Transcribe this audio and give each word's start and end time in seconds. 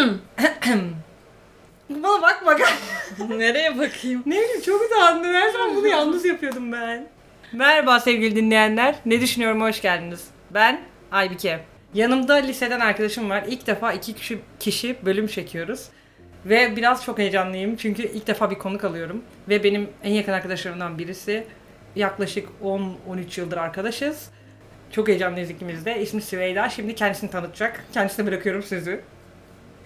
Bana 1.90 2.22
bakma. 2.22 2.56
Nereye 3.28 3.78
bakayım? 3.78 4.22
ne 4.26 4.34
bileyim 4.34 4.60
çok 4.66 4.82
utandım. 4.82 5.34
Her 5.34 5.48
zaman 5.50 5.76
bunu 5.76 5.86
yalnız 5.88 6.24
yapıyordum 6.24 6.72
ben. 6.72 7.08
Merhaba 7.52 8.00
sevgili 8.00 8.36
dinleyenler. 8.36 8.94
Ne 9.06 9.20
düşünüyorum 9.20 9.60
hoş 9.60 9.82
geldiniz. 9.82 10.24
Ben 10.50 10.80
Aybike. 11.12 11.60
Yanımda 11.94 12.34
liseden 12.34 12.80
arkadaşım 12.80 13.30
var. 13.30 13.44
İlk 13.48 13.66
defa 13.66 13.92
iki 13.92 14.14
kişi, 14.14 14.38
kişi 14.60 14.96
bölüm 15.04 15.26
çekiyoruz. 15.26 15.88
Ve 16.46 16.76
biraz 16.76 17.04
çok 17.04 17.18
heyecanlıyım 17.18 17.76
çünkü 17.76 18.02
ilk 18.02 18.26
defa 18.26 18.50
bir 18.50 18.58
konuk 18.58 18.84
alıyorum. 18.84 19.22
Ve 19.48 19.64
benim 19.64 19.88
en 20.04 20.12
yakın 20.12 20.32
arkadaşlarımdan 20.32 20.98
birisi. 20.98 21.46
Yaklaşık 21.96 22.48
10-13 22.64 23.40
yıldır 23.40 23.56
arkadaşız. 23.56 24.30
Çok 24.92 25.08
heyecanlıyız 25.08 25.50
ikimiz 25.50 25.84
de. 25.84 26.02
İsmi 26.02 26.22
Süveyda. 26.22 26.68
Şimdi 26.68 26.94
kendisini 26.94 27.30
tanıtacak. 27.30 27.84
Kendisine 27.92 28.26
bırakıyorum 28.26 28.62
sözü. 28.62 29.00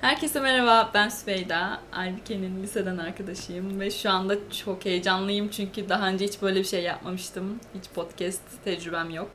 Herkese 0.05 0.41
merhaba, 0.41 0.91
ben 0.95 1.09
Süveyda. 1.09 1.81
Aybike'nin 1.93 2.63
liseden 2.63 2.99
arkadaşıyım 2.99 3.81
ve 3.81 3.91
şu 3.91 4.11
anda 4.11 4.51
çok 4.65 4.85
heyecanlıyım 4.85 5.49
çünkü 5.49 5.89
daha 5.89 6.09
önce 6.09 6.25
hiç 6.25 6.43
böyle 6.43 6.59
bir 6.59 6.65
şey 6.65 6.83
yapmamıştım. 6.83 7.61
Hiç 7.75 7.85
podcast 7.95 8.43
tecrübem 8.65 9.11
yok. 9.11 9.31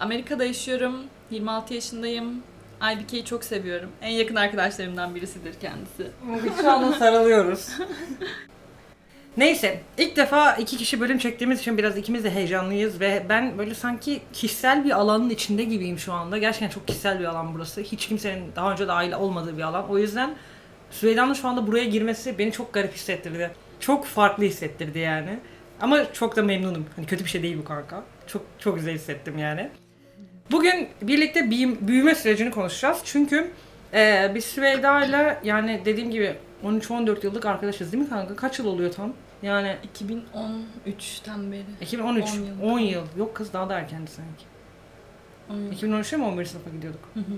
Amerika'da 0.00 0.44
yaşıyorum, 0.44 0.96
26 1.30 1.74
yaşındayım. 1.74 2.42
Aybike'yi 2.80 3.24
çok 3.24 3.44
seviyorum. 3.44 3.90
En 4.02 4.10
yakın 4.10 4.36
arkadaşlarımdan 4.36 5.14
birisidir 5.14 5.54
kendisi. 5.60 6.10
Şu 6.60 6.70
anda 6.70 6.92
sarılıyoruz. 6.92 7.68
Neyse, 9.36 9.80
ilk 9.98 10.16
defa 10.16 10.54
iki 10.54 10.76
kişi 10.76 11.00
bölüm 11.00 11.18
çektiğimiz 11.18 11.60
için 11.60 11.78
biraz 11.78 11.98
ikimiz 11.98 12.24
de 12.24 12.30
heyecanlıyız 12.30 13.00
ve 13.00 13.22
ben 13.28 13.58
böyle 13.58 13.74
sanki 13.74 14.20
kişisel 14.32 14.84
bir 14.84 14.90
alanın 14.90 15.30
içinde 15.30 15.64
gibiyim 15.64 15.98
şu 15.98 16.12
anda. 16.12 16.38
Gerçekten 16.38 16.68
çok 16.68 16.86
kişisel 16.86 17.20
bir 17.20 17.24
alan 17.24 17.54
burası. 17.54 17.80
Hiç 17.80 18.06
kimsenin 18.08 18.44
daha 18.56 18.72
önce 18.72 18.88
dahil 18.88 19.12
olmadığı 19.12 19.56
bir 19.58 19.62
alan. 19.62 19.88
O 19.90 19.98
yüzden 19.98 20.34
Süveyda'nın 20.90 21.34
şu 21.34 21.48
anda 21.48 21.66
buraya 21.66 21.84
girmesi 21.84 22.38
beni 22.38 22.52
çok 22.52 22.72
garip 22.72 22.94
hissettirdi. 22.94 23.50
Çok 23.80 24.06
farklı 24.06 24.44
hissettirdi 24.44 24.98
yani. 24.98 25.38
Ama 25.80 26.12
çok 26.12 26.36
da 26.36 26.42
memnunum. 26.42 26.86
Hani 26.96 27.06
kötü 27.06 27.24
bir 27.24 27.30
şey 27.30 27.42
değil 27.42 27.58
bu 27.58 27.64
kanka. 27.64 28.02
Çok 28.26 28.42
çok 28.58 28.76
güzel 28.76 28.94
hissettim 28.94 29.38
yani. 29.38 29.68
Bugün 30.50 30.88
birlikte 31.02 31.40
büyüm- 31.50 31.88
büyüme 31.88 32.14
sürecini 32.14 32.50
konuşacağız. 32.50 32.98
Çünkü 33.04 33.50
ee, 33.94 34.32
biz 34.34 34.44
Süveyda 34.44 35.04
ile 35.04 35.38
yani 35.44 35.82
dediğim 35.84 36.10
gibi 36.10 36.36
13-14 36.64 37.26
yıllık 37.26 37.46
arkadaşız 37.46 37.92
değil 37.92 38.02
mi 38.02 38.08
kanka? 38.08 38.36
Kaç 38.36 38.58
yıl 38.58 38.66
oluyor 38.66 38.92
tam? 38.92 39.12
Yani 39.42 39.76
2013'ten 39.98 41.52
beri. 41.52 41.64
2013, 41.80 42.24
10 42.24 42.38
yıl. 42.38 42.62
10 42.62 42.78
yıl. 42.78 43.04
Yok 43.16 43.34
kız 43.34 43.52
daha 43.52 43.68
da 43.68 43.78
erkendi 43.78 44.10
sanki. 44.10 44.44
10 45.50 45.56
yıl. 45.56 45.72
2013'te 45.72 46.16
mi 46.16 46.24
11 46.24 46.44
sınıfa 46.44 46.70
gidiyorduk? 46.70 47.00
Hı 47.14 47.20
hı. 47.20 47.34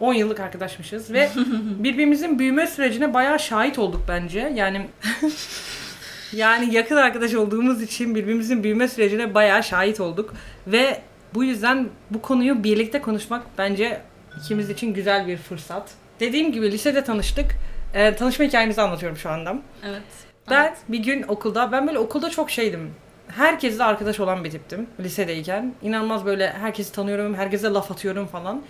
10 0.00 0.14
yıllık 0.14 0.40
arkadaşmışız 0.40 1.12
ve 1.12 1.30
birbirimizin 1.78 2.38
büyüme 2.38 2.66
sürecine 2.66 3.14
bayağı 3.14 3.38
şahit 3.38 3.78
olduk 3.78 4.02
bence. 4.08 4.52
Yani 4.54 4.86
yani 6.32 6.74
yakın 6.74 6.96
arkadaş 6.96 7.34
olduğumuz 7.34 7.82
için 7.82 8.14
birbirimizin 8.14 8.62
büyüme 8.64 8.88
sürecine 8.88 9.34
bayağı 9.34 9.62
şahit 9.62 10.00
olduk 10.00 10.34
ve 10.66 11.00
bu 11.34 11.44
yüzden 11.44 11.88
bu 12.10 12.22
konuyu 12.22 12.64
birlikte 12.64 13.00
konuşmak 13.00 13.42
bence 13.58 14.00
ikimiz 14.40 14.70
için 14.70 14.94
güzel 14.94 15.26
bir 15.26 15.36
fırsat. 15.36 15.90
Dediğim 16.20 16.52
gibi 16.52 16.72
lisede 16.72 17.04
tanıştık. 17.04 17.46
Ee, 17.94 18.14
tanışma 18.14 18.44
hikayemizi 18.44 18.82
anlatıyorum 18.82 19.18
şu 19.18 19.30
anda. 19.30 19.56
Evet. 19.84 20.02
Ben 20.50 20.74
bir 20.88 20.98
gün 20.98 21.22
okulda, 21.28 21.72
ben 21.72 21.86
böyle 21.86 21.98
okulda 21.98 22.30
çok 22.30 22.50
şeydim. 22.50 22.94
Herkesle 23.28 23.84
arkadaş 23.84 24.20
olan 24.20 24.44
bir 24.44 24.50
tiptim 24.50 24.86
lisedeyken. 25.00 25.72
İnanılmaz 25.82 26.24
böyle 26.26 26.52
herkesi 26.52 26.92
tanıyorum, 26.92 27.34
herkese 27.34 27.68
laf 27.68 27.90
atıyorum 27.92 28.26
falan. 28.26 28.62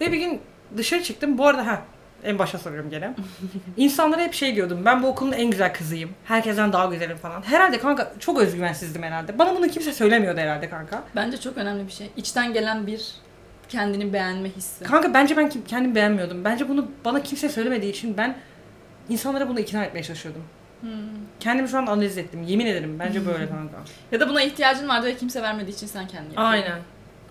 Ve 0.00 0.12
bir 0.12 0.16
gün 0.18 0.40
dışarı 0.76 1.02
çıktım. 1.02 1.38
Bu 1.38 1.46
arada 1.46 1.66
ha 1.66 1.82
en 2.24 2.38
başa 2.38 2.58
soruyorum 2.58 2.90
gene. 2.90 3.14
İnsanlara 3.76 4.20
hep 4.20 4.34
şey 4.34 4.54
diyordum. 4.54 4.82
Ben 4.84 5.02
bu 5.02 5.06
okulun 5.06 5.32
en 5.32 5.50
güzel 5.50 5.74
kızıyım. 5.74 6.10
Herkesten 6.24 6.72
daha 6.72 6.86
güzelim 6.86 7.16
falan. 7.16 7.42
Herhalde 7.42 7.78
kanka 7.78 8.12
çok 8.18 8.38
özgüvensizdim 8.40 9.02
herhalde. 9.02 9.38
Bana 9.38 9.56
bunu 9.56 9.68
kimse 9.68 9.92
söylemiyordu 9.92 10.40
herhalde 10.40 10.70
kanka. 10.70 11.02
Bence 11.16 11.40
çok 11.40 11.56
önemli 11.56 11.86
bir 11.86 11.92
şey. 11.92 12.10
İçten 12.16 12.52
gelen 12.52 12.86
bir 12.86 13.12
kendini 13.68 14.12
beğenme 14.12 14.48
hissi. 14.48 14.84
Kanka 14.84 15.14
bence 15.14 15.36
ben 15.36 15.48
kim- 15.48 15.64
kendimi 15.64 15.94
beğenmiyordum. 15.94 16.44
Bence 16.44 16.68
bunu 16.68 16.88
bana 17.04 17.22
kimse 17.22 17.48
söylemediği 17.48 17.92
için 17.92 18.16
ben 18.16 18.36
insanlara 19.08 19.48
bunu 19.48 19.60
ikna 19.60 19.84
etmeye 19.84 20.02
çalışıyordum. 20.02 20.42
Hmm. 20.80 20.90
Kendimi 21.40 21.68
şu 21.68 21.78
an 21.78 21.86
analiz 21.86 22.18
ettim. 22.18 22.42
Yemin 22.42 22.66
ederim. 22.66 22.98
Bence 22.98 23.26
böyle 23.26 23.48
kanka. 23.48 23.76
Ya 24.12 24.20
da 24.20 24.28
buna 24.28 24.42
ihtiyacın 24.42 24.88
vardı 24.88 25.06
ve 25.06 25.16
kimse 25.16 25.42
vermediği 25.42 25.74
için 25.74 25.86
sen 25.86 26.06
kendin 26.08 26.28
yapıyordun. 26.28 26.50
Aynen. 26.52 26.78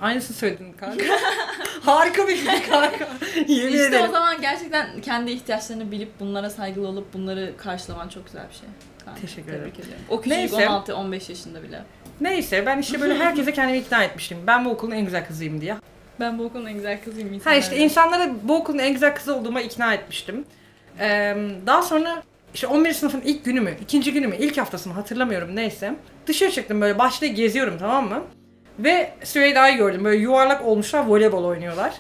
Aynısını 0.02 0.38
söyledin 0.38 0.74
kanka. 0.74 1.06
Harika 1.82 2.28
bir 2.28 2.36
şey 2.36 2.64
kanka. 2.70 3.08
Yemin 3.48 3.74
İşte 3.74 3.86
ederim. 3.88 4.06
o 4.10 4.12
zaman 4.12 4.42
gerçekten 4.42 5.02
kendi 5.02 5.32
ihtiyaçlarını 5.32 5.92
bilip 5.92 6.20
bunlara 6.20 6.50
saygılı 6.50 6.88
olup 6.88 7.14
bunları 7.14 7.54
karşılaman 7.58 8.10
çok 8.10 8.26
güzel 8.26 8.50
bir 8.50 8.56
şey. 8.56 8.70
Kanka, 9.06 9.22
Teşekkür 9.22 9.52
tebrik 9.52 9.80
ediyorum. 9.80 10.04
O 10.10 10.22
küçücük 10.22 10.38
Neyse. 10.38 10.66
16-15 10.66 11.30
yaşında 11.32 11.64
bile. 11.64 11.84
Neyse 12.22 12.66
ben 12.66 12.78
işte 12.78 13.02
böyle 13.02 13.16
herkese 13.16 13.54
kendimi 13.54 13.78
ikna 13.78 14.04
etmiştim. 14.04 14.38
Ben 14.48 14.66
bu 14.66 14.70
okulun 14.70 14.92
en 14.92 15.06
güzel 15.06 15.28
kızıyım 15.28 15.62
diye. 15.62 15.76
Ben 16.20 16.40
bu 16.40 16.44
okulun 16.44 16.66
en 16.66 16.74
güzel 16.74 17.04
kızıyım 17.04 17.40
Ha 17.40 17.56
işte 17.56 17.78
insanlara 17.78 18.30
bu 18.44 18.56
okulun 18.56 18.80
en 18.80 18.94
güzel 18.94 19.16
kızı 19.16 19.36
olduğuma 19.36 19.62
ikna 19.62 19.94
etmiştim. 19.94 20.46
Ee, 21.00 21.36
daha 21.66 21.82
sonra 21.82 22.24
işte 22.54 22.68
11. 22.68 22.94
sınıfın 22.94 23.22
ilk 23.22 23.46
günü 23.46 23.62
mü, 23.62 23.74
ikinci 23.82 24.14
günü 24.14 24.28
mü, 24.28 24.36
ilk 24.40 24.58
haftası 24.58 24.90
mı 24.90 24.96
hatırlamıyorum 24.96 25.56
neyse. 25.56 25.96
Dışarı 26.28 26.52
çıktım 26.52 26.82
böyle 26.82 27.00
bahçede 27.00 27.28
geziyorum 27.28 27.78
tamam 27.80 28.10
mı? 28.10 28.22
Ve 28.80 29.14
Süveyda'yı 29.24 29.78
gördüm. 29.78 30.04
Böyle 30.04 30.18
yuvarlak 30.18 30.66
olmuşlar 30.66 31.06
voleybol 31.06 31.44
oynuyorlar. 31.44 31.94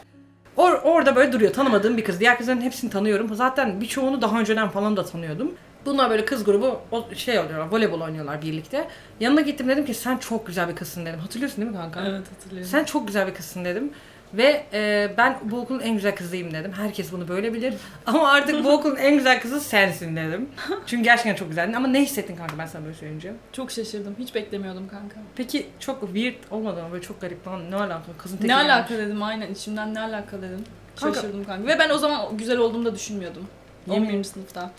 Or- 0.57 0.81
orada 0.81 1.15
böyle 1.15 1.31
duruyor. 1.31 1.53
Tanımadığım 1.53 1.97
bir 1.97 2.03
kız. 2.03 2.19
Diğer 2.19 2.37
kızların 2.37 2.61
hepsini 2.61 2.89
tanıyorum. 2.89 3.35
Zaten 3.35 3.81
birçoğunu 3.81 4.21
daha 4.21 4.39
önceden 4.39 4.69
falan 4.69 4.97
da 4.97 5.05
tanıyordum. 5.05 5.51
Bunlar 5.85 6.09
böyle 6.09 6.25
kız 6.25 6.43
grubu 6.43 6.79
şey 7.15 7.39
oluyorlar. 7.39 7.67
Voleybol 7.71 8.01
oynuyorlar 8.01 8.41
birlikte. 8.41 8.87
Yanına 9.19 9.41
gittim 9.41 9.67
dedim 9.67 9.85
ki 9.85 9.93
sen 9.93 10.17
çok 10.17 10.47
güzel 10.47 10.69
bir 10.69 10.75
kızsın 10.75 11.05
dedim. 11.05 11.19
Hatırlıyorsun 11.19 11.57
değil 11.61 11.71
mi 11.71 11.77
kanka? 11.77 12.01
Evet 12.01 12.21
hatırlıyorum. 12.35 12.71
Sen 12.71 12.83
çok 12.83 13.07
güzel 13.07 13.27
bir 13.27 13.33
kızsın 13.33 13.65
dedim. 13.65 13.91
Ve 14.33 14.63
e, 14.73 15.11
ben 15.17 15.37
bu 15.43 15.59
okulun 15.59 15.79
en 15.79 15.95
güzel 15.95 16.15
kızıyım 16.15 16.53
dedim. 16.53 16.71
Herkes 16.73 17.11
bunu 17.11 17.27
böyle 17.27 17.53
bilir. 17.53 17.73
Ama 18.05 18.29
artık 18.31 18.63
bu 18.63 18.71
okulun 18.71 18.95
en 18.95 19.17
güzel 19.17 19.41
kızı 19.41 19.59
sensin 19.61 20.15
dedim. 20.15 20.49
Çünkü 20.85 21.03
gerçekten 21.03 21.35
çok 21.35 21.49
güzeldin. 21.49 21.73
Ama 21.73 21.87
ne 21.87 22.01
hissettin 22.01 22.35
kanka 22.35 22.57
ben 22.57 22.65
sana 22.65 22.83
böyle 22.85 22.95
söyleyince? 22.95 23.33
Çok 23.51 23.71
şaşırdım. 23.71 24.15
Hiç 24.19 24.35
beklemiyordum 24.35 24.87
kanka. 24.87 25.15
Peki 25.35 25.67
çok 25.79 26.01
weird 26.01 26.35
olmadı 26.51 26.83
mı? 26.83 26.89
Böyle 26.91 27.03
çok 27.03 27.21
garip 27.21 27.45
falan. 27.45 27.71
Ne 27.71 27.75
alaka? 27.75 28.01
Kızın 28.17 28.37
teki 28.37 28.47
Ne 28.47 28.53
gelmiş. 28.53 28.71
alaka 28.73 28.97
dedim 28.97 29.23
aynen. 29.23 29.51
içimden 29.51 29.93
ne 29.93 29.99
alaka 29.99 30.37
dedim. 30.41 30.63
Kanka- 30.95 31.15
Şaşırdım 31.21 31.43
kanka. 31.45 31.67
Ve 31.67 31.79
ben 31.79 31.89
o 31.89 31.97
zaman 31.97 32.37
güzel 32.37 32.57
olduğumu 32.57 32.85
da 32.85 32.95
düşünmüyordum. 32.95 33.47
Yemin- 33.87 34.05
11. 34.07 34.23
sınıfta. 34.23 34.71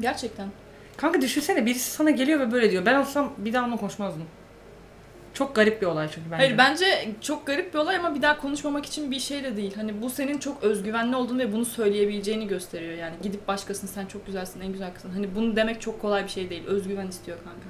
Gerçekten. 0.00 0.48
Kanka 0.96 1.20
düşünsene 1.20 1.66
birisi 1.66 1.90
sana 1.90 2.10
geliyor 2.10 2.40
ve 2.40 2.52
böyle 2.52 2.70
diyor. 2.70 2.86
Ben 2.86 2.94
olsam 2.94 3.32
bir 3.38 3.52
daha 3.52 3.64
onunla 3.64 3.76
konuşmazdım. 3.76 4.24
Çok 5.38 5.54
garip 5.54 5.82
bir 5.82 5.86
olay 5.86 6.08
çünkü 6.08 6.30
bence. 6.30 6.44
Hayır 6.44 6.58
bence 6.58 7.08
çok 7.20 7.46
garip 7.46 7.74
bir 7.74 7.78
olay 7.78 7.96
ama 7.96 8.14
bir 8.14 8.22
daha 8.22 8.40
konuşmamak 8.40 8.86
için 8.86 9.10
bir 9.10 9.20
şey 9.20 9.44
de 9.44 9.56
değil. 9.56 9.74
Hani 9.74 10.02
bu 10.02 10.10
senin 10.10 10.38
çok 10.38 10.62
özgüvenli 10.62 11.16
olduğunu 11.16 11.38
ve 11.38 11.52
bunu 11.52 11.64
söyleyebileceğini 11.64 12.48
gösteriyor 12.48 12.92
yani. 12.92 13.14
Gidip 13.22 13.48
başkasın 13.48 13.86
sen 13.86 14.06
çok 14.06 14.26
güzelsin 14.26 14.60
en 14.60 14.72
güzel 14.72 14.94
kızsın. 14.94 15.10
Hani 15.10 15.34
bunu 15.34 15.56
demek 15.56 15.80
çok 15.80 16.00
kolay 16.00 16.24
bir 16.24 16.28
şey 16.28 16.50
değil. 16.50 16.66
Özgüven 16.66 17.06
istiyor 17.06 17.38
kanka. 17.38 17.68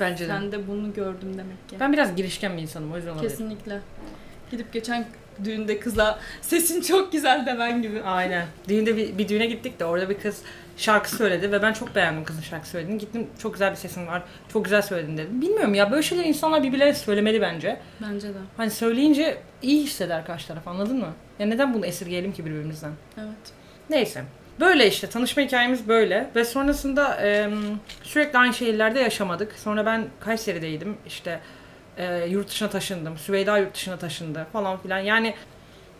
Bence 0.00 0.24
de. 0.24 0.28
Sen 0.28 0.52
de 0.52 0.68
bunu 0.68 0.94
gördüm 0.94 1.38
demek 1.38 1.68
ki. 1.68 1.76
Ben 1.80 1.92
biraz 1.92 2.16
girişken 2.16 2.56
bir 2.56 2.62
insanım 2.62 2.92
o 2.92 2.96
yüzden 2.96 3.10
olabilir. 3.10 3.30
Kesinlikle. 3.30 3.80
Gidip 4.50 4.72
geçen 4.72 5.06
düğünde 5.44 5.80
kıza 5.80 6.18
sesin 6.40 6.80
çok 6.80 7.12
güzel 7.12 7.46
demen 7.46 7.82
gibi. 7.82 8.02
Aynen. 8.02 8.46
Düğünde 8.68 8.96
bir, 8.96 9.18
bir 9.18 9.28
düğüne 9.28 9.46
gittik 9.46 9.80
de 9.80 9.84
orada 9.84 10.08
bir 10.08 10.18
kız 10.18 10.42
şarkı 10.76 11.10
söyledi 11.10 11.52
ve 11.52 11.62
ben 11.62 11.72
çok 11.72 11.94
beğendim 11.94 12.24
kızın 12.24 12.42
şarkı 12.42 12.68
söylediğini. 12.68 13.00
Gittim 13.00 13.26
çok 13.38 13.52
güzel 13.52 13.70
bir 13.70 13.76
sesin 13.76 14.06
var, 14.06 14.22
çok 14.52 14.64
güzel 14.64 14.82
söyledin 14.82 15.16
dedim. 15.16 15.40
Bilmiyorum 15.40 15.74
ya 15.74 15.90
böyle 15.90 16.02
şeyler 16.02 16.24
insanlar 16.24 16.62
birbirlerine 16.62 16.94
söylemeli 16.94 17.40
bence. 17.40 17.80
Bence 18.02 18.28
de. 18.28 18.38
Hani 18.56 18.70
söyleyince 18.70 19.38
iyi 19.62 19.84
hisseder 19.84 20.26
karşı 20.26 20.48
taraf 20.48 20.68
anladın 20.68 20.98
mı? 20.98 21.12
Ya 21.38 21.46
neden 21.46 21.74
bunu 21.74 21.86
esirgeyelim 21.86 22.32
ki 22.32 22.46
birbirimizden? 22.46 22.92
Evet. 23.18 23.52
Neyse. 23.90 24.24
Böyle 24.60 24.88
işte 24.88 25.06
tanışma 25.06 25.42
hikayemiz 25.42 25.88
böyle 25.88 26.30
ve 26.36 26.44
sonrasında 26.44 27.18
e, 27.22 27.50
sürekli 28.02 28.38
aynı 28.38 28.54
şehirlerde 28.54 29.00
yaşamadık. 29.00 29.52
Sonra 29.52 29.86
ben 29.86 30.04
Kayseri'deydim 30.20 30.96
işte 31.06 31.40
e, 31.96 32.26
yurt 32.26 32.48
dışına 32.48 32.70
taşındım. 32.70 33.18
Süveyda 33.18 33.58
yurt 33.58 33.74
dışına 33.74 33.96
taşındı 33.96 34.46
falan 34.52 34.78
filan. 34.78 34.98
Yani 34.98 35.34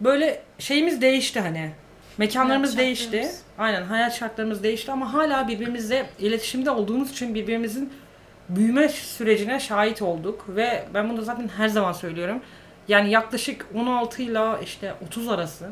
böyle 0.01 0.43
şeyimiz 0.59 1.01
değişti 1.01 1.41
hani. 1.41 1.71
Mekanlarımız 2.19 2.77
Hayat 2.77 2.87
değişti. 2.87 3.31
Aynen 3.59 3.83
hayat 3.83 4.15
şartlarımız 4.19 4.63
değişti 4.63 4.93
ama 4.93 5.13
hala 5.15 5.49
birbirimizle 5.49 6.07
iletişimde 6.19 6.71
olduğumuz 6.71 7.11
için 7.11 7.35
birbirimizin 7.35 7.93
büyüme 8.49 8.89
sürecine 8.89 9.61
şahit 9.61 10.03
olduk 10.03 10.45
ve 10.49 10.85
ben 10.95 11.11
bunu 11.11 11.23
zaten 11.23 11.49
her 11.57 11.69
zaman 11.69 11.93
söylüyorum. 11.93 12.43
Yani 12.89 13.11
yaklaşık 13.11 13.67
16 13.75 14.23
ile 14.23 14.41
işte 14.65 14.95
30 15.07 15.29
arası 15.29 15.69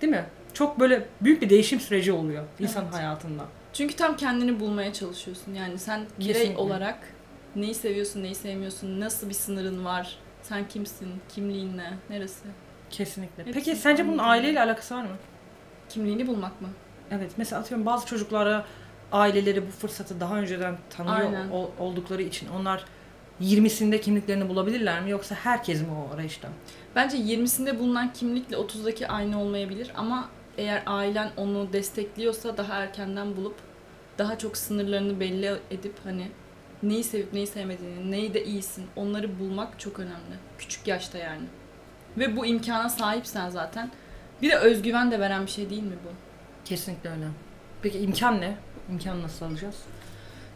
değil 0.00 0.10
mi? 0.10 0.24
Çok 0.54 0.80
böyle 0.80 1.06
büyük 1.20 1.42
bir 1.42 1.50
değişim 1.50 1.80
süreci 1.80 2.12
oluyor 2.12 2.44
insan 2.58 2.84
Evet. 2.84 2.94
hayatında. 2.94 3.44
Çünkü 3.72 3.96
tam 3.96 4.16
kendini 4.16 4.60
bulmaya 4.60 4.92
çalışıyorsun. 4.92 5.54
Yani 5.54 5.78
sen 5.78 6.00
birey 6.18 6.54
olarak 6.56 6.98
neyi 7.56 7.74
seviyorsun, 7.74 8.22
neyi 8.22 8.34
sevmiyorsun, 8.34 9.00
nasıl 9.00 9.28
bir 9.28 9.34
sınırın 9.34 9.84
var, 9.84 10.18
sen 10.42 10.68
kimsin, 10.68 11.08
kimliğin 11.28 11.76
ne, 11.76 11.92
neresi? 12.10 12.44
Kesinlikle. 12.90 13.44
Hepsi 13.46 13.52
Peki 13.52 13.76
sence 13.76 14.02
bunun 14.04 14.12
anladım. 14.18 14.30
aileyle 14.30 14.60
alakası 14.62 14.94
var 14.94 15.02
mı? 15.02 15.16
Kimliğini 15.88 16.26
bulmak 16.26 16.60
mı? 16.60 16.68
Evet 17.10 17.30
mesela 17.36 17.60
atıyorum 17.60 17.86
bazı 17.86 18.06
çocuklara 18.06 18.64
aileleri 19.12 19.66
bu 19.66 19.70
fırsatı 19.70 20.20
daha 20.20 20.36
önceden 20.36 20.78
tanıyor 20.90 21.16
Aynen. 21.16 21.50
ol- 21.50 21.70
oldukları 21.78 22.22
için 22.22 22.48
onlar 22.48 22.84
20'sinde 23.40 24.00
kimliklerini 24.00 24.48
bulabilirler 24.48 25.02
mi 25.02 25.10
yoksa 25.10 25.34
herkes 25.34 25.80
mi 25.82 25.88
o 26.10 26.14
arayışta? 26.14 26.48
Bence 26.96 27.16
20'sinde 27.16 27.78
bulunan 27.78 28.12
kimlikle 28.12 28.56
30'daki 28.56 29.08
aynı 29.08 29.42
olmayabilir 29.42 29.92
ama 29.96 30.28
eğer 30.58 30.82
ailen 30.86 31.30
onu 31.36 31.72
destekliyorsa 31.72 32.56
daha 32.56 32.74
erkenden 32.74 33.36
bulup 33.36 33.54
daha 34.18 34.38
çok 34.38 34.56
sınırlarını 34.56 35.20
belli 35.20 35.52
edip 35.70 35.94
hani 36.04 36.28
neyi 36.82 37.04
sevip 37.04 37.32
neyi 37.32 37.46
sevmediğini, 37.46 38.10
neyi 38.10 38.34
de 38.34 38.44
iyisin 38.44 38.86
onları 38.96 39.38
bulmak 39.38 39.80
çok 39.80 39.98
önemli. 39.98 40.36
Küçük 40.58 40.86
yaşta 40.86 41.18
yani. 41.18 41.44
Ve 42.16 42.36
bu 42.36 42.46
imkana 42.46 42.88
sahipsen 42.88 43.50
zaten. 43.50 43.90
Bir 44.42 44.50
de 44.50 44.56
özgüven 44.56 45.10
de 45.10 45.20
veren 45.20 45.46
bir 45.46 45.50
şey 45.50 45.70
değil 45.70 45.82
mi 45.82 45.96
bu? 46.04 46.08
Kesinlikle 46.64 47.10
öyle. 47.10 47.28
Peki 47.82 47.98
imkan 47.98 48.40
ne? 48.40 48.56
İmkan 48.90 49.22
nasıl 49.22 49.46
alacağız? 49.46 49.76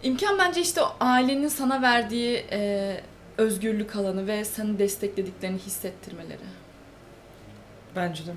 İmkan 0.03 0.39
bence 0.39 0.61
işte 0.61 0.83
o 0.83 0.97
ailenin 1.01 1.49
sana 1.49 1.83
verdiği 1.83 2.47
e, 2.53 3.01
özgürlük 3.39 3.97
alanı 3.97 4.27
ve 4.27 4.45
seni 4.45 4.79
desteklediklerini 4.79 5.59
hissettirmeleri. 5.59 6.43
Bence 7.97 8.27
de. 8.27 8.31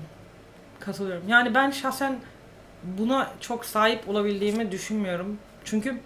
Katılıyorum. 0.80 1.28
Yani 1.28 1.54
ben 1.54 1.70
şahsen 1.70 2.18
buna 2.82 3.32
çok 3.40 3.64
sahip 3.64 4.08
olabildiğimi 4.08 4.72
düşünmüyorum. 4.72 5.38
Çünkü 5.64 6.00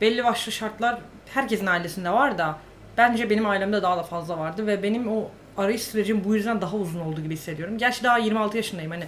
belli 0.00 0.24
başlı 0.24 0.52
şartlar 0.52 0.98
herkesin 1.34 1.66
ailesinde 1.66 2.10
var 2.10 2.38
da 2.38 2.58
bence 2.96 3.30
benim 3.30 3.46
ailemde 3.46 3.82
daha 3.82 3.96
da 3.96 4.02
fazla 4.02 4.38
vardı 4.38 4.66
ve 4.66 4.82
benim 4.82 5.08
o 5.08 5.30
arayış 5.56 5.82
sürecim 5.82 6.24
bu 6.24 6.34
yüzden 6.34 6.60
daha 6.60 6.76
uzun 6.76 7.00
oldu 7.00 7.20
gibi 7.20 7.34
hissediyorum. 7.34 7.78
Gerçi 7.78 8.04
daha 8.04 8.18
26 8.18 8.56
yaşındayım 8.56 8.90
hani 8.90 9.04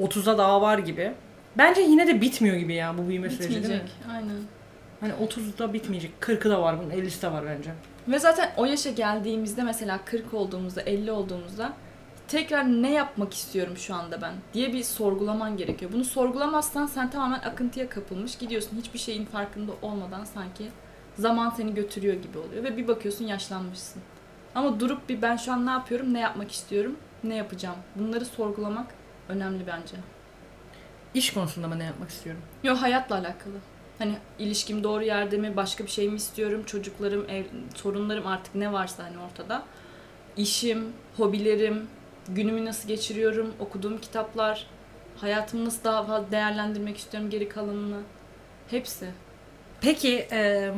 30'a 0.00 0.38
daha 0.38 0.62
var 0.62 0.78
gibi. 0.78 1.12
Bence 1.58 1.80
yine 1.80 2.06
de 2.06 2.20
bitmiyor 2.20 2.56
gibi 2.56 2.74
ya 2.74 2.98
bu 2.98 3.08
büyüme 3.08 3.30
süreci? 3.30 3.56
Bitmeyecek. 3.56 3.90
Aynen. 4.12 4.36
Hani 5.00 5.12
30'da 5.12 5.72
bitmeyecek. 5.72 6.12
40'ı 6.20 6.50
da 6.50 6.62
var 6.62 6.78
bunun 6.78 6.90
50'si 6.90 7.22
de 7.22 7.32
var 7.32 7.44
bence. 7.46 7.70
Ve 8.08 8.18
zaten 8.18 8.50
o 8.56 8.64
yaşa 8.64 8.90
geldiğimizde 8.90 9.62
mesela 9.62 10.00
40 10.04 10.34
olduğumuzda, 10.34 10.82
50 10.82 11.12
olduğumuzda 11.12 11.72
tekrar 12.28 12.64
ne 12.64 12.92
yapmak 12.92 13.34
istiyorum 13.34 13.76
şu 13.76 13.94
anda 13.94 14.22
ben 14.22 14.34
diye 14.54 14.72
bir 14.72 14.82
sorgulaman 14.82 15.56
gerekiyor. 15.56 15.92
Bunu 15.92 16.04
sorgulamazsan 16.04 16.86
sen 16.86 17.10
tamamen 17.10 17.38
akıntıya 17.38 17.88
kapılmış 17.88 18.38
gidiyorsun. 18.38 18.76
Hiçbir 18.76 18.98
şeyin 18.98 19.24
farkında 19.24 19.72
olmadan 19.82 20.24
sanki 20.24 20.68
zaman 21.18 21.50
seni 21.50 21.74
götürüyor 21.74 22.14
gibi 22.14 22.38
oluyor 22.38 22.64
ve 22.64 22.76
bir 22.76 22.88
bakıyorsun 22.88 23.24
yaşlanmışsın. 23.24 24.02
Ama 24.54 24.80
durup 24.80 25.08
bir 25.08 25.22
ben 25.22 25.36
şu 25.36 25.52
an 25.52 25.66
ne 25.66 25.70
yapıyorum, 25.70 26.14
ne 26.14 26.20
yapmak 26.20 26.52
istiyorum, 26.52 26.96
ne 27.24 27.34
yapacağım. 27.34 27.76
Bunları 27.96 28.24
sorgulamak 28.24 28.86
önemli 29.28 29.66
bence. 29.66 29.96
İş 31.14 31.32
konusunda 31.32 31.68
mı 31.68 31.78
ne 31.78 31.84
yapmak 31.84 32.10
istiyorum? 32.10 32.42
Yok 32.62 32.78
hayatla 32.78 33.14
alakalı. 33.16 33.54
Hani 33.98 34.14
ilişkim 34.38 34.84
doğru 34.84 35.04
yerde 35.04 35.36
mi, 35.36 35.56
başka 35.56 35.84
bir 35.84 35.90
şey 35.90 36.08
mi 36.08 36.16
istiyorum, 36.16 36.62
çocuklarım, 36.66 37.30
ev, 37.30 37.44
sorunlarım 37.74 38.26
artık 38.26 38.54
ne 38.54 38.72
varsa 38.72 39.04
hani 39.04 39.18
ortada. 39.18 39.62
İşim, 40.36 40.92
hobilerim, 41.16 41.88
günümü 42.28 42.64
nasıl 42.64 42.88
geçiriyorum, 42.88 43.54
okuduğum 43.60 43.98
kitaplar, 44.00 44.66
hayatımı 45.16 45.64
nasıl 45.64 45.84
daha 45.84 46.04
fazla 46.04 46.30
değerlendirmek 46.30 46.96
istiyorum 46.96 47.30
geri 47.30 47.48
kalanını. 47.48 48.00
Hepsi. 48.70 49.06
Peki 49.80 50.26
e, 50.32 50.72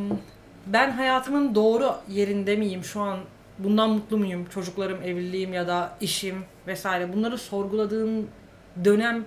ben 0.67 0.91
hayatımın 0.91 1.55
doğru 1.55 1.95
yerinde 2.09 2.57
miyim 2.57 2.85
şu 2.85 3.01
an? 3.01 3.19
Bundan 3.59 3.91
mutlu 3.91 4.19
muyum? 4.19 4.47
Çocuklarım, 4.55 5.03
evliliğim 5.03 5.53
ya 5.53 5.69
da 5.69 5.93
işim 6.01 6.45
vesaire 6.67 7.13
bunları 7.13 7.39
sorguladığın 7.39 8.29
dönem 8.85 9.25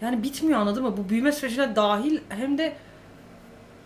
yani 0.00 0.22
bitmiyor 0.22 0.60
anladın 0.60 0.82
mı? 0.82 0.96
Bu 0.96 1.08
büyüme 1.08 1.32
sürecine 1.32 1.76
dahil 1.76 2.20
hem 2.28 2.58
de 2.58 2.72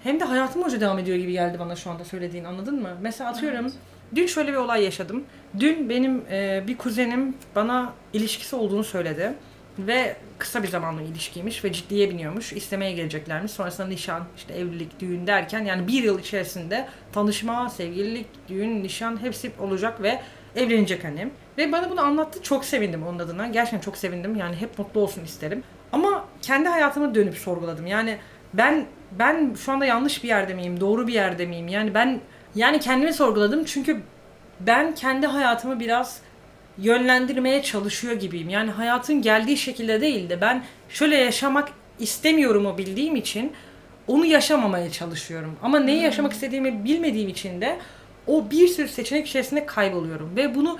hem 0.03 0.21
de 0.21 0.25
hayatım 0.25 0.63
hoca 0.63 0.81
devam 0.81 0.99
ediyor 0.99 1.19
gibi 1.19 1.33
geldi 1.33 1.59
bana 1.59 1.77
şu 1.77 1.91
anda 1.91 2.05
söylediğin 2.05 2.45
anladın 2.45 2.83
mı? 2.83 2.91
Mesela 3.01 3.31
atıyorum 3.31 3.59
Evet. 3.61 3.73
Dün 4.15 4.27
şöyle 4.27 4.53
bir 4.53 4.57
olay 4.57 4.85
yaşadım. 4.85 5.25
Dün 5.61 5.89
benim 5.89 6.23
e, 6.31 6.65
bir 6.67 6.79
kuzenim 6.79 7.35
bana 7.57 7.93
ilişkisi 8.13 8.57
olduğunu 8.57 8.85
söyledi. 8.85 9.35
Ve 9.79 10.17
kısa 10.39 10.63
bir 10.63 10.69
zamanlı 10.69 11.03
ilişkiymiş 11.03 11.65
ve 11.65 11.73
ciddiye 11.73 12.11
biniyormuş. 12.11 12.53
İstemeye 12.53 12.93
geleceklermiş. 12.93 13.53
Sonrasında 13.53 13.87
nişan, 13.87 14.25
işte 14.37 14.55
evlilik, 14.55 15.01
düğün 15.01 15.27
derken 15.27 15.65
yani 15.65 15.87
bir 15.87 16.03
yıl 16.03 16.19
içerisinde 16.19 16.89
tanışma, 17.13 17.69
sevgililik, 17.69 18.27
düğün, 18.49 18.83
nişan 18.83 19.23
hepsi 19.23 19.53
olacak 19.61 20.03
ve 20.03 20.21
evlenecek 20.57 21.05
annem. 21.05 21.31
Ve 21.59 21.73
bana 21.73 21.91
bunu 21.91 22.01
anlattı. 22.01 22.43
Çok 22.43 22.65
sevindim 22.65 23.07
onun 23.07 23.19
adına. 23.19 23.47
Gerçekten 23.47 23.81
çok 23.81 23.97
sevindim. 23.97 24.37
Yani 24.37 24.57
hep 24.57 24.79
mutlu 24.79 25.01
olsun 25.01 25.25
isterim. 25.25 25.63
Ama 25.93 26.25
kendi 26.43 26.69
hayatıma 26.69 27.15
dönüp 27.15 27.39
sorguladım. 27.39 27.87
Yani 27.87 28.19
ben 28.55 28.87
ben 29.19 29.55
şu 29.65 29.73
anda 29.73 29.85
yanlış 29.85 30.23
bir 30.23 30.29
yerde 30.29 30.55
miyim? 30.55 30.81
Doğru 30.81 31.07
bir 31.07 31.13
yerde 31.13 31.47
miyim? 31.47 31.69
Yani 31.69 31.95
ben 31.95 32.21
yani 32.55 32.81
kendimi 32.81 33.13
sorguladım 33.13 33.65
çünkü 33.65 34.01
ben 34.61 34.95
kendi 34.95 35.27
hayatımı 35.27 35.81
biraz 35.81 36.21
yönlendirmeye 36.79 37.63
çalışıyor 37.63 38.15
gibiyim. 38.15 38.49
Yani 38.49 38.71
hayatın 38.71 39.23
geldiği 39.23 39.57
şekilde 39.57 40.01
değil 40.01 40.31
de 40.31 40.41
ben 40.41 40.65
şöyle 40.89 41.17
yaşamak 41.17 41.69
istemiyorum 41.99 42.67
o 42.67 42.79
bildiğim 42.79 43.17
için 43.17 43.53
onu 44.07 44.27
yaşamamaya 44.27 44.91
çalışıyorum. 44.91 45.57
Ama 45.63 45.81
neyi 45.81 46.03
yaşamak 46.03 46.33
istediğimi 46.33 46.85
bilmediğim 46.85 47.29
için 47.29 47.61
de 47.61 47.79
o 48.27 48.51
bir 48.51 48.69
sürü 48.69 48.89
seçenek 48.89 49.27
içerisinde 49.27 49.67
kayboluyorum. 49.67 50.37
Ve 50.37 50.55
bunu 50.55 50.79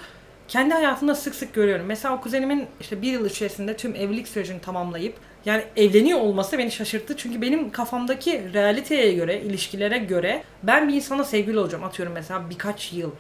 kendi 0.53 0.75
hayatımda 0.75 1.15
sık 1.15 1.35
sık 1.35 1.55
görüyorum. 1.55 1.87
Mesela 1.87 2.15
o 2.15 2.21
kuzenimin 2.21 2.67
işte 2.81 3.03
bir 3.03 3.13
yıl 3.13 3.27
içerisinde 3.27 3.77
tüm 3.77 3.95
evlilik 3.95 4.29
sürecini 4.29 4.61
tamamlayıp 4.61 5.17
yani 5.45 5.63
evleniyor 5.77 6.21
olması 6.21 6.59
beni 6.59 6.71
şaşırttı. 6.71 7.17
Çünkü 7.17 7.43
benim 7.43 7.71
kafamdaki 7.71 8.53
realiteye 8.55 9.13
göre, 9.13 9.41
ilişkilere 9.41 9.99
göre 9.99 10.43
ben 10.63 10.89
bir 10.89 10.95
insana 10.95 11.25
sevgili 11.25 11.59
olacağım. 11.59 11.85
Atıyorum 11.85 12.15
mesela 12.15 12.51
birkaç 12.51 12.93
yıl. 12.93 13.11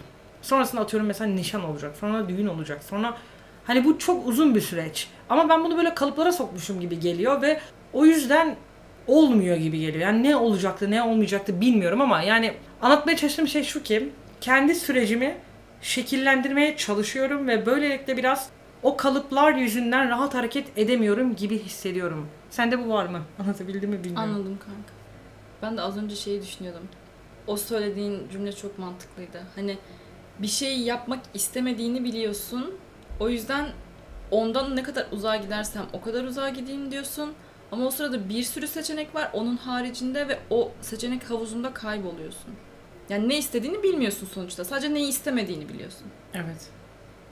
Sonrasında 0.42 0.80
atıyorum 0.80 1.06
mesela 1.06 1.30
nişan 1.30 1.64
olacak. 1.64 1.96
Sonra 2.00 2.28
düğün 2.28 2.46
olacak. 2.46 2.84
Sonra 2.84 3.16
hani 3.64 3.84
bu 3.84 3.98
çok 3.98 4.26
uzun 4.26 4.54
bir 4.54 4.60
süreç. 4.60 5.08
Ama 5.28 5.48
ben 5.48 5.64
bunu 5.64 5.76
böyle 5.76 5.94
kalıplara 5.94 6.32
sokmuşum 6.32 6.80
gibi 6.80 7.00
geliyor 7.00 7.42
ve 7.42 7.60
o 7.92 8.04
yüzden 8.04 8.56
olmuyor 9.06 9.56
gibi 9.56 9.80
geliyor. 9.80 10.00
Yani 10.00 10.22
ne 10.22 10.36
olacaktı, 10.36 10.90
ne 10.90 11.02
olmayacaktı 11.02 11.60
bilmiyorum 11.60 12.00
ama 12.00 12.22
yani 12.22 12.52
anlatmaya 12.82 13.16
çalıştığım 13.16 13.48
şey 13.48 13.64
şu 13.64 13.82
ki 13.82 14.08
kendi 14.40 14.74
sürecimi 14.74 15.36
şekillendirmeye 15.82 16.76
çalışıyorum 16.76 17.48
ve 17.48 17.66
böylelikle 17.66 18.16
biraz 18.16 18.50
o 18.82 18.96
kalıplar 18.96 19.52
yüzünden 19.54 20.08
rahat 20.08 20.34
hareket 20.34 20.78
edemiyorum 20.78 21.36
gibi 21.36 21.58
hissediyorum. 21.58 22.28
Sende 22.50 22.84
bu 22.84 22.88
var 22.88 23.06
mı? 23.06 23.22
Anlatabildim 23.38 23.90
mi 23.90 24.04
bilmiyorum. 24.04 24.30
Anladım 24.30 24.58
kanka. 24.58 24.92
Ben 25.62 25.76
de 25.76 25.80
az 25.80 25.96
önce 25.98 26.16
şeyi 26.16 26.42
düşünüyordum. 26.42 26.88
O 27.46 27.56
söylediğin 27.56 28.28
cümle 28.32 28.52
çok 28.52 28.78
mantıklıydı. 28.78 29.42
Hani 29.56 29.78
bir 30.38 30.46
şeyi 30.46 30.84
yapmak 30.84 31.20
istemediğini 31.34 32.04
biliyorsun. 32.04 32.74
O 33.20 33.28
yüzden 33.28 33.66
ondan 34.30 34.76
ne 34.76 34.82
kadar 34.82 35.06
uzağa 35.12 35.36
gidersem 35.36 35.82
o 35.92 36.00
kadar 36.00 36.24
uzağa 36.24 36.48
gideyim 36.48 36.90
diyorsun. 36.90 37.32
Ama 37.72 37.86
o 37.86 37.90
sırada 37.90 38.28
bir 38.28 38.42
sürü 38.42 38.66
seçenek 38.66 39.14
var 39.14 39.30
onun 39.32 39.56
haricinde 39.56 40.28
ve 40.28 40.38
o 40.50 40.72
seçenek 40.80 41.30
havuzunda 41.30 41.74
kayboluyorsun. 41.74 42.54
Yani 43.12 43.28
ne 43.28 43.38
istediğini 43.38 43.82
bilmiyorsun 43.82 44.28
sonuçta. 44.34 44.64
Sadece 44.64 44.94
neyi 44.94 45.08
istemediğini 45.08 45.68
biliyorsun. 45.68 46.06
Evet. 46.34 46.68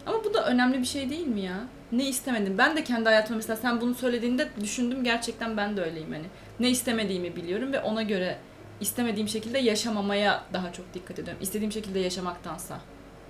Ama 0.06 0.24
bu 0.24 0.34
da 0.34 0.46
önemli 0.46 0.78
bir 0.78 0.84
şey 0.84 1.10
değil 1.10 1.26
mi 1.26 1.40
ya? 1.40 1.64
Ne 1.92 2.08
istemedim? 2.08 2.58
Ben 2.58 2.76
de 2.76 2.84
kendi 2.84 3.04
hayatımda 3.04 3.36
mesela 3.36 3.56
sen 3.56 3.80
bunu 3.80 3.94
söylediğinde 3.94 4.48
düşündüm 4.60 5.04
gerçekten 5.04 5.56
ben 5.56 5.76
de 5.76 5.82
öyleyim 5.82 6.12
hani. 6.12 6.26
Ne 6.60 6.70
istemediğimi 6.70 7.36
biliyorum 7.36 7.72
ve 7.72 7.80
ona 7.80 8.02
göre 8.02 8.38
istemediğim 8.80 9.28
şekilde 9.28 9.58
yaşamamaya 9.58 10.42
daha 10.52 10.72
çok 10.72 10.94
dikkat 10.94 11.18
ediyorum. 11.18 11.42
İstediğim 11.42 11.72
şekilde 11.72 11.98
yaşamaktansa. 11.98 12.80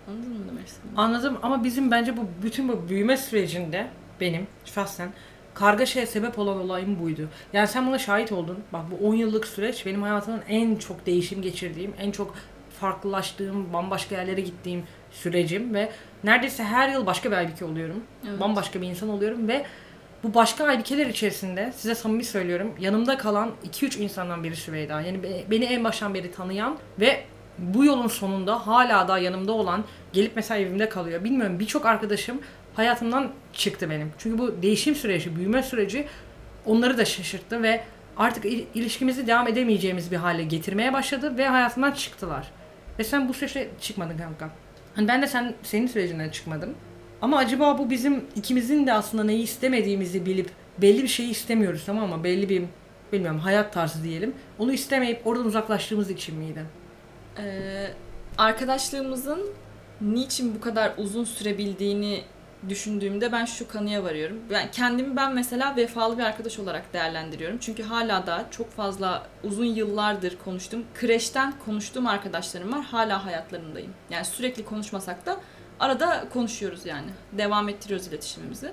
Anladın 0.09 0.33
mı 0.33 0.49
demek 0.51 0.67
istediğimi? 0.67 0.99
Anladım 0.99 1.39
ama 1.43 1.65
bizim 1.65 1.91
bence 1.91 2.17
bu 2.17 2.21
bütün 2.43 2.69
bu 2.69 2.89
büyüme 2.89 3.17
sürecinde 3.17 3.91
benim 4.21 4.47
şahsen 4.65 5.13
kargaşaya 5.55 6.07
sebep 6.07 6.39
olan 6.39 6.61
olayım 6.61 6.99
buydu. 7.03 7.29
Yani 7.53 7.69
sen 7.69 7.87
buna 7.87 7.99
şahit 7.99 8.33
oldun. 8.33 8.59
Bak 8.73 8.83
bu 8.91 9.09
10 9.09 9.15
yıllık 9.15 9.47
süreç 9.47 9.87
benim 9.87 10.03
hayatımın 10.03 10.43
en 10.49 10.77
çok 10.77 11.07
değişim 11.07 11.43
geçirdiğim, 11.43 11.95
en 12.01 12.11
çok 12.11 12.35
farklılaştığım, 12.81 13.73
bambaşka 13.73 14.15
yerlere 14.17 14.41
gittiğim 14.41 14.83
sürecim 15.13 15.75
ve 15.75 15.91
neredeyse 16.25 16.65
her 16.65 16.89
yıl 16.89 17.07
başka 17.07 17.31
bir 17.31 17.37
Aybike 17.37 17.65
oluyorum. 17.65 18.05
Evet. 18.29 18.41
Bambaşka 18.41 18.81
bir 18.83 18.87
insan 18.87 19.09
oluyorum 19.09 19.49
ve 19.49 19.65
bu 20.25 20.35
başka 20.35 20.65
Aybikeler 20.65 21.07
içerisinde 21.07 21.73
size 21.77 21.95
samimi 21.95 22.25
söylüyorum 22.25 22.75
yanımda 22.81 23.19
kalan 23.19 23.51
2-3 23.73 23.99
insandan 23.99 24.45
biri 24.45 24.57
Süveyda. 24.57 25.01
Yani 25.01 25.23
be- 25.23 25.45
beni 25.51 25.65
en 25.65 25.85
baştan 25.85 26.15
beri 26.15 26.33
tanıyan 26.33 26.77
ve 27.01 27.25
bu 27.59 27.85
yolun 27.85 28.07
sonunda 28.09 28.67
hala 28.67 29.09
da 29.09 29.19
yanımda 29.19 29.53
olan 29.53 29.85
gelip 30.13 30.33
mesela 30.37 30.61
evimde 30.61 30.89
kalıyor. 30.89 31.25
Bilmiyorum 31.25 31.59
birçok 31.61 31.87
arkadaşım 31.87 32.41
hayatımdan 32.75 33.31
çıktı 33.53 33.91
benim. 33.91 34.13
Çünkü 34.19 34.39
bu 34.39 34.63
değişim 34.63 34.95
süreci, 34.95 35.37
büyüme 35.37 35.63
süreci 35.63 36.07
onları 36.67 36.99
da 36.99 37.05
şaşırttı 37.05 37.63
ve 37.63 37.81
artık 38.17 38.45
il- 38.45 38.67
ilişkimizi 38.75 39.27
devam 39.27 39.49
edemeyeceğimiz 39.49 40.13
bir 40.13 40.17
hale 40.17 40.45
getirmeye 40.45 40.93
başladı 40.93 41.39
ve 41.39 41.49
hayatımdan 41.49 41.93
çıktılar. 41.93 42.51
Ve 42.99 43.05
sen 43.05 43.29
bu 43.29 43.35
süreçte 43.35 43.69
çıkmadın 43.81 44.19
kanka. 44.19 44.51
Hani 44.95 45.09
ben 45.09 45.23
de 45.23 45.27
sen 45.27 45.55
senin 45.63 45.87
sürecinden 45.87 46.29
çıkmadım. 46.29 46.75
Ama 47.23 47.39
acaba 47.39 47.79
bu 47.79 47.91
bizim 47.91 48.25
ikimizin 48.37 48.87
de 48.87 48.93
aslında 48.93 49.25
neyi 49.25 49.43
istemediğimizi 49.43 50.27
bilip 50.27 50.51
belli 50.79 51.03
bir 51.03 51.09
şeyi 51.09 51.31
istemiyoruz 51.31 51.83
tamam 51.87 52.09
mı? 52.09 52.25
Belli 52.25 52.49
bir 52.49 52.63
bilmiyorum 53.13 53.39
hayat 53.41 53.73
tarzı 53.73 54.05
diyelim. 54.05 54.35
Onu 54.59 54.73
istemeyip 54.73 55.27
oradan 55.27 55.47
uzaklaştığımız 55.47 56.11
için 56.11 56.37
miydi? 56.37 56.65
Ee, 57.39 57.87
arkadaşlığımızın 58.39 59.51
niçin 60.01 60.55
bu 60.55 60.61
kadar 60.61 60.93
uzun 60.99 61.25
sürebildiğini 61.25 62.23
düşündüğümde 62.69 63.33
ben 63.33 63.45
şu 63.45 63.69
kanıya 63.69 64.05
varıyorum. 64.05 64.41
Ben 64.51 64.71
kendimi 64.71 65.17
ben 65.17 65.35
mesela 65.35 65.77
vefalı 65.77 66.19
bir 66.19 66.23
arkadaş 66.23 66.59
olarak 66.59 66.93
değerlendiriyorum. 66.93 67.59
Çünkü 67.59 67.83
hala 67.83 68.27
da 68.27 68.47
çok 68.51 68.71
fazla 68.71 69.27
uzun 69.45 69.65
yıllardır 69.65 70.39
konuştuğum, 70.45 70.85
kreşten 70.95 71.55
konuştuğum 71.65 72.07
arkadaşlarım 72.07 72.73
var. 72.73 72.85
Hala 72.85 73.25
hayatlarındayım. 73.25 73.95
Yani 74.11 74.25
sürekli 74.25 74.65
konuşmasak 74.65 75.27
da 75.27 75.37
arada 75.81 76.25
konuşuyoruz 76.33 76.87
yani. 76.87 77.11
Devam 77.33 77.69
ettiriyoruz 77.69 78.07
iletişimimizi. 78.07 78.73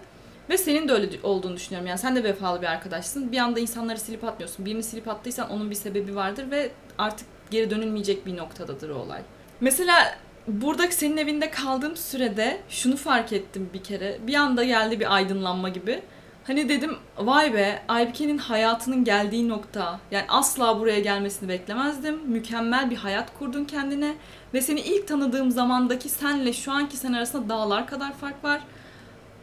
Ve 0.50 0.58
senin 0.58 0.88
de 0.88 0.94
öyle 0.94 1.10
olduğunu 1.24 1.56
düşünüyorum. 1.56 1.88
Yani 1.88 2.00
sen 2.00 2.16
de 2.16 2.24
vefalı 2.24 2.62
bir 2.62 2.68
arkadaşsın. 2.68 3.32
Bir 3.32 3.38
anda 3.38 3.60
insanları 3.60 4.00
silip 4.00 4.24
atmıyorsun. 4.24 4.66
Birini 4.66 4.84
silip 4.84 5.08
attıysan 5.08 5.50
onun 5.50 5.70
bir 5.70 5.76
sebebi 5.76 6.16
vardır 6.16 6.52
ve 6.52 6.72
artık 6.98 7.28
geri 7.52 7.70
dönülmeyecek 7.70 8.26
bir 8.26 8.38
noktadadır 8.38 8.90
o 8.90 8.96
olay. 8.96 9.22
Mesela 9.62 10.18
burada 10.48 10.92
senin 10.92 11.18
evinde 11.18 11.52
kaldığım 11.52 11.98
sürede 11.98 12.62
şunu 12.70 12.98
fark 12.98 13.34
ettim 13.34 13.70
bir 13.74 13.84
kere. 13.84 14.18
Bir 14.28 14.34
anda 14.34 14.64
geldi 14.64 15.00
bir 15.00 15.16
aydınlanma 15.16 15.70
gibi. 15.70 16.02
Hani 16.48 16.70
dedim 16.70 16.98
vay 17.18 17.54
be 17.54 17.82
Aybike'nin 17.88 18.38
hayatının 18.38 19.04
geldiği 19.04 19.50
nokta. 19.50 20.00
Yani 20.12 20.26
asla 20.30 20.80
buraya 20.80 21.00
gelmesini 21.00 21.50
beklemezdim. 21.50 22.22
Mükemmel 22.26 22.90
bir 22.90 22.96
hayat 22.96 23.40
kurdun 23.40 23.66
kendine. 23.66 24.16
Ve 24.54 24.62
seni 24.62 24.80
ilk 24.80 25.08
tanıdığım 25.08 25.52
zamandaki 25.52 26.10
senle 26.10 26.54
şu 26.54 26.72
anki 26.72 26.98
sen 26.98 27.14
arasında 27.14 27.50
dağlar 27.50 27.88
kadar 27.88 28.14
fark 28.14 28.44
var. 28.44 28.62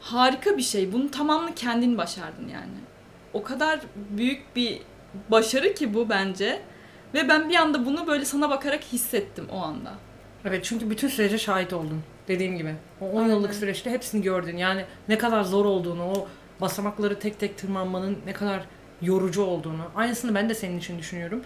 Harika 0.01 0.57
bir 0.57 0.63
şey. 0.63 0.93
Bunun 0.93 1.09
tamamını 1.09 1.55
kendin 1.55 1.99
başardın 1.99 2.49
yani. 2.49 2.79
O 3.33 3.43
kadar 3.43 3.81
büyük 4.11 4.57
bir 4.57 4.81
başarı 5.31 5.75
ki 5.75 5.95
bu 5.95 6.09
bence. 6.09 6.63
Ve 7.15 7.29
ben 7.29 7.49
bir 7.49 7.55
anda 7.55 7.87
bunu 7.87 8.07
böyle 8.07 8.25
sana 8.25 8.51
bakarak 8.51 8.85
hissettim 8.85 9.47
o 9.53 9.59
anda. 9.59 9.93
Evet 10.45 10.65
çünkü 10.65 10.91
bütün 10.91 11.09
sürece 11.09 11.39
şahit 11.39 11.73
oldun. 11.73 12.03
Dediğim 12.29 12.57
gibi. 12.57 12.75
O 13.01 13.07
10 13.11 13.17
Aynen. 13.23 13.31
yıllık 13.31 13.55
süreçte 13.55 13.91
hepsini 13.91 14.23
gördün. 14.23 14.57
Yani 14.57 14.85
ne 15.09 15.19
kadar 15.19 15.43
zor 15.43 15.65
olduğunu, 15.65 16.05
o 16.05 16.29
basamakları 16.61 17.19
tek 17.19 17.41
tek 17.41 17.59
tırmanmanın 17.59 18.19
ne 18.27 18.33
kadar 18.33 18.61
yorucu 19.03 19.43
olduğunu. 19.43 19.83
Aynısını 19.97 20.35
ben 20.35 20.49
de 20.49 20.55
senin 20.55 20.79
için 20.79 20.99
düşünüyorum. 20.99 21.43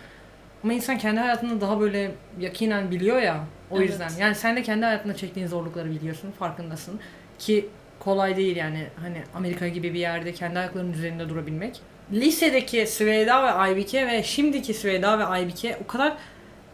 Ama 0.64 0.72
insan 0.72 0.98
kendi 0.98 1.20
hayatını 1.20 1.60
daha 1.60 1.80
böyle 1.80 2.10
yakinen 2.40 2.90
biliyor 2.90 3.22
ya. 3.22 3.44
O 3.70 3.78
Evet. 3.78 3.88
yüzden. 3.90 4.10
Yani 4.20 4.34
sen 4.34 4.56
de 4.56 4.62
kendi 4.62 4.84
hayatında 4.84 5.16
çektiğin 5.16 5.46
zorlukları 5.46 5.90
biliyorsun, 5.90 6.30
farkındasın. 6.38 7.00
Ki 7.38 7.68
kolay 8.00 8.36
değil 8.36 8.56
yani 8.56 8.86
hani 8.96 9.22
Amerika 9.34 9.68
gibi 9.68 9.94
bir 9.94 9.98
yerde 9.98 10.32
kendi 10.32 10.58
ayaklarının 10.58 10.92
üzerinde 10.92 11.28
durabilmek. 11.28 11.80
Lisedeki 12.12 12.86
Süveyda 12.86 13.42
ve 13.42 13.50
Aybike 13.50 14.06
ve 14.06 14.22
şimdiki 14.22 14.74
Süveyda 14.74 15.18
ve 15.18 15.24
Aybike 15.24 15.78
o 15.84 15.86
kadar 15.86 16.16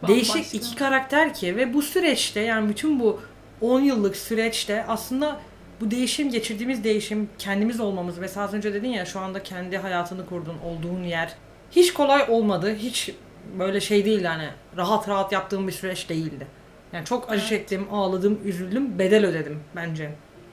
değişik 0.07 0.35
Bambaşka. 0.35 0.57
iki 0.57 0.75
karakter 0.75 1.33
ki 1.33 1.55
ve 1.57 1.73
bu 1.73 1.81
süreçte 1.81 2.39
yani 2.39 2.69
bütün 2.69 2.99
bu 2.99 3.21
10 3.61 3.79
yıllık 3.81 4.15
süreçte 4.15 4.85
aslında 4.87 5.39
bu 5.81 5.91
değişim 5.91 6.29
geçirdiğimiz 6.31 6.83
değişim 6.83 7.29
kendimiz 7.37 7.79
olmamız 7.79 8.17
mesela 8.17 8.45
az 8.45 8.53
önce 8.53 8.73
dedin 8.73 8.89
ya 8.89 9.05
şu 9.05 9.19
anda 9.19 9.43
kendi 9.43 9.77
hayatını 9.77 10.25
kurdun 10.25 10.55
olduğun 10.65 11.03
yer 11.03 11.33
hiç 11.71 11.93
kolay 11.93 12.25
olmadı 12.29 12.75
hiç 12.75 13.11
böyle 13.59 13.81
şey 13.81 14.05
değildi 14.05 14.27
hani 14.27 14.49
rahat 14.77 15.09
rahat 15.09 15.31
yaptığım 15.31 15.67
bir 15.67 15.71
süreç 15.71 16.09
değildi. 16.09 16.47
Yani 16.93 17.05
çok 17.05 17.29
acı 17.31 17.39
Evet. 17.39 17.49
çektim, 17.49 17.87
ağladım, 17.91 18.39
üzüldüm, 18.45 18.99
bedel 18.99 19.25
ödedim 19.25 19.59
bence. 19.75 20.11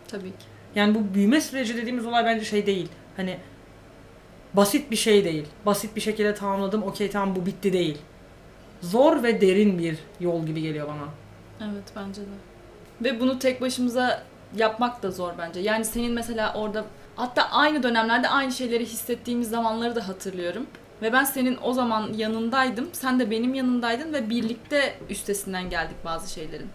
Tabii 0.08 0.30
ki. 0.30 0.44
Yani 0.74 0.94
bu 0.94 1.14
büyüme 1.14 1.40
süreci 1.40 1.76
dediğimiz 1.76 2.06
olay 2.06 2.24
bence 2.24 2.44
şey 2.44 2.66
değil. 2.66 2.88
Hani 3.16 3.38
basit 4.54 4.90
bir 4.90 4.96
şey 4.96 5.24
değil. 5.24 5.46
Basit 5.66 5.96
bir 5.96 6.00
şekilde 6.00 6.34
tamamladım, 6.34 6.82
okey 6.82 7.10
tamam 7.10 7.36
bu 7.36 7.46
bitti 7.46 7.72
değil. 7.72 7.98
Zor 8.82 9.22
ve 9.22 9.40
derin 9.40 9.78
bir 9.78 9.98
yol 10.20 10.46
gibi 10.46 10.62
geliyor 10.62 10.88
bana. 10.88 11.08
Evet 11.70 11.84
bence 11.96 12.22
de. 12.22 12.34
Ve 13.04 13.20
bunu 13.20 13.38
tek 13.38 13.60
başımıza 13.60 14.22
yapmak 14.56 15.02
da 15.02 15.10
zor 15.10 15.32
bence. 15.38 15.60
Yani 15.60 15.84
senin 15.84 16.12
mesela 16.12 16.54
orada 16.54 16.84
hatta 17.16 17.42
aynı 17.50 17.82
dönemlerde 17.82 18.28
aynı 18.28 18.52
şeyleri 18.52 18.84
hissettiğimiz 18.86 19.50
zamanları 19.50 19.96
da 19.96 20.08
hatırlıyorum. 20.08 20.66
Ve 21.02 21.12
ben 21.12 21.24
senin 21.24 21.58
o 21.62 21.72
zaman 21.72 22.12
yanındaydım. 22.12 22.88
Sen 22.92 23.20
de 23.20 23.30
benim 23.30 23.54
yanımdaydın 23.54 24.12
ve 24.12 24.30
birlikte 24.30 24.94
üstesinden 25.10 25.70
geldik 25.70 25.96
bazı 26.04 26.32
şeylerin. 26.32 26.68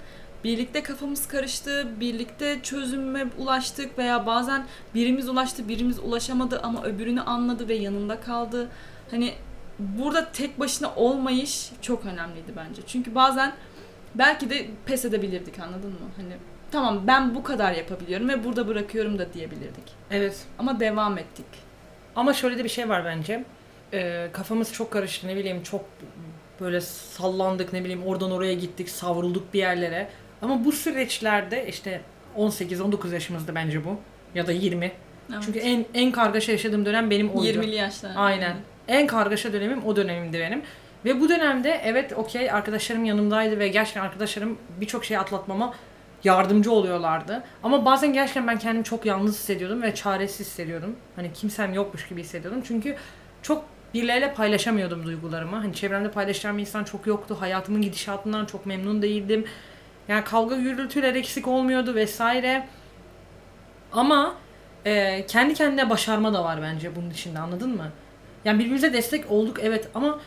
Birlikte 0.44 0.84
kafamız 0.84 1.28
karıştı, 1.28 1.88
birlikte 2.00 2.60
çözüme 2.64 3.26
ulaştık 3.38 3.98
veya 3.98 4.26
bazen 4.26 4.66
birimiz 4.96 5.30
ulaştı, 5.30 5.68
birimiz 5.68 6.00
ulaşamadı 6.00 6.60
ama 6.64 6.84
öbürünü 6.84 7.22
anladı 7.22 7.68
ve 7.68 7.74
yanında 7.74 8.20
kaldı. 8.20 8.70
Hani 9.12 9.34
burada 9.80 10.32
tek 10.32 10.60
başına 10.60 10.96
olmayış 10.96 11.72
çok 11.82 12.06
önemliydi 12.06 12.52
bence. 12.56 12.82
Çünkü 12.88 13.16
bazen 13.16 13.54
belki 14.16 14.50
de 14.50 14.66
pes 14.86 15.06
edebilirdik 15.06 15.60
anladın 15.60 15.90
mı? 15.90 16.10
Hani 16.18 16.34
tamam 16.72 17.08
ben 17.08 17.36
bu 17.36 17.44
kadar 17.44 17.72
yapabiliyorum 17.72 18.30
ve 18.30 18.44
burada 18.44 18.68
bırakıyorum 18.68 19.20
da 19.20 19.34
diyebilirdik. 19.34 19.84
Evet. 20.12 20.46
Ama 20.60 20.80
devam 20.80 21.18
ettik. 21.18 21.46
Ama 22.16 22.34
şöyle 22.34 22.58
de 22.58 22.64
bir 22.64 22.70
şey 22.70 22.90
var 22.90 23.06
bence. 23.06 23.44
Ee, 23.94 24.30
kafamız 24.34 24.74
çok 24.74 24.92
karıştı 24.92 25.28
ne 25.28 25.36
bileyim 25.36 25.64
çok 25.64 25.86
böyle 26.62 26.82
sallandık 26.82 27.74
ne 27.74 27.84
bileyim 27.84 28.04
oradan 28.04 28.32
oraya 28.32 28.54
gittik 28.54 28.90
savrulduk 28.90 29.54
bir 29.54 29.60
yerlere. 29.60 30.10
Ama 30.42 30.66
bu 30.66 30.72
süreçlerde 30.72 31.68
işte 31.68 32.02
18-19 32.38 33.14
yaşımızda 33.14 33.56
bence 33.56 33.86
bu 33.86 34.00
ya 34.36 34.48
da 34.48 34.52
20. 34.52 34.86
Evet. 34.86 35.44
Çünkü 35.46 35.60
en 35.60 35.86
en 35.94 36.12
kargaşa 36.12 36.52
yaşadığım 36.52 36.86
dönem 36.86 37.10
benim 37.10 37.30
oydu. 37.30 37.48
20'li 37.48 37.76
yaşlar. 37.76 38.12
Aynen. 38.16 38.56
En 38.88 39.08
kargaşa 39.08 39.54
dönemim 39.54 39.86
o 39.86 39.96
dönemimdi 39.96 40.40
benim. 40.40 40.62
Ve 41.06 41.20
bu 41.20 41.30
dönemde 41.30 41.82
evet 41.84 42.14
okey 42.14 42.52
arkadaşlarım 42.52 43.06
yanımdaydı 43.06 43.60
ve 43.60 43.68
gerçekten 43.68 44.02
arkadaşlarım 44.02 44.58
birçok 44.82 45.06
şey 45.06 45.18
atlatmama 45.18 45.74
yardımcı 46.24 46.72
oluyorlardı. 46.72 47.44
Ama 47.64 47.86
bazen 47.86 48.14
gerçekten 48.14 48.48
ben 48.48 48.60
kendimi 48.60 48.84
çok 48.84 49.06
yalnız 49.06 49.36
hissediyordum 49.36 49.82
ve 49.82 49.96
çaresiz 49.96 50.48
hissediyordum. 50.48 50.96
Hani 51.16 51.34
kimsem 51.34 51.74
yokmuş 51.74 52.08
gibi 52.08 52.22
hissediyordum. 52.22 52.62
Çünkü 52.68 52.96
çok 53.42 53.66
birileriyle 53.94 54.34
paylaşamıyordum 54.34 55.06
duygularımı. 55.06 55.56
Hani 55.56 55.74
çevremde 55.74 56.12
paylaşacağım 56.12 56.58
bir 56.58 56.62
insan 56.62 56.84
çok 56.84 57.08
yoktu. 57.08 57.38
Hayatımın 57.40 57.82
gidişatından 57.82 58.46
çok 58.46 58.66
memnun 58.66 59.02
değildim. 59.02 59.46
Yani 60.08 60.24
kavga 60.24 60.56
gürültüler 60.56 61.16
eksik 61.16 61.48
olmuyordu 61.48 61.96
vesaire. 61.96 62.68
Ama 63.92 64.36
e, 64.86 65.26
kendi 65.26 65.54
kendine 65.54 65.90
başarma 65.90 66.34
da 66.34 66.44
var 66.44 66.62
bence 66.62 66.96
bunun 66.96 67.10
içinde 67.10 67.40
anladın 67.40 67.76
mı? 67.76 67.92
Yani 68.46 68.60
birbirimize 68.60 68.94
destek 68.94 69.32
olduk 69.32 69.58
evet 69.62 69.88
ama 69.96 70.20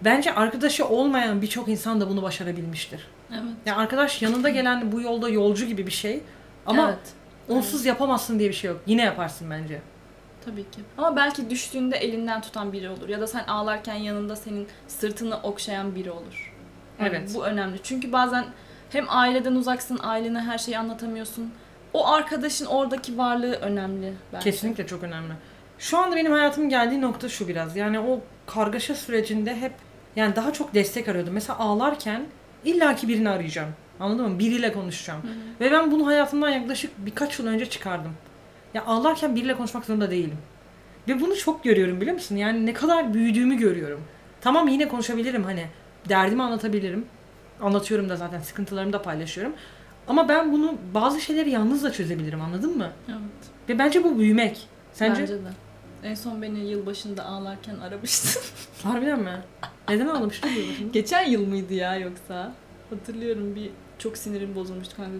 bence 0.00 0.34
arkadaşı 0.34 0.88
olmayan 0.88 1.42
birçok 1.42 1.68
insan 1.68 2.00
da 2.00 2.08
bunu 2.08 2.22
başarabilmiştir. 2.22 3.08
Evet. 3.32 3.42
Yani 3.66 3.78
arkadaş 3.78 4.22
yanında 4.22 4.48
gelen 4.48 4.92
bu 4.92 5.00
yolda 5.00 5.28
yolcu 5.28 5.66
gibi 5.66 5.86
bir 5.86 5.92
şey 5.92 6.20
ama 6.66 6.88
evet. 6.88 7.12
onsuz 7.48 7.86
yapamazsın 7.86 8.38
diye 8.38 8.48
bir 8.48 8.54
şey 8.54 8.70
yok. 8.70 8.80
Yine 8.86 9.02
yaparsın 9.02 9.50
bence. 9.50 9.80
Tabii 10.44 10.62
ki. 10.62 10.80
Ama 10.98 11.16
belki 11.16 11.50
düştüğünde 11.50 11.96
elinden 11.96 12.40
tutan 12.40 12.72
biri 12.72 12.90
olur. 12.90 13.08
Ya 13.08 13.20
da 13.20 13.26
sen 13.26 13.44
ağlarken 13.44 13.94
yanında 13.94 14.36
senin 14.36 14.68
sırtını 14.88 15.36
okşayan 15.42 15.94
biri 15.94 16.10
olur. 16.10 16.54
Yani 17.00 17.08
Evet. 17.08 17.30
Bu 17.34 17.46
önemli. 17.46 17.78
Çünkü 17.82 18.12
bazen 18.12 18.44
hem 18.90 19.06
aileden 19.08 19.54
uzaksın, 19.54 19.98
ailene 20.02 20.40
her 20.40 20.58
şeyi 20.58 20.78
anlatamıyorsun. 20.78 21.52
O 21.92 22.08
arkadaşın 22.08 22.66
oradaki 22.66 23.18
varlığı 23.18 23.54
önemli 23.54 24.12
bence. 24.32 24.50
Kesinlikle 24.50 24.86
çok 24.86 25.02
önemli. 25.02 25.32
Şu 25.78 25.98
anda 25.98 26.16
benim 26.16 26.32
hayatımın 26.32 26.68
geldiği 26.68 27.00
nokta 27.00 27.28
şu 27.28 27.48
biraz. 27.48 27.76
Yani 27.76 28.00
o 28.00 28.20
kargaşa 28.46 28.94
sürecinde 28.94 29.56
hep 29.56 29.72
yani 30.16 30.36
daha 30.36 30.52
çok 30.52 30.74
destek 30.74 31.08
arıyordum. 31.08 31.34
Mesela 31.34 31.58
ağlarken 31.58 32.26
illaki 32.64 33.08
birini 33.08 33.28
arayacağım. 33.28 33.68
Anladın 34.00 34.30
mı? 34.30 34.38
Biriyle 34.38 34.72
konuşacağım. 34.72 35.22
Hı 35.22 35.26
hı. 35.26 35.32
Ve 35.60 35.72
ben 35.72 35.90
bunu 35.90 36.06
hayatımdan 36.06 36.48
yaklaşık 36.48 36.90
birkaç 36.98 37.38
yıl 37.38 37.46
önce 37.46 37.66
çıkardım. 37.66 38.12
Ya 38.74 38.84
ağlarken 38.84 39.36
biriyle 39.36 39.56
konuşmak 39.56 39.84
zorunda 39.84 40.10
değilim. 40.10 40.38
Ve 41.08 41.20
bunu 41.20 41.36
çok 41.36 41.64
görüyorum 41.64 42.00
biliyor 42.00 42.14
musun? 42.14 42.36
Yani 42.36 42.66
ne 42.66 42.72
kadar 42.72 43.14
büyüdüğümü 43.14 43.56
görüyorum. 43.56 44.00
Tamam 44.40 44.68
yine 44.68 44.88
konuşabilirim 44.88 45.44
hani. 45.44 45.66
Derdimi 46.08 46.42
anlatabilirim. 46.42 47.06
Anlatıyorum 47.60 48.08
da 48.08 48.16
zaten 48.16 48.40
sıkıntılarımı 48.40 48.92
da 48.92 49.02
paylaşıyorum. 49.02 49.52
Ama 50.08 50.28
ben 50.28 50.52
bunu 50.52 50.74
bazı 50.94 51.20
şeyleri 51.20 51.50
yalnız 51.50 51.84
da 51.84 51.92
çözebilirim 51.92 52.40
anladın 52.40 52.78
mı? 52.78 52.90
Evet. 53.08 53.18
Ve 53.68 53.78
bence 53.78 54.04
bu 54.04 54.18
büyümek. 54.18 54.68
Sence? 54.92 55.22
Bence 55.22 55.34
de. 55.34 55.67
En 56.04 56.14
son 56.14 56.42
beni 56.42 56.58
yılbaşında 56.58 57.24
ağlarken 57.24 57.78
aramıştın. 57.78 58.42
Harbiden 58.82 59.20
mi? 59.20 59.42
Neden 59.88 60.06
ağlamıştın 60.06 60.48
yılbaşında? 60.48 60.92
Geçen 60.92 61.30
yıl 61.30 61.46
mıydı 61.46 61.74
ya 61.74 61.96
yoksa? 61.96 62.52
Hatırlıyorum 62.90 63.54
bir 63.54 63.70
çok 63.98 64.16
sinirim 64.16 64.54
bozulmuştu 64.54 64.96
kanka. 64.96 65.18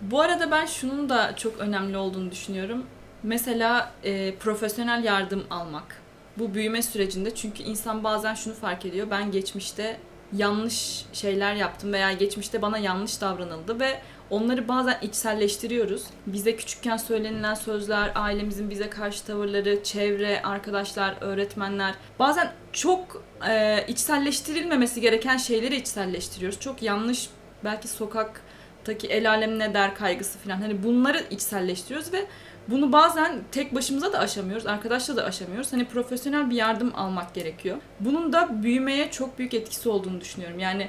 Bu 0.00 0.20
arada 0.20 0.50
ben 0.50 0.66
şunun 0.66 1.08
da 1.08 1.36
çok 1.36 1.58
önemli 1.58 1.96
olduğunu 1.96 2.30
düşünüyorum. 2.30 2.86
Mesela 3.22 3.92
e, 4.04 4.34
profesyonel 4.34 5.04
yardım 5.04 5.44
almak. 5.50 6.02
Bu 6.38 6.54
büyüme 6.54 6.82
sürecinde 6.82 7.34
çünkü 7.34 7.62
insan 7.62 8.04
bazen 8.04 8.34
şunu 8.34 8.54
fark 8.54 8.86
ediyor. 8.86 9.06
Ben 9.10 9.30
geçmişte 9.30 10.00
yanlış 10.32 11.04
şeyler 11.12 11.54
yaptım 11.54 11.92
veya 11.92 12.12
geçmişte 12.12 12.62
bana 12.62 12.78
yanlış 12.78 13.20
davranıldı 13.20 13.80
ve 13.80 14.00
onları 14.30 14.68
bazen 14.68 14.98
içselleştiriyoruz. 15.02 16.04
Bize 16.26 16.56
küçükken 16.56 16.96
söylenilen 16.96 17.54
sözler, 17.54 18.12
ailemizin 18.14 18.70
bize 18.70 18.90
karşı 18.90 19.24
tavırları, 19.24 19.82
çevre, 19.82 20.42
arkadaşlar, 20.42 21.16
öğretmenler 21.20 21.94
bazen 22.18 22.52
çok 22.72 23.22
e, 23.48 23.84
içselleştirilmemesi 23.88 25.00
gereken 25.00 25.36
şeyleri 25.36 25.76
içselleştiriyoruz. 25.76 26.60
Çok 26.60 26.82
yanlış 26.82 27.28
belki 27.64 27.88
sokaktaki 27.88 29.06
el 29.06 29.30
alem 29.30 29.58
ne 29.58 29.74
der 29.74 29.94
kaygısı 29.94 30.38
falan 30.38 30.56
hani 30.56 30.84
bunları 30.84 31.24
içselleştiriyoruz 31.30 32.12
ve 32.12 32.26
bunu 32.68 32.92
bazen 32.92 33.42
tek 33.52 33.74
başımıza 33.74 34.12
da 34.12 34.18
aşamıyoruz, 34.18 34.66
arkadaşla 34.66 35.16
da 35.16 35.24
aşamıyoruz. 35.24 35.72
Hani 35.72 35.84
profesyonel 35.84 36.50
bir 36.50 36.56
yardım 36.56 36.92
almak 36.94 37.34
gerekiyor. 37.34 37.76
Bunun 38.00 38.32
da 38.32 38.62
büyümeye 38.62 39.10
çok 39.10 39.38
büyük 39.38 39.54
etkisi 39.54 39.88
olduğunu 39.88 40.20
düşünüyorum. 40.20 40.58
Yani 40.58 40.88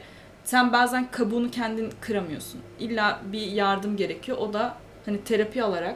sen 0.50 0.74
bazen 0.74 1.12
kabuğunu 1.12 1.52
kendin 1.52 1.94
kıramıyorsun. 2.02 2.62
İlla 2.80 3.20
bir 3.24 3.42
yardım 3.42 3.98
gerekiyor. 3.98 4.38
O 4.38 4.54
da 4.54 4.78
hani 5.06 5.24
terapi 5.24 5.64
alarak 5.64 5.96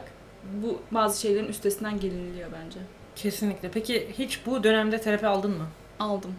bu 0.62 0.82
bazı 0.90 1.20
şeylerin 1.20 1.48
üstesinden 1.48 2.00
geliniliyor 2.00 2.50
bence. 2.64 2.78
Kesinlikle. 3.16 3.70
Peki 3.70 4.08
hiç 4.18 4.46
bu 4.46 4.64
dönemde 4.64 5.00
terapi 5.00 5.26
aldın 5.26 5.50
mı? 5.50 5.66
Aldım. 5.98 6.34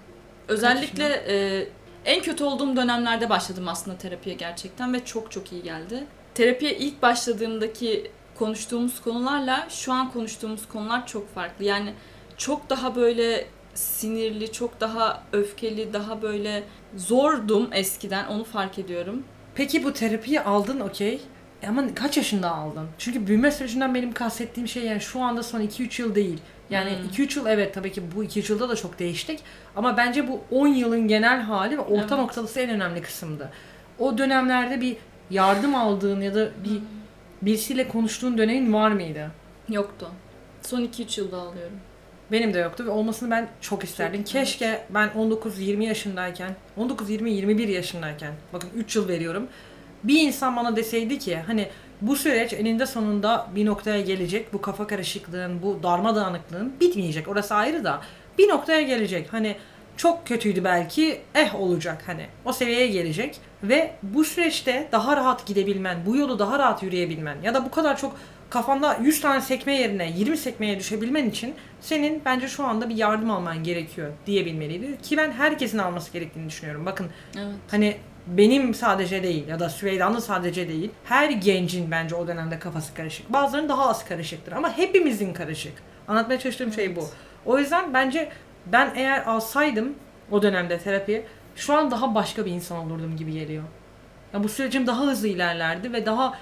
Özellikle 0.48 1.24
e, 1.27 1.67
en 2.05 2.22
kötü 2.22 2.43
olduğum 2.43 2.75
dönemlerde 2.75 3.29
başladım 3.29 3.67
aslında 3.67 3.98
terapiye 3.98 4.36
gerçekten 4.36 4.93
ve 4.93 5.05
çok 5.05 5.31
çok 5.31 5.51
iyi 5.51 5.63
geldi. 5.63 6.03
Terapiye 6.34 6.77
ilk 6.77 7.01
başladığımdaki 7.01 8.12
konuştuğumuz 8.36 9.01
konularla 9.01 9.67
şu 9.69 9.93
an 9.93 10.12
konuştuğumuz 10.12 10.67
konular 10.67 11.07
çok 11.07 11.34
farklı. 11.36 11.65
Yani 11.65 11.93
çok 12.38 12.69
daha 12.69 12.95
böyle 12.95 13.45
sinirli, 13.75 14.51
çok 14.51 14.82
daha 14.82 15.24
öfkeli, 15.34 15.94
daha 15.94 16.22
böyle 16.22 16.63
zordum 16.96 17.70
eskiden 17.74 18.27
onu 18.27 18.44
fark 18.44 18.79
ediyorum. 18.79 19.24
Peki 19.55 19.84
bu 19.84 19.94
terapiyi 19.94 20.41
aldın 20.41 20.79
okey. 20.79 21.22
Ama 21.67 21.94
kaç 21.96 22.17
yaşında 22.17 22.51
aldın? 22.51 22.88
Çünkü 22.98 23.27
büyüme 23.27 23.51
sürecinden 23.51 23.96
benim 23.96 24.12
kastettiğim 24.13 24.67
şey 24.67 24.84
yani 24.84 25.01
şu 25.01 25.22
anda 25.22 25.44
son 25.44 25.62
2-3 25.62 26.01
yıl 26.01 26.15
değil. 26.15 26.39
Yani 26.70 26.89
Hmm. 26.91 27.10
2-3 27.25 27.39
yıl 27.39 27.46
evet 27.46 27.74
tabii 27.74 27.91
ki 27.91 28.03
bu 28.15 28.24
2-3 28.24 28.51
yılda 28.51 28.70
da 28.70 28.75
çok 28.75 29.00
değiştik. 29.00 29.39
Ama 29.75 29.98
bence 29.98 30.27
bu 30.27 30.41
10 30.51 30.67
yılın 30.67 31.08
genel 31.08 31.41
hali 31.41 31.77
ve 31.77 31.82
orta 31.82 31.96
Evet. 31.96 32.12
noktalısı 32.12 32.60
en 32.60 32.70
önemli 32.70 33.01
kısımdı. 33.01 33.50
O 34.00 34.17
dönemlerde 34.17 34.82
bir 34.82 34.98
yardım 35.29 35.75
aldığın 35.75 36.22
ya 36.22 36.36
da 36.36 36.50
bir 36.63 36.79
birisiyle 37.41 37.88
konuştuğun 37.88 38.38
dönemin 38.38 38.74
var 38.74 38.91
mıydı? 38.91 39.32
Yoktu. 39.70 40.08
Son 40.62 40.82
2-3 40.82 41.17
yılda 41.22 41.38
alıyorum. 41.38 41.77
Benim 42.32 42.53
de 42.53 42.60
yoktu 42.60 42.86
ve 42.86 42.89
olmasını 42.89 43.32
ben 43.32 43.48
çok 43.62 43.84
isterdim. 43.84 44.24
Çok, 44.24 44.32
Keşke 44.32 44.86
ben 44.89 45.10
19-20 45.10 45.84
yaşındayken, 45.84 46.51
19-20-21 46.77 47.72
yaşındayken, 47.72 48.34
bakın 48.53 48.70
3 48.75 48.96
yıl 48.96 49.08
veriyorum. 49.08 49.48
Bir 50.03 50.22
insan 50.22 50.55
bana 50.55 50.75
deseydi 50.75 51.20
ki 51.20 51.38
hani 51.48 51.70
bu 52.01 52.15
süreç 52.15 52.53
eninde 52.53 52.86
sonunda 52.86 53.48
bir 53.55 53.65
noktaya 53.65 54.01
gelecek. 54.01 54.53
Bu 54.53 54.62
kafa 54.62 54.88
karışıklığın, 54.88 55.62
bu 55.62 55.84
darmadağınıklığın 55.84 56.74
bitmeyecek. 56.79 57.27
Orası 57.27 57.55
ayrı 57.55 57.84
da 57.84 58.01
bir 58.38 58.50
noktaya 58.50 58.82
gelecek. 58.82 59.34
Hani 59.34 59.55
çok 59.98 60.27
kötüydü 60.27 60.63
belki, 60.63 61.22
eh 61.36 61.55
olacak 61.55 62.03
hani. 62.05 62.25
O 62.46 62.53
seviyeye 62.53 62.88
gelecek 62.88 63.39
ve 63.63 63.91
bu 64.03 64.24
süreçte 64.24 64.88
daha 64.91 65.17
rahat 65.17 65.46
gidebilmen, 65.46 65.98
bu 66.05 66.17
yolu 66.17 66.39
daha 66.39 66.60
rahat 66.60 66.84
yürüyebilmen 66.84 67.38
ya 67.44 67.53
da 67.53 67.65
bu 67.65 67.72
kadar 67.72 67.98
çok 67.98 68.15
kafanda 68.49 68.97
100 69.01 69.21
tane 69.21 69.41
sekme 69.41 69.75
yerine 69.75 70.11
20 70.11 70.37
sekmeye 70.37 70.79
düşebilmen 70.79 71.29
için 71.29 71.55
senin 71.81 72.21
bence 72.25 72.47
şu 72.47 72.65
anda 72.65 72.89
bir 72.89 72.95
yardım 72.97 73.31
alman 73.31 73.63
gerekiyor 73.63 74.11
diyebilmeliydi. 74.25 74.97
Ki 75.01 75.17
ben 75.17 75.31
herkesin 75.31 75.77
alması 75.77 76.13
gerektiğini 76.13 76.49
düşünüyorum. 76.49 76.85
Bakın 76.85 77.07
Evet. 77.37 77.55
hani 77.71 77.97
benim 78.27 78.73
sadece 78.73 79.23
değil 79.23 79.47
ya 79.47 79.59
da 79.59 79.69
Süveyda'nın 79.69 80.19
sadece 80.19 80.67
değil. 80.67 80.91
Her 81.03 81.29
gencin 81.29 81.91
bence 81.91 82.15
o 82.15 82.27
dönemde 82.27 82.59
kafası 82.59 82.93
karışık. 82.93 83.33
Bazılarının 83.33 83.69
daha 83.69 83.89
az 83.89 84.05
karışıktır 84.05 84.51
ama 84.51 84.77
hepimizin 84.77 85.33
karışık. 85.33 85.73
Anlatmaya 86.07 86.39
çalıştığım 86.39 86.73
şey 86.73 86.95
bu. 86.95 86.99
Evet. 86.99 87.11
O 87.45 87.59
yüzden 87.59 87.93
bence 87.93 88.29
ben 88.65 88.91
eğer 88.95 89.23
alsaydım 89.25 89.93
o 90.31 90.41
dönemde 90.41 90.77
terapi 90.79 91.25
şu 91.55 91.73
an 91.73 91.91
daha 91.91 92.15
başka 92.15 92.45
bir 92.45 92.51
insan 92.51 92.77
olurdum 92.77 93.17
gibi 93.17 93.31
geliyor. 93.31 93.63
Ya 94.33 94.43
bu 94.43 94.50
sürecim 94.50 94.87
daha 94.87 95.01
hızlı 95.01 95.27
ilerlerdi 95.27 95.93
ve 95.93 96.05
daha 96.05 96.33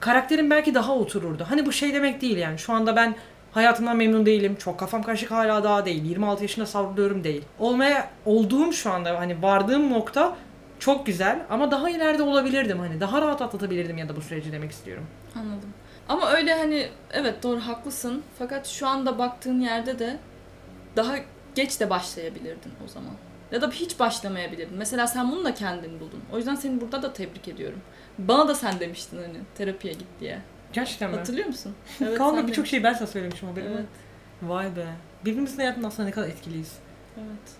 karakterim 0.00 0.50
belki 0.50 0.74
daha 0.74 0.94
otururdu. 0.94 1.46
Hani 1.48 1.66
bu 1.66 1.72
şey 1.72 1.94
demek 1.94 2.20
değil 2.20 2.36
yani. 2.36 2.58
Şu 2.58 2.72
anda 2.72 2.96
ben 2.96 3.14
hayatımdan 3.52 3.96
memnun 3.96 4.26
değilim. 4.26 4.56
Çok 4.56 4.78
kafam 4.78 5.02
karışık 5.02 5.30
hala 5.30 5.64
daha 5.64 5.84
değil. 5.84 6.04
26 6.04 6.42
yaşında 6.42 6.66
savruluyorum 6.66 7.24
değil. 7.24 7.44
Olmaya 7.58 8.10
olduğum 8.24 8.72
şu 8.72 8.92
anda 8.92 9.18
hani 9.18 9.42
vardığım 9.42 9.90
nokta 9.90 10.36
çok 10.78 11.06
güzel 11.06 11.46
ama 11.50 11.70
daha 11.70 11.90
ileride 11.90 12.22
olabilirdim 12.22 12.78
hani. 12.78 13.00
Daha 13.00 13.22
rahat 13.22 13.42
atlatabilirdim 13.42 13.98
ya 13.98 14.08
da 14.08 14.16
bu 14.16 14.20
süreci 14.20 14.52
demek 14.52 14.70
istiyorum. 14.70 15.06
Anladım. 15.36 15.68
Ama 16.08 16.30
öyle 16.30 16.54
hani 16.54 16.88
evet 17.12 17.42
doğru 17.42 17.60
haklısın. 17.60 18.22
Fakat 18.38 18.66
şu 18.66 18.86
anda 18.88 19.18
baktığın 19.18 19.60
yerde 19.60 19.98
de 19.98 20.16
daha 20.96 21.14
geç 21.54 21.80
de 21.80 21.90
başlayabilirdin 21.90 22.72
o 22.84 22.88
zaman. 22.88 23.12
Ya 23.52 23.62
da 23.62 23.70
hiç 23.70 23.98
başlamayabilirdin. 23.98 24.78
Mesela 24.78 25.06
sen 25.06 25.32
bunu 25.32 25.44
da 25.44 25.54
kendin 25.54 26.00
buldun. 26.00 26.22
O 26.32 26.36
yüzden 26.36 26.54
seni 26.54 26.80
burada 26.80 27.02
da 27.02 27.12
tebrik 27.12 27.48
ediyorum. 27.48 27.80
Bana 28.18 28.48
da 28.48 28.54
sen 28.54 28.80
demiştin 28.80 29.16
hani 29.16 29.38
terapiye 29.54 29.92
git 29.92 30.08
diye. 30.20 30.38
Gerçekten 30.72 31.10
mi? 31.10 31.16
Hatırlıyor 31.16 31.46
musun? 31.46 31.74
Evet, 32.00 32.18
Kanka 32.18 32.46
birçok 32.46 32.66
şeyi 32.66 32.84
ben 32.84 32.92
sana 32.92 33.06
söylemişim 33.06 33.48
haberim 33.48 33.72
Evet. 33.74 33.86
Vay 34.42 34.76
be. 34.76 34.86
Birbirimizin 35.24 35.56
hayatında 35.56 35.86
aslında 35.86 36.08
ne 36.08 36.12
kadar 36.12 36.28
etkiliyiz. 36.28 36.72
Evet. 37.16 37.52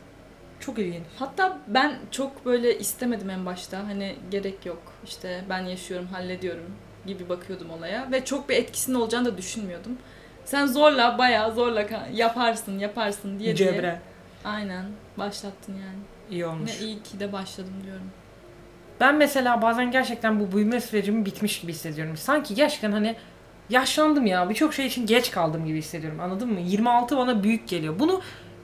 Çok 0.60 0.78
ilginç. 0.78 1.04
Hatta 1.18 1.58
ben 1.68 1.98
çok 2.10 2.46
böyle 2.46 2.78
istemedim 2.78 3.30
en 3.30 3.46
başta. 3.46 3.78
Hani 3.78 4.16
gerek 4.30 4.66
yok. 4.66 4.82
İşte 5.04 5.44
ben 5.48 5.60
yaşıyorum, 5.60 6.06
hallediyorum 6.06 6.66
gibi 7.06 7.28
bakıyordum 7.28 7.70
olaya 7.70 8.12
ve 8.12 8.24
çok 8.24 8.48
bir 8.48 8.56
etkisinin 8.56 8.96
olacağını 8.96 9.24
da 9.24 9.38
düşünmüyordum. 9.38 9.98
Sen 10.44 10.66
zorla, 10.66 11.18
bayağı 11.18 11.54
zorla 11.54 11.86
yaparsın, 12.12 12.78
yaparsın 12.78 13.38
diye 13.38 13.56
diye. 13.56 13.72
Cebre. 13.72 14.00
Aynen. 14.44 14.84
Başlattın 15.18 15.72
yani. 15.72 15.98
iyi 16.30 16.46
olmuş. 16.46 16.80
Ne 16.80 16.86
iyi 16.86 17.02
ki 17.02 17.20
de 17.20 17.32
başladım 17.32 17.74
diyorum. 17.84 18.10
Ben 19.00 19.16
mesela 19.16 19.62
bazen 19.62 19.90
gerçekten 19.90 20.40
bu 20.40 20.52
büyüme 20.56 20.80
sürecim 20.80 21.24
bitmiş 21.24 21.60
gibi 21.60 21.72
hissediyorum. 21.72 22.16
Sanki 22.16 22.54
gerçekten 22.54 22.92
hani 22.92 23.16
yaşlandım 23.70 24.26
ya. 24.26 24.50
Birçok 24.50 24.74
şey 24.74 24.86
için 24.86 25.06
geç 25.06 25.30
kaldım 25.30 25.66
gibi 25.66 25.78
hissediyorum. 25.78 26.20
Anladın 26.20 26.52
mı? 26.52 26.60
26 26.60 27.16
bana 27.16 27.42
büyük 27.42 27.68
geliyor. 27.68 27.98
Bunu 27.98 28.20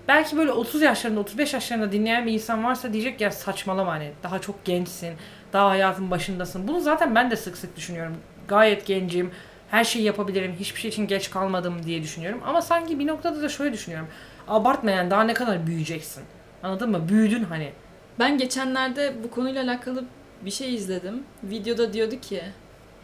belki 0.08 0.36
böyle 0.36 0.52
30 0.52 0.82
yaşlarında, 0.82 1.20
35 1.20 1.54
yaşlarında 1.54 1.92
dinleyen 1.92 2.26
bir 2.26 2.32
insan 2.32 2.64
varsa 2.64 2.92
diyecek 2.92 3.20
ya 3.20 3.30
saçmalama 3.30 3.92
hani. 3.92 4.10
Daha 4.22 4.38
çok 4.38 4.64
gençsin. 4.64 5.14
Daha 5.52 5.70
hayatın 5.70 6.10
başındasın. 6.10 6.68
Bunu 6.68 6.80
zaten 6.80 7.14
ben 7.14 7.30
de 7.30 7.36
sık 7.36 7.56
sık 7.56 7.76
düşünüyorum. 7.76 8.16
Gayet 8.48 8.86
gencim. 8.86 9.30
Her 9.70 9.84
şeyi 9.84 10.04
yapabilirim. 10.04 10.54
Hiçbir 10.60 10.80
şey 10.80 10.88
için 10.88 11.06
geç 11.06 11.30
kalmadım 11.30 11.82
diye 11.82 12.02
düşünüyorum. 12.02 12.40
Ama 12.46 12.62
sanki 12.62 12.98
bir 12.98 13.06
noktada 13.06 13.42
da 13.42 13.48
şöyle 13.48 13.72
düşünüyorum. 13.72 14.08
Abartma 14.48 14.90
yani 14.90 15.10
daha 15.10 15.24
ne 15.24 15.34
kadar 15.34 15.66
büyüyeceksin. 15.66 16.24
Anladın 16.62 16.90
mı? 16.90 17.08
Büyüdün 17.08 17.44
hani. 17.44 17.72
Ben 18.18 18.38
geçenlerde 18.38 19.12
bu 19.24 19.30
konuyla 19.30 19.62
alakalı 19.62 20.04
bir 20.44 20.50
şey 20.50 20.74
izledim. 20.74 21.24
Videoda 21.42 21.92
diyordu 21.92 22.20
ki 22.20 22.42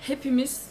hepimiz 0.01 0.63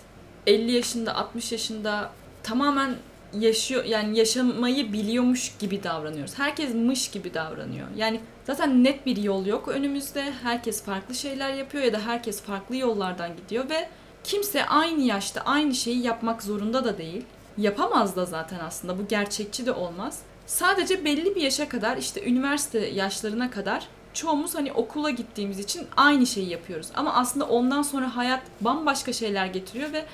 50 0.48 0.72
yaşında, 0.72 1.16
60 1.16 1.52
yaşında 1.52 2.12
tamamen 2.44 2.96
yaşıyor 3.34 3.84
yani 3.84 4.18
yaşamayı 4.18 4.94
biliyormuş 4.94 5.58
gibi 5.60 5.84
davranıyoruz. 5.84 6.40
Herkes 6.40 6.74
mış 6.74 7.12
gibi 7.12 7.34
davranıyor. 7.34 7.88
Yani 7.96 8.20
zaten 8.44 8.84
net 8.84 9.06
bir 9.06 9.18
yol 9.18 9.46
yok 9.46 9.68
önümüzde. 9.68 10.34
Herkes 10.44 10.84
farklı 10.84 11.16
şeyler 11.16 11.54
yapıyor 11.54 11.84
ya 11.84 11.94
da 11.94 12.00
herkes 12.00 12.42
farklı 12.42 12.76
yollardan 12.76 13.36
gidiyor 13.38 13.70
ve 13.70 13.90
kimse 14.24 14.66
aynı 14.66 15.02
yaşta 15.02 15.42
aynı 15.42 15.76
şeyi 15.76 16.04
yapmak 16.04 16.44
zorunda 16.44 16.86
da 16.86 16.98
değil. 16.98 17.24
Yapamaz 17.58 18.16
da 18.16 18.26
zaten 18.26 18.60
aslında. 18.60 19.00
Bu 19.00 19.08
gerçekçi 19.08 19.66
de 19.66 19.72
olmaz. 19.72 20.20
Sadece 20.46 21.06
belli 21.06 21.36
bir 21.36 21.42
yaşa 21.42 21.70
kadar 21.70 21.98
işte 21.98 22.24
üniversite 22.26 22.80
yaşlarına 22.80 23.52
kadar 23.52 23.88
çoğumuz 24.18 24.56
hani 24.56 24.74
okula 24.74 25.10
gittiğimiz 25.10 25.60
için 25.60 25.88
aynı 25.98 26.26
şeyi 26.26 26.50
yapıyoruz. 26.50 26.88
Ama 26.96 27.14
aslında 27.14 27.46
ondan 27.46 27.82
sonra 27.82 28.16
hayat 28.16 28.42
bambaşka 28.62 29.14
şeyler 29.14 29.46
getiriyor 29.46 29.94
ve 29.94 30.06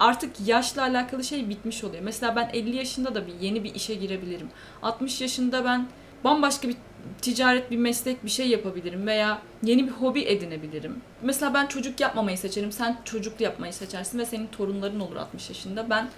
artık 0.00 0.32
yaşla 0.46 0.82
alakalı 0.82 1.24
şey 1.24 1.48
bitmiş 1.48 1.84
oluyor. 1.84 2.02
Mesela 2.02 2.36
ben 2.36 2.50
50 2.52 2.76
yaşında 2.76 3.14
da 3.14 3.26
bir 3.26 3.34
yeni 3.40 3.64
bir 3.64 3.74
işe 3.74 3.94
girebilirim. 3.94 4.48
60 4.82 5.20
yaşında 5.20 5.64
ben 5.64 5.86
bambaşka 6.24 6.68
bir 6.68 6.76
ticaret, 7.22 7.70
bir 7.70 7.76
meslek, 7.76 8.24
bir 8.24 8.30
şey 8.30 8.48
yapabilirim 8.48 9.06
veya 9.06 9.38
yeni 9.62 9.86
bir 9.86 9.92
hobi 9.92 10.22
edinebilirim. 10.22 11.00
Mesela 11.22 11.54
ben 11.54 11.66
çocuk 11.66 12.00
yapmamayı 12.00 12.38
seçerim. 12.38 12.72
Sen 12.72 12.96
çocuk 13.04 13.40
yapmayı 13.40 13.72
seçersin 13.72 14.18
ve 14.18 14.26
senin 14.26 14.46
torunların 14.46 15.00
olur 15.00 15.16
60 15.16 15.48
yaşında. 15.48 15.90
Ben 15.90 16.08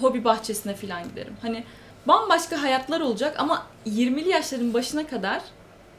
hobi 0.00 0.24
bahçesine 0.24 0.74
falan 0.74 1.02
giderim. 1.08 1.36
Hani 1.42 1.64
bambaşka 2.08 2.62
hayatlar 2.62 3.00
olacak 3.00 3.36
ama 3.38 3.66
20'li 3.86 4.28
yaşların 4.28 4.74
başına 4.74 5.06
kadar 5.06 5.42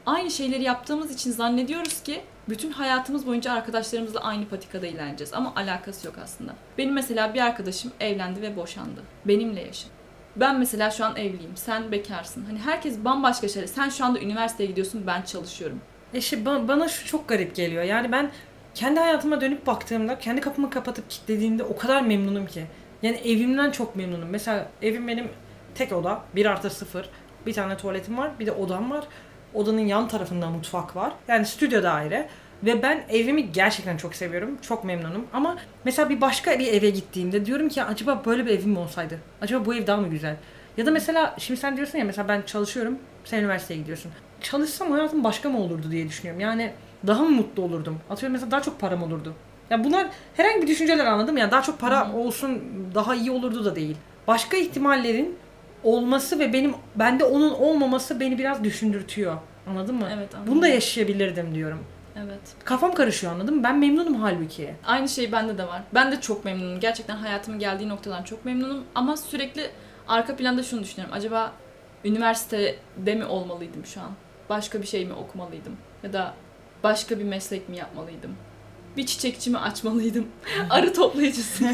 aynı 0.06 0.30
şeyleri 0.30 0.62
yaptığımız 0.62 1.14
için 1.14 1.30
zannediyoruz 1.30 2.02
ki 2.02 2.20
bütün 2.48 2.70
hayatımız 2.70 3.26
boyunca 3.26 3.52
arkadaşlarımızla 3.52 4.20
aynı 4.20 4.48
patikada 4.48 4.86
ilerleyeceğiz 4.86 5.34
ama 5.34 5.52
alakası 5.56 6.06
yok 6.06 6.16
aslında. 6.24 6.54
Benim 6.78 6.94
mesela 6.94 7.34
bir 7.34 7.40
arkadaşım 7.40 7.92
evlendi 8.00 8.42
ve 8.42 8.56
boşandı. 8.56 9.02
Benimle 9.24 9.60
yaşadı. 9.60 9.90
Ben 10.36 10.58
mesela 10.58 10.90
şu 10.90 11.04
an 11.04 11.16
evliyim. 11.16 11.52
Sen 11.56 11.92
bekarsın. 11.92 12.44
Hani 12.44 12.58
herkes 12.58 12.98
bambaşka 13.04 13.48
şeyler. 13.48 13.66
Sen 13.66 13.88
şu 13.88 14.04
anda 14.04 14.20
üniversiteye 14.20 14.70
gidiyorsun, 14.70 15.06
ben 15.06 15.22
çalışıyorum. 15.22 15.80
E 16.14 16.18
işte 16.18 16.36
ba- 16.36 16.68
bana 16.68 16.88
şu 16.88 17.06
çok 17.06 17.28
garip 17.28 17.54
geliyor. 17.56 17.82
Yani 17.82 18.12
ben 18.12 18.30
kendi 18.74 19.00
hayatıma 19.00 19.40
dönüp 19.40 19.66
baktığımda, 19.66 20.18
kendi 20.18 20.40
kapımı 20.40 20.70
kapatıp 20.70 21.10
kilitlediğimde 21.10 21.62
o 21.62 21.76
kadar 21.76 22.02
memnunum 22.02 22.46
ki. 22.46 22.66
Yani 23.02 23.16
evimden 23.16 23.70
çok 23.70 23.96
memnunum. 23.96 24.28
Mesela 24.28 24.68
evim 24.82 25.08
benim 25.08 25.28
tek 25.74 25.92
oda, 25.92 26.22
1 26.36 26.46
artı 26.46 26.70
0. 26.70 27.08
Bir 27.46 27.52
tane 27.52 27.76
tuvaletim 27.76 28.18
var, 28.18 28.30
bir 28.40 28.46
de 28.46 28.52
odam 28.52 28.90
var. 28.90 29.04
Odanın 29.54 29.80
yan 29.80 30.08
tarafında 30.08 30.50
mutfak 30.50 30.96
var. 30.96 31.12
Yani 31.28 31.46
stüdyo 31.46 31.82
daire. 31.82 32.28
Ve 32.62 32.82
ben 32.82 33.04
evimi 33.08 33.52
gerçekten 33.52 33.96
çok 33.96 34.14
seviyorum. 34.14 34.58
Çok 34.62 34.84
memnunum. 34.84 35.26
Ama 35.32 35.56
mesela 35.84 36.08
bir 36.08 36.20
başka 36.20 36.58
bir 36.58 36.66
eve 36.66 36.90
gittiğimde 36.90 37.46
diyorum 37.46 37.68
ki 37.68 37.82
acaba 37.82 38.22
böyle 38.26 38.46
bir 38.46 38.50
evim 38.50 38.76
olsaydı? 38.76 39.18
Acaba 39.40 39.66
bu 39.66 39.74
ev 39.74 39.86
daha 39.86 39.96
mı 39.96 40.08
güzel? 40.08 40.36
Ya 40.76 40.86
da 40.86 40.90
mesela 40.90 41.36
şimdi 41.38 41.60
sen 41.60 41.76
diyorsun 41.76 41.98
ya 41.98 42.04
mesela 42.04 42.28
ben 42.28 42.42
çalışıyorum. 42.42 42.98
Sen 43.24 43.38
üniversiteye 43.38 43.80
gidiyorsun. 43.80 44.12
Çalışsam 44.40 44.90
hayatım 44.92 45.24
başka 45.24 45.48
mı 45.48 45.58
olurdu 45.58 45.90
diye 45.90 46.08
düşünüyorum. 46.08 46.40
Yani 46.40 46.72
daha 47.06 47.22
mı 47.22 47.30
mutlu 47.30 47.62
olurdum? 47.62 47.98
Atıyorum 48.10 48.32
mesela 48.32 48.50
daha 48.50 48.62
çok 48.62 48.80
param 48.80 49.02
olurdu. 49.02 49.34
Ya 49.70 49.84
bunlar 49.84 50.06
herhangi 50.34 50.62
bir 50.62 50.66
düşünceler 50.66 51.06
anladım 51.06 51.36
ya. 51.36 51.50
Daha 51.50 51.62
çok 51.62 51.78
para 51.80 52.12
olsun 52.12 52.62
daha 52.94 53.14
iyi 53.14 53.30
olurdu 53.30 53.64
da 53.64 53.76
değil. 53.76 53.96
Başka 54.26 54.56
ihtimallerin 54.56 55.36
olması 55.84 56.38
ve 56.38 56.52
benim 56.52 56.74
bende 56.96 57.24
onun 57.24 57.50
olmaması 57.50 58.20
beni 58.20 58.38
biraz 58.38 58.64
düşündürtüyor. 58.64 59.36
Anladın 59.66 59.94
mı? 59.94 60.08
Evet 60.14 60.34
anladım. 60.34 60.52
Bunu 60.54 60.62
da 60.62 60.68
yaşayabilirdim 60.68 61.54
diyorum. 61.54 61.84
Evet. 62.24 62.40
Kafam 62.64 62.94
karışıyor 62.94 63.32
anladın 63.32 63.56
mı? 63.56 63.62
Ben 63.62 63.78
memnunum 63.78 64.14
halbuki. 64.14 64.74
Aynı 64.86 65.08
şey 65.08 65.32
bende 65.32 65.58
de 65.58 65.66
var. 65.66 65.82
Ben 65.94 66.12
de 66.12 66.20
çok 66.20 66.44
memnunum. 66.44 66.80
Gerçekten 66.80 67.16
hayatımın 67.16 67.58
geldiği 67.60 67.88
noktadan 67.88 68.22
çok 68.22 68.44
memnunum. 68.44 68.84
Ama 68.94 69.16
sürekli 69.16 69.70
arka 70.08 70.36
planda 70.36 70.62
şunu 70.62 70.82
düşünüyorum. 70.82 71.14
Acaba 71.16 71.52
üniversitede 72.04 73.14
mi 73.14 73.24
olmalıydım 73.24 73.86
şu 73.86 74.00
an? 74.00 74.10
Başka 74.48 74.82
bir 74.82 74.86
şey 74.86 75.06
mi 75.06 75.12
okumalıydım? 75.12 75.76
Ya 76.02 76.12
da 76.12 76.34
başka 76.82 77.18
bir 77.18 77.24
meslek 77.24 77.68
mi 77.68 77.76
yapmalıydım? 77.76 78.36
Bir 78.96 79.06
çiçekçi 79.06 79.50
mi 79.50 79.58
açmalıydım? 79.58 80.26
Arı 80.70 80.92
toplayıcısı? 80.92 81.64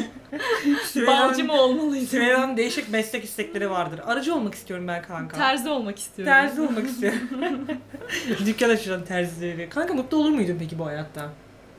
Balcı 1.06 1.44
mı 1.44 1.52
olmalıydım? 1.52 2.06
Süreyya'nın 2.06 2.56
değişik 2.56 2.90
meslek 2.90 3.24
istekleri 3.24 3.70
vardır. 3.70 4.00
Arıcı 4.06 4.34
olmak 4.34 4.54
istiyorum 4.54 4.88
ben 4.88 5.02
kanka. 5.02 5.36
Terzi 5.36 5.68
olmak 5.68 5.98
istiyorum. 5.98 6.32
Terzi 6.34 6.60
olmak 6.60 6.86
istiyorum. 6.86 7.20
Dükkan 8.46 8.70
açacağım 8.70 9.04
terzileri. 9.04 9.68
Kanka 9.68 9.94
mutlu 9.94 10.16
olur 10.16 10.30
muydun 10.30 10.56
peki 10.58 10.78
bu 10.78 10.86
hayatta? 10.86 11.28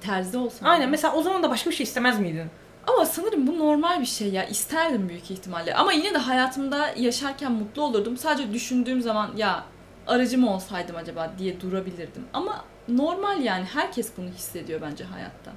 Terzi 0.01 0.37
olsam. 0.37 0.69
Aynen 0.69 0.89
mesela 0.89 1.13
o 1.13 1.21
zaman 1.21 1.43
da 1.43 1.49
başka 1.49 1.69
bir 1.69 1.75
şey 1.75 1.83
istemez 1.83 2.19
miydin? 2.19 2.47
Ama 2.87 3.05
sanırım 3.05 3.47
bu 3.47 3.59
normal 3.59 4.01
bir 4.01 4.05
şey 4.05 4.29
ya. 4.29 4.45
İsterdim 4.45 5.09
büyük 5.09 5.31
ihtimalle. 5.31 5.75
Ama 5.75 5.91
yine 5.93 6.13
de 6.13 6.17
hayatımda 6.17 6.89
yaşarken 6.97 7.51
mutlu 7.51 7.81
olurdum. 7.81 8.17
Sadece 8.17 8.53
düşündüğüm 8.53 9.01
zaman 9.01 9.31
ya 9.37 9.63
aracı 10.07 10.37
mı 10.37 10.53
olsaydım 10.53 10.95
acaba 10.95 11.31
diye 11.39 11.61
durabilirdim. 11.61 12.23
Ama 12.33 12.65
normal 12.87 13.41
yani. 13.41 13.65
Herkes 13.73 14.11
bunu 14.17 14.29
hissediyor 14.29 14.81
bence 14.81 15.03
hayatta. 15.03 15.51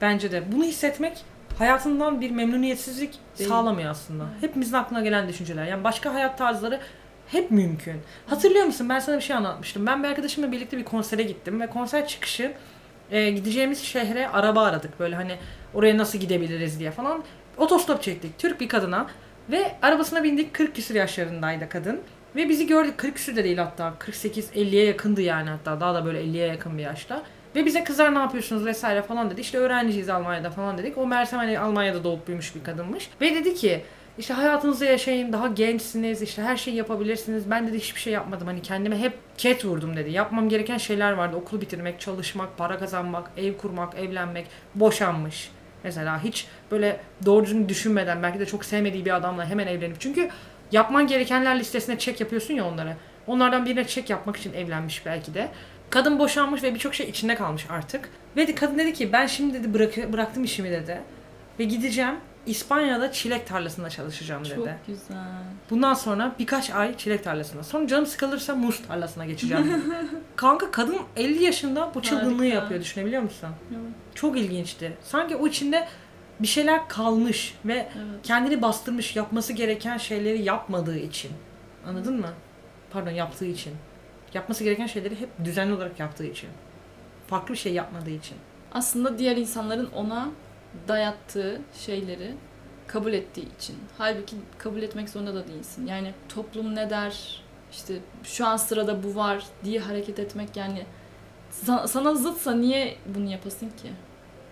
Bence 0.00 0.32
de. 0.32 0.52
Bunu 0.52 0.64
hissetmek 0.64 1.24
hayatından 1.58 2.20
bir 2.20 2.30
memnuniyetsizlik 2.30 3.14
Değil. 3.38 3.50
sağlamıyor 3.50 3.90
aslında. 3.90 4.24
Hepimizin 4.40 4.76
aklına 4.76 5.00
gelen 5.00 5.28
düşünceler. 5.28 5.66
Yani 5.66 5.84
başka 5.84 6.14
hayat 6.14 6.38
tarzları 6.38 6.80
hep 7.28 7.50
mümkün. 7.50 8.00
Hatırlıyor 8.26 8.64
musun? 8.64 8.88
Ben 8.88 8.98
sana 8.98 9.16
bir 9.16 9.22
şey 9.22 9.36
anlatmıştım. 9.36 9.86
Ben 9.86 10.02
bir 10.02 10.08
arkadaşımla 10.08 10.52
birlikte 10.52 10.78
bir 10.78 10.84
konsere 10.84 11.22
gittim 11.22 11.60
ve 11.60 11.66
konser 11.66 12.08
çıkışı 12.08 12.52
e, 13.10 13.30
gideceğimiz 13.30 13.82
şehre 13.82 14.28
araba 14.28 14.62
aradık. 14.62 15.00
Böyle 15.00 15.16
hani 15.16 15.36
oraya 15.74 15.98
nasıl 15.98 16.18
gidebiliriz 16.18 16.80
diye 16.80 16.90
falan. 16.90 17.24
Otostop 17.56 18.02
çektik. 18.02 18.38
Türk 18.38 18.60
bir 18.60 18.68
kadına 18.68 19.06
ve 19.50 19.76
arabasına 19.82 20.22
bindik. 20.22 20.54
40 20.54 20.74
küsur 20.74 20.94
yaşlarındaydı 20.94 21.68
kadın. 21.68 22.00
Ve 22.36 22.48
bizi 22.48 22.66
gördük. 22.66 22.98
40 22.98 23.14
küsur 23.14 23.36
da 23.36 23.44
değil 23.44 23.58
hatta. 23.58 23.94
48-50'ye 23.98 24.84
yakındı 24.84 25.20
yani 25.20 25.50
hatta. 25.50 25.80
Daha 25.80 25.94
da 25.94 26.04
böyle 26.04 26.20
50'ye 26.20 26.46
yakın 26.46 26.78
bir 26.78 26.82
yaşta. 26.82 27.22
Ve 27.54 27.66
bize 27.66 27.84
kızlar 27.84 28.14
ne 28.14 28.18
yapıyorsunuz 28.18 28.64
vesaire 28.66 29.02
falan 29.02 29.30
dedi. 29.30 29.40
İşte 29.40 29.58
öğrenciyiz 29.58 30.08
Almanya'da 30.08 30.50
falan 30.50 30.78
dedik. 30.78 30.98
O 30.98 31.06
Mersem 31.06 31.38
hani 31.38 31.58
Almanya'da 31.58 32.04
doğup 32.04 32.26
büyümüş 32.26 32.54
bir 32.54 32.64
kadınmış. 32.64 33.10
Ve 33.20 33.34
dedi 33.34 33.54
ki 33.54 33.82
işte 34.18 34.34
hayatınızı 34.34 34.84
yaşayın, 34.84 35.32
daha 35.32 35.46
gençsiniz, 35.48 36.22
işte 36.22 36.42
her 36.42 36.56
şeyi 36.56 36.76
yapabilirsiniz. 36.76 37.50
Ben 37.50 37.68
dedi 37.68 37.78
hiçbir 37.78 38.00
şey 38.00 38.12
yapmadım. 38.12 38.46
Hani 38.46 38.62
kendime 38.62 38.98
hep 38.98 39.12
ket 39.38 39.64
vurdum 39.64 39.96
dedi. 39.96 40.10
Yapmam 40.10 40.48
gereken 40.48 40.78
şeyler 40.78 41.12
vardı. 41.12 41.36
Okulu 41.36 41.60
bitirmek, 41.60 42.00
çalışmak, 42.00 42.58
para 42.58 42.78
kazanmak, 42.78 43.30
ev 43.36 43.56
kurmak, 43.56 43.94
evlenmek, 43.94 44.46
boşanmış. 44.74 45.50
Mesela 45.84 46.24
hiç 46.24 46.46
böyle 46.70 47.00
doğru 47.26 47.68
düşünmeden 47.68 48.22
belki 48.22 48.38
de 48.38 48.46
çok 48.46 48.64
sevmediği 48.64 49.04
bir 49.04 49.16
adamla 49.16 49.46
hemen 49.46 49.66
evlenip. 49.66 50.00
Çünkü 50.00 50.30
yapman 50.72 51.06
gerekenler 51.06 51.58
listesine 51.58 51.98
çek 51.98 52.20
yapıyorsun 52.20 52.54
ya 52.54 52.68
onları. 52.68 52.96
Onlardan 53.26 53.66
birine 53.66 53.86
çek 53.86 54.10
yapmak 54.10 54.36
için 54.36 54.52
evlenmiş 54.52 55.06
belki 55.06 55.34
de. 55.34 55.48
Kadın 55.90 56.18
boşanmış 56.18 56.62
ve 56.62 56.74
birçok 56.74 56.94
şey 56.94 57.08
içinde 57.08 57.34
kalmış 57.34 57.66
artık. 57.70 58.08
Ve 58.36 58.54
kadın 58.54 58.78
dedi 58.78 58.92
ki 58.92 59.12
ben 59.12 59.26
şimdi 59.26 59.54
dedi 59.54 59.74
bırak, 59.74 60.12
bıraktım 60.12 60.44
işimi 60.44 60.70
dedi. 60.70 61.00
Ve 61.58 61.64
gideceğim 61.64 62.14
İspanya'da 62.46 63.12
çilek 63.12 63.46
tarlasında 63.46 63.90
çalışacağım 63.90 64.44
dedi. 64.44 64.54
Çok 64.54 64.86
güzel. 64.86 65.16
Bundan 65.70 65.94
sonra 65.94 66.34
birkaç 66.38 66.70
ay 66.70 66.96
çilek 66.96 67.24
tarlasında. 67.24 67.62
Sonra 67.62 67.86
canım 67.86 68.06
sıkılırsa 68.06 68.54
muz 68.54 68.82
tarlasına 68.88 69.26
geçeceğim. 69.26 69.84
Kanka 70.36 70.70
kadın 70.70 70.98
50 71.16 71.44
yaşında 71.44 71.90
bu 71.94 72.02
çılgınlığı 72.02 72.42
Harika. 72.42 72.54
yapıyor 72.54 72.80
düşünebiliyor 72.80 73.22
musun? 73.22 73.48
Evet. 73.70 73.80
Çok 74.14 74.38
ilginçti. 74.38 74.92
Sanki 75.02 75.36
o 75.36 75.46
içinde 75.46 75.88
bir 76.40 76.46
şeyler 76.46 76.88
kalmış 76.88 77.54
ve 77.64 77.74
Evet. 77.74 78.20
kendini 78.22 78.62
bastırmış 78.62 79.16
yapması 79.16 79.52
gereken 79.52 79.98
şeyleri 79.98 80.42
yapmadığı 80.42 80.98
için. 80.98 81.30
Anladın 81.86 82.20
mı? 82.20 82.28
Pardon 82.90 83.10
yaptığı 83.10 83.44
için. 83.46 83.72
Yapması 84.34 84.64
gereken 84.64 84.86
şeyleri 84.86 85.20
hep 85.20 85.28
düzenli 85.44 85.74
olarak 85.74 86.00
yaptığı 86.00 86.26
için. 86.26 86.48
Farklı 87.26 87.54
bir 87.54 87.58
şey 87.58 87.72
yapmadığı 87.72 88.10
için. 88.10 88.36
Aslında 88.72 89.18
diğer 89.18 89.36
insanların 89.36 89.90
ona 89.94 90.28
dayattığı 90.88 91.60
şeyleri 91.78 92.34
kabul 92.86 93.12
ettiği 93.12 93.48
için. 93.56 93.76
Halbuki 93.98 94.36
kabul 94.58 94.82
etmek 94.82 95.08
zorunda 95.10 95.34
da 95.34 95.48
değilsin. 95.48 95.86
Yani 95.86 96.12
toplum 96.28 96.74
ne 96.74 96.90
der, 96.90 97.42
işte 97.72 97.94
şu 98.24 98.46
an 98.46 98.56
sırada 98.56 99.02
bu 99.02 99.14
var 99.16 99.44
diye 99.64 99.80
hareket 99.80 100.18
etmek 100.18 100.56
yani 100.56 100.86
sa- 101.66 101.88
sana 101.88 102.14
zıtsa 102.14 102.54
niye 102.54 102.96
bunu 103.14 103.30
yapasın 103.30 103.66
ki? 103.68 103.88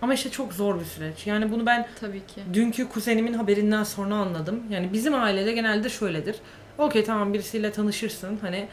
Ama 0.04 0.14
işte 0.14 0.30
çok 0.30 0.52
zor 0.52 0.80
bir 0.80 0.84
süreç. 0.84 1.26
Yani 1.26 1.52
bunu 1.52 1.66
ben 1.66 1.86
Tabii 2.00 2.26
ki. 2.26 2.40
dünkü 2.52 2.88
kuzenimin 2.88 3.32
haberinden 3.34 3.82
sonra 3.82 4.14
anladım. 4.14 4.62
Yani 4.70 4.92
bizim 4.92 5.14
ailede 5.14 5.52
genelde 5.52 5.88
şöyledir. 5.88 6.36
Okey 6.78 7.04
tamam 7.04 7.32
birisiyle 7.34 7.72
tanışırsın. 7.72 8.38
Hani 8.40 8.68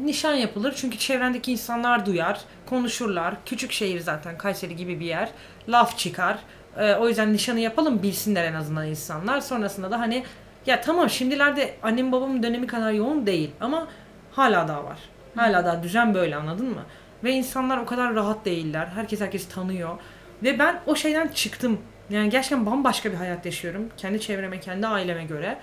nişan 0.00 0.34
yapılır 0.34 0.74
çünkü 0.76 0.98
çevrendeki 0.98 1.52
insanlar 1.52 2.06
duyar, 2.06 2.40
konuşurlar. 2.66 3.34
Küçük 3.46 3.72
şehir 3.72 4.00
zaten 4.00 4.38
Kayseri 4.38 4.76
gibi 4.76 5.00
bir 5.00 5.06
yer. 5.06 5.28
Laf 5.68 5.98
çıkar. 5.98 6.38
Ee, 6.76 6.94
o 6.94 7.08
yüzden 7.08 7.32
nişanı 7.32 7.60
yapalım 7.60 8.02
bilsinler 8.02 8.44
en 8.44 8.54
azından 8.54 8.86
insanlar. 8.86 9.40
Sonrasında 9.40 9.90
da 9.90 10.00
hani 10.00 10.24
ya 10.66 10.80
tamam 10.80 11.10
şimdilerde 11.10 11.74
annem 11.82 12.12
babamın 12.12 12.42
dönemi 12.42 12.66
kadar 12.66 12.92
yoğun 12.92 13.26
değil 13.26 13.50
ama 13.60 13.88
hala 14.32 14.68
daha 14.68 14.84
var. 14.84 14.98
Hala 15.36 15.64
daha 15.64 15.82
düzen 15.82 16.14
böyle 16.14 16.36
anladın 16.36 16.68
mı? 16.70 16.82
Ve 17.24 17.32
insanlar 17.32 17.78
o 17.78 17.86
kadar 17.86 18.14
rahat 18.14 18.44
değiller. 18.44 18.86
Herkes 18.94 19.20
herkesi 19.20 19.48
tanıyor. 19.48 19.98
Ve 20.42 20.58
ben 20.58 20.80
o 20.86 20.96
şeyden 20.96 21.28
çıktım. 21.28 21.78
Yani 22.10 22.30
gerçekten 22.30 22.66
bambaşka 22.66 23.12
bir 23.12 23.16
hayat 23.16 23.46
yaşıyorum. 23.46 23.88
Kendi 23.96 24.20
çevreme, 24.20 24.60
kendi 24.60 24.86
aileme 24.86 25.24
göre. 25.24 25.58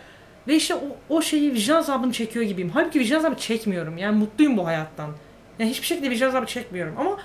Ve 0.47 0.55
işte 0.55 0.75
o, 0.75 0.81
o 1.09 1.21
şeyi 1.21 1.53
vicdan 1.53 1.75
azabını 1.75 2.11
çekiyor 2.11 2.45
gibiyim. 2.45 2.71
Halbuki 2.73 2.99
vicdan 2.99 3.17
azabı 3.17 3.35
çekmiyorum. 3.35 3.97
Yani 3.97 4.17
mutluyum 4.17 4.57
bu 4.57 4.67
hayattan. 4.67 5.09
Yani 5.59 5.69
hiçbir 5.69 5.87
şekilde 5.87 6.09
vicdan 6.09 6.27
azabı 6.27 6.45
çekmiyorum. 6.45 6.93
Ama 6.97 7.17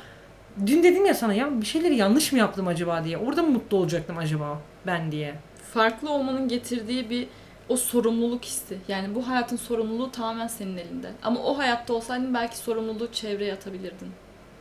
dün 0.66 0.82
dedim 0.82 1.06
ya 1.06 1.14
sana 1.14 1.34
ya 1.34 1.60
bir 1.60 1.66
şeyleri 1.66 1.96
yanlış 1.96 2.32
mı 2.32 2.38
yaptım 2.38 2.68
acaba 2.68 3.04
diye. 3.04 3.18
Orada 3.18 3.42
mı 3.42 3.50
mutlu 3.50 3.76
olacaktım 3.76 4.18
acaba 4.18 4.58
ben 4.86 5.12
diye. 5.12 5.34
Farklı 5.74 6.10
olmanın 6.10 6.48
getirdiği 6.48 7.10
bir 7.10 7.28
o 7.68 7.76
sorumluluk 7.76 8.44
hissi. 8.44 8.78
Yani 8.88 9.14
bu 9.14 9.28
hayatın 9.28 9.56
sorumluluğu 9.56 10.10
tamamen 10.10 10.46
senin 10.46 10.76
elinde. 10.76 11.10
Ama 11.22 11.40
o 11.40 11.58
hayatta 11.58 11.92
olsaydın 11.92 12.34
belki 12.34 12.58
sorumluluğu 12.58 13.12
çevreye 13.12 13.52
atabilirdin. 13.52 14.08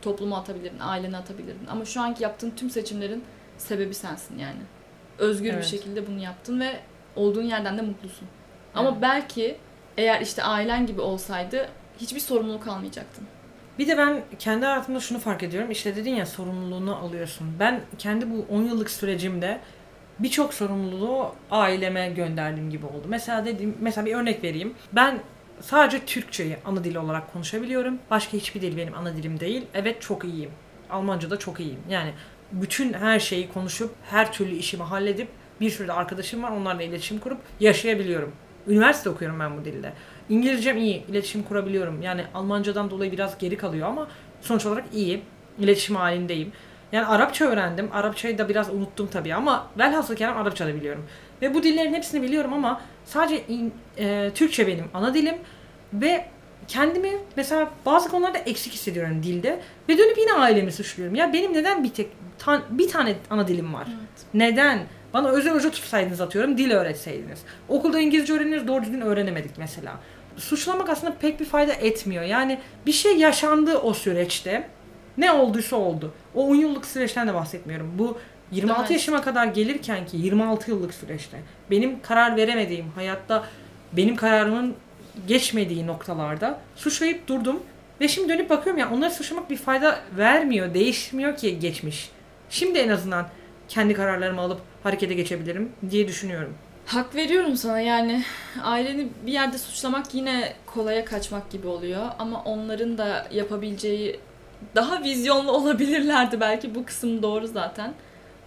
Topluma 0.02 0.38
atabilirdin, 0.38 0.78
ailene 0.80 1.16
atabilirdin. 1.16 1.66
Ama 1.70 1.84
şu 1.84 2.00
anki 2.00 2.22
yaptığın 2.22 2.50
tüm 2.50 2.70
seçimlerin 2.70 3.24
sebebi 3.58 3.94
sensin 3.94 4.38
yani. 4.38 4.60
Özgür 5.18 5.50
Evet. 5.52 5.62
bir 5.62 5.68
şekilde 5.68 6.06
bunu 6.06 6.18
yaptın 6.18 6.60
ve 6.60 6.80
olduğun 7.16 7.42
yerden 7.42 7.78
de 7.78 7.82
mutlusun. 7.82 8.28
Ama 8.74 8.88
Evet. 8.90 8.98
belki 9.02 9.56
eğer 9.96 10.20
işte 10.20 10.42
ailen 10.42 10.86
gibi 10.86 11.00
olsaydı 11.00 11.68
hiçbir 12.00 12.20
sorumluluk 12.20 12.66
almayacaktın. 12.68 13.26
Bir 13.78 13.88
de 13.88 13.98
ben 13.98 14.22
kendi 14.38 14.66
hayatımda 14.66 15.00
şunu 15.00 15.18
fark 15.18 15.42
ediyorum. 15.42 15.70
İşte 15.70 15.96
dedin 15.96 16.14
ya 16.14 16.26
sorumluluğunu 16.26 16.96
alıyorsun. 16.96 17.46
Ben 17.58 17.80
kendi 17.98 18.30
bu 18.30 18.46
10 18.54 18.62
yıllık 18.62 18.90
sürecimde 18.90 19.60
birçok 20.18 20.54
sorumluluğu 20.54 21.34
aileme 21.50 22.10
gönderdiğim 22.10 22.70
gibi 22.70 22.86
oldu. 22.86 23.04
Mesela 23.08 23.44
dediğim, 23.44 23.76
mesela 23.80 24.06
bir 24.06 24.14
örnek 24.14 24.44
vereyim. 24.44 24.74
Ben 24.92 25.18
sadece 25.62 26.04
Türkçeyi 26.04 26.56
ana 26.64 26.84
dil 26.84 26.96
olarak 26.96 27.32
konuşabiliyorum. 27.32 27.98
Başka 28.10 28.32
hiçbir 28.32 28.62
dil 28.62 28.76
benim 28.76 28.94
ana 28.94 29.16
dilim 29.16 29.40
değil. 29.40 29.66
Evet 29.74 30.02
çok 30.02 30.24
iyiyim. 30.24 30.50
Almanca'da 30.90 31.38
çok 31.38 31.60
iyiyim. 31.60 31.80
Yani 31.88 32.12
bütün 32.52 32.92
her 32.92 33.20
şeyi 33.20 33.52
konuşup 33.52 33.94
her 34.10 34.32
türlü 34.32 34.54
işimi 34.54 34.82
halledip 34.82 35.28
bir 35.60 35.70
sürü 35.70 35.88
de 35.88 35.92
arkadaşım 35.92 36.42
var. 36.42 36.50
Onlarla 36.50 36.82
iletişim 36.82 37.18
kurup 37.18 37.38
yaşayabiliyorum. 37.60 38.32
Üniversite 38.68 39.10
okuyorum 39.10 39.40
ben 39.40 39.58
bu 39.58 39.64
dilde. 39.64 39.92
İngilizcem 40.28 40.76
iyi, 40.76 41.06
iletişim 41.06 41.42
kurabiliyorum. 41.42 42.02
Yani 42.02 42.24
Almancadan 42.34 42.90
dolayı 42.90 43.12
biraz 43.12 43.38
geri 43.38 43.56
kalıyor 43.56 43.88
ama 43.88 44.08
sonuç 44.40 44.66
olarak 44.66 44.84
iyi. 44.92 45.22
İletişim 45.58 45.96
halindeyim. 45.96 46.52
Yani 46.92 47.06
Arapça 47.06 47.44
öğrendim. 47.44 47.88
Arapçayı 47.92 48.38
da 48.38 48.48
biraz 48.48 48.70
unuttum 48.70 49.08
tabii 49.12 49.34
ama 49.34 49.66
velhasıl 49.78 50.16
kelam 50.16 50.36
Arapça 50.36 50.66
da 50.66 50.74
biliyorum. 50.74 51.06
Ve 51.42 51.54
bu 51.54 51.62
dillerin 51.62 51.94
hepsini 51.94 52.22
biliyorum 52.22 52.52
ama 52.52 52.80
sadece 53.04 53.42
in- 53.48 53.72
e, 53.98 54.30
Türkçe 54.34 54.66
benim 54.66 54.84
ana 54.94 55.14
dilim 55.14 55.34
ve 55.92 56.24
kendimi 56.68 57.10
mesela 57.36 57.70
bazı 57.86 58.08
konularda 58.10 58.38
eksik 58.38 58.72
hissediyorum 58.72 59.22
dilde 59.22 59.60
ve 59.88 59.98
dönüp 59.98 60.18
yine 60.18 60.32
ailemi 60.32 60.72
suçluyorum. 60.72 61.14
Ya 61.14 61.32
benim 61.32 61.52
neden 61.52 61.84
bir 61.84 61.90
tek 61.90 62.08
ta- 62.38 62.62
bir 62.70 62.88
tane 62.88 63.14
ana 63.30 63.48
dilim 63.48 63.74
var? 63.74 63.86
Evet. 63.88 64.26
Neden? 64.34 64.78
Bana 65.14 65.28
özel 65.28 65.54
hoca 65.54 65.70
tutsaydınız 65.70 66.20
atıyorum, 66.20 66.58
dil 66.58 66.70
öğretseydiniz. 66.70 67.38
Okulda 67.68 68.00
İngilizce 68.00 68.32
öğreniyoruz, 68.32 68.68
doğru 68.68 68.82
düzgün 68.82 69.00
öğrenemedik 69.00 69.50
mesela. 69.58 69.92
Suçlamak 70.36 70.88
aslında 70.88 71.14
pek 71.20 71.40
bir 71.40 71.44
fayda 71.44 71.72
etmiyor. 71.72 72.24
Yani 72.24 72.58
bir 72.86 72.92
şey 72.92 73.16
yaşandı 73.16 73.78
o 73.78 73.94
süreçte. 73.94 74.68
Ne 75.18 75.32
olduysa 75.32 75.76
oldu. 75.76 76.14
O 76.34 76.46
10 76.46 76.54
yıllık 76.54 76.86
süreçten 76.86 77.28
de 77.28 77.34
bahsetmiyorum. 77.34 77.92
Bu 77.98 78.18
26 78.52 78.80
Evet. 78.80 78.90
yaşıma 78.90 79.22
kadar 79.22 79.46
gelirken 79.46 80.06
ki 80.06 80.16
26 80.16 80.70
yıllık 80.70 80.94
süreçte 80.94 81.40
benim 81.70 82.02
karar 82.02 82.36
veremediğim, 82.36 82.90
hayatta 82.94 83.44
benim 83.92 84.16
kararımın 84.16 84.74
geçmediği 85.28 85.86
noktalarda 85.86 86.60
suçlayıp 86.76 87.28
durdum. 87.28 87.62
Ve 88.00 88.08
şimdi 88.08 88.28
dönüp 88.28 88.50
bakıyorum 88.50 88.80
ya 88.80 88.90
onları 88.90 89.10
suçlamak 89.10 89.50
bir 89.50 89.56
fayda 89.56 89.98
vermiyor, 90.16 90.74
değişmiyor 90.74 91.36
ki 91.36 91.58
geçmiş. 91.58 92.10
Şimdi 92.50 92.78
en 92.78 92.88
azından 92.88 93.26
kendi 93.68 93.94
kararlarımı 93.94 94.40
alıp 94.40 94.60
harekete 94.82 95.14
geçebilirim 95.14 95.72
diye 95.90 96.08
düşünüyorum. 96.08 96.54
Hak 96.86 97.14
veriyorum 97.14 97.56
sana 97.56 97.80
yani 97.80 98.24
aileni 98.62 99.08
bir 99.26 99.32
yerde 99.32 99.58
suçlamak 99.58 100.14
yine 100.14 100.52
kolaya 100.66 101.04
kaçmak 101.04 101.50
gibi 101.50 101.66
oluyor 101.66 102.06
ama 102.18 102.42
onların 102.44 102.98
da 102.98 103.26
yapabileceği 103.32 104.20
daha 104.74 105.02
vizyonlu 105.02 105.52
olabilirlerdi 105.58 106.40
belki 106.40 106.74
bu 106.74 106.84
kısım 106.84 107.22
doğru 107.22 107.46
zaten. 107.46 107.94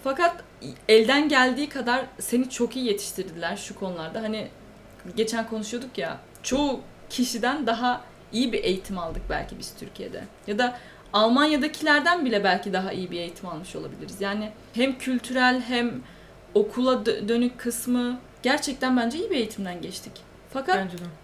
Fakat 0.03 0.43
elden 0.89 1.29
geldiği 1.29 1.69
kadar 1.69 2.05
seni 2.19 2.49
çok 2.49 2.75
iyi 2.75 2.85
yetiştirdiler 2.85 3.57
şu 3.57 3.79
konularda. 3.79 4.21
Hani 4.21 4.47
geçen 5.15 5.47
konuşuyorduk 5.47 5.97
ya 5.97 6.17
çoğu 6.43 6.81
kişiden 7.09 7.67
daha 7.67 8.01
iyi 8.31 8.53
bir 8.53 8.63
eğitim 8.63 8.97
aldık 8.97 9.21
belki 9.29 9.59
biz 9.59 9.73
Türkiye'de. 9.79 10.23
Ya 10.47 10.57
da 10.59 10.77
Almanya'dakilerden 11.13 12.25
bile 12.25 12.43
belki 12.43 12.73
daha 12.73 12.91
iyi 12.91 13.11
bir 13.11 13.17
eğitim 13.19 13.49
almış 13.49 13.75
olabiliriz. 13.75 14.21
Yani 14.21 14.51
hem 14.73 14.97
kültürel 14.97 15.61
hem 15.61 16.01
okula 16.53 16.93
dö- 16.93 17.27
dönük 17.27 17.59
kısmı 17.59 18.19
gerçekten 18.43 18.97
bence 18.97 19.17
iyi 19.17 19.29
bir 19.29 19.35
eğitimden 19.35 19.81
geçtik. 19.81 20.13
Fakat 20.49 20.77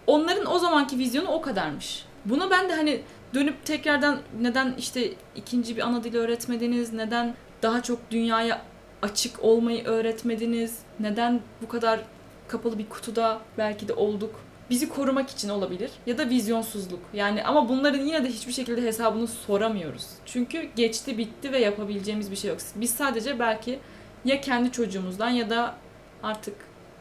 onların 0.06 0.52
o 0.52 0.58
zamanki 0.58 0.98
vizyonu 0.98 1.28
o 1.28 1.42
kadarmış. 1.42 2.04
Buna 2.24 2.50
ben 2.50 2.68
de 2.68 2.74
hani 2.74 3.02
dönüp 3.34 3.64
tekrardan 3.64 4.20
neden 4.40 4.74
işte 4.78 5.12
ikinci 5.36 5.76
bir 5.76 5.82
ana 5.82 6.04
dili 6.04 6.18
öğretmediniz, 6.18 6.92
neden 6.92 7.34
daha 7.62 7.82
çok 7.82 8.10
dünyaya 8.10 8.62
açık 9.02 9.44
olmayı 9.44 9.84
öğretmediniz, 9.84 10.78
neden 11.00 11.40
bu 11.62 11.68
kadar 11.68 12.00
kapalı 12.48 12.78
bir 12.78 12.88
kutuda 12.88 13.40
belki 13.58 13.88
de 13.88 13.92
olduk. 13.92 14.40
Bizi 14.70 14.88
korumak 14.88 15.30
için 15.30 15.48
olabilir 15.48 15.90
ya 16.06 16.18
da 16.18 16.28
vizyonsuzluk. 16.28 17.00
Yani 17.12 17.44
ama 17.44 17.68
bunların 17.68 18.00
yine 18.00 18.24
de 18.24 18.28
hiçbir 18.28 18.52
şekilde 18.52 18.82
hesabını 18.82 19.26
soramıyoruz. 19.26 20.06
Çünkü 20.26 20.68
geçti 20.76 21.18
bitti 21.18 21.52
ve 21.52 21.58
yapabileceğimiz 21.58 22.30
bir 22.30 22.36
şey 22.36 22.50
yok. 22.50 22.58
Biz 22.74 22.90
sadece 22.90 23.38
belki 23.38 23.78
ya 24.24 24.40
kendi 24.40 24.72
çocuğumuzdan 24.72 25.30
ya 25.30 25.50
da 25.50 25.74
artık 26.22 26.54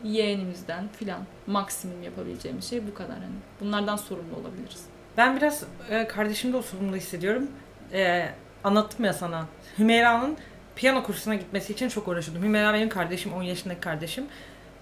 yeğenimizden 0.03 0.87
filan 0.87 1.21
maksimum 1.47 2.03
yapabileceğimiz 2.03 2.69
şey 2.69 2.87
bu 2.87 2.93
kadar 2.93 3.15
hani. 3.15 3.35
Bunlardan 3.61 3.95
sorumlu 3.95 4.35
olabiliriz. 4.35 4.85
Ben 5.17 5.37
biraz 5.37 5.63
e, 5.89 6.07
kardeşimde 6.07 6.57
o 6.57 6.61
sorumluluğu 6.61 6.95
hissediyorum. 6.95 7.47
E, 7.93 8.29
anlattım 8.63 9.05
ya 9.05 9.13
sana. 9.13 9.45
Hümeyra'nın 9.79 10.37
piyano 10.79 11.03
kursuna 11.03 11.35
gitmesi 11.35 11.73
için 11.73 11.89
çok 11.89 12.07
uğraşıyordum. 12.07 12.43
Hümeyra 12.43 12.73
benim 12.73 12.89
kardeşim, 12.89 13.33
10 13.33 13.43
yaşındaki 13.43 13.79
kardeşim. 13.79 14.25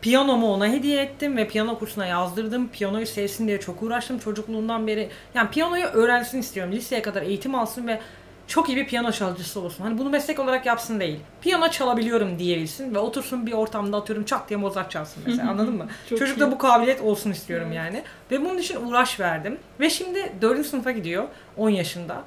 Piyanomu 0.01 0.53
ona 0.53 0.67
hediye 0.67 1.01
ettim 1.01 1.37
ve 1.37 1.47
piyano 1.47 1.79
kursuna 1.79 2.05
yazdırdım. 2.05 2.67
Piyanoyu 2.67 3.05
sevsin 3.05 3.47
diye 3.47 3.59
çok 3.59 3.83
uğraştım 3.83 4.19
çocukluğundan 4.19 4.87
beri. 4.87 5.09
Yani 5.33 5.49
piyanoyu 5.49 5.85
öğrensin 5.85 6.39
istiyorum. 6.39 6.73
Liseye 6.73 7.01
kadar 7.01 7.21
eğitim 7.21 7.55
alsın 7.55 7.87
ve 7.87 7.99
çok 8.47 8.69
iyi 8.69 8.77
bir 8.77 8.87
piyano 8.87 9.11
çalgıcısı 9.11 9.59
olsun. 9.59 9.83
Hani 9.83 9.97
bunu 9.97 10.09
meslek 10.09 10.39
olarak 10.39 10.65
yapsın 10.65 10.99
değil. 10.99 11.19
Piyano 11.41 11.69
çalabiliyorum 11.69 12.39
diyebilsin 12.39 12.95
ve 12.95 12.99
otursun 12.99 13.45
bir 13.45 13.53
ortamda 13.53 13.97
atıyorum 13.97 14.25
çat 14.25 14.49
diye 14.49 14.57
Mozart 14.57 14.91
çalsın 14.91 15.23
mesela 15.25 15.49
anladın 15.51 15.75
mı? 15.75 15.87
Çocukta 16.09 16.51
bu 16.51 16.57
kabiliyet 16.57 17.01
olsun 17.01 17.31
istiyorum 17.31 17.67
Evet. 17.67 17.77
yani. 17.77 18.03
Ve 18.31 18.41
bunun 18.41 18.57
için 18.57 18.85
uğraş 18.85 19.19
verdim. 19.19 19.57
Ve 19.79 19.89
şimdi 19.89 20.31
4. 20.41 20.65
sınıfa 20.65 20.91
gidiyor 20.91 21.23
10 21.57 21.69
yaşında. 21.69 22.23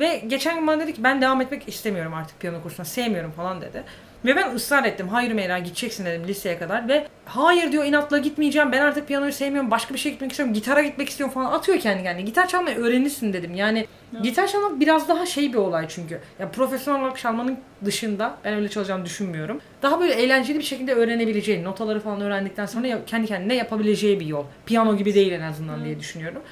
Ve 0.00 0.22
geçen 0.26 0.58
gün 0.58 0.66
bana 0.66 0.80
dedi 0.80 0.94
ki 0.94 1.04
ben 1.04 1.22
devam 1.22 1.40
etmek 1.40 1.68
istemiyorum 1.68 2.14
artık 2.14 2.40
piyano 2.40 2.62
kursuna 2.62 2.86
sevmiyorum 2.86 3.30
falan 3.32 3.60
dedi. 3.60 3.82
Ve 4.24 4.36
ben 4.36 4.54
ısrar 4.54 4.84
ettim. 4.84 5.08
Hayır 5.08 5.32
Meyra 5.32 5.58
gideceksin 5.58 6.04
dedim 6.06 6.28
liseye 6.28 6.58
kadar. 6.58 6.88
Ve 6.88 7.06
hayır 7.24 7.72
diyor 7.72 7.84
inatla 7.84 8.18
gitmeyeceğim. 8.18 8.72
Ben 8.72 8.80
artık 8.80 9.08
piyanoyu 9.08 9.32
sevmiyorum. 9.32 9.70
Başka 9.70 9.94
bir 9.94 9.98
şey 9.98 10.12
gitmek 10.12 10.30
istiyorum. 10.30 10.54
Gitara 10.54 10.82
gitmek 10.82 11.08
istiyorum 11.08 11.34
falan. 11.34 11.52
Atıyor 11.52 11.78
kendi 11.78 12.02
kendine. 12.02 12.22
Gitar 12.24 12.48
çalmayı 12.48 12.76
öğrenirsin 12.76 13.32
dedim. 13.32 13.54
Yani 13.54 13.86
Evet. 14.14 14.24
gitar 14.24 14.46
çalmak 14.46 14.80
biraz 14.80 15.08
daha 15.08 15.26
şey 15.26 15.52
bir 15.52 15.58
olay 15.58 15.88
çünkü. 15.88 16.20
Ya 16.38 16.50
profesyonel 16.50 17.00
olarak 17.00 17.18
çalmanın 17.18 17.58
dışında 17.84 18.36
ben 18.44 18.54
öyle 18.54 18.68
çalacağımı 18.68 19.04
düşünmüyorum. 19.04 19.60
Daha 19.82 20.00
böyle 20.00 20.12
eğlenceli 20.14 20.58
bir 20.58 20.64
şekilde 20.64 20.94
öğrenebileceği, 20.94 21.64
notaları 21.64 22.00
falan 22.00 22.20
öğrendikten 22.20 22.66
sonra 22.66 23.04
kendi 23.06 23.26
kendine 23.26 23.54
yapabileceği 23.54 24.20
bir 24.20 24.26
yol. 24.26 24.44
Piyano 24.66 24.96
gibi 24.96 25.14
değil 25.14 25.32
en 25.32 25.40
azından 25.42 25.76
Evet. 25.76 25.84
diye 25.86 26.00
düşünüyorum. 26.00 26.42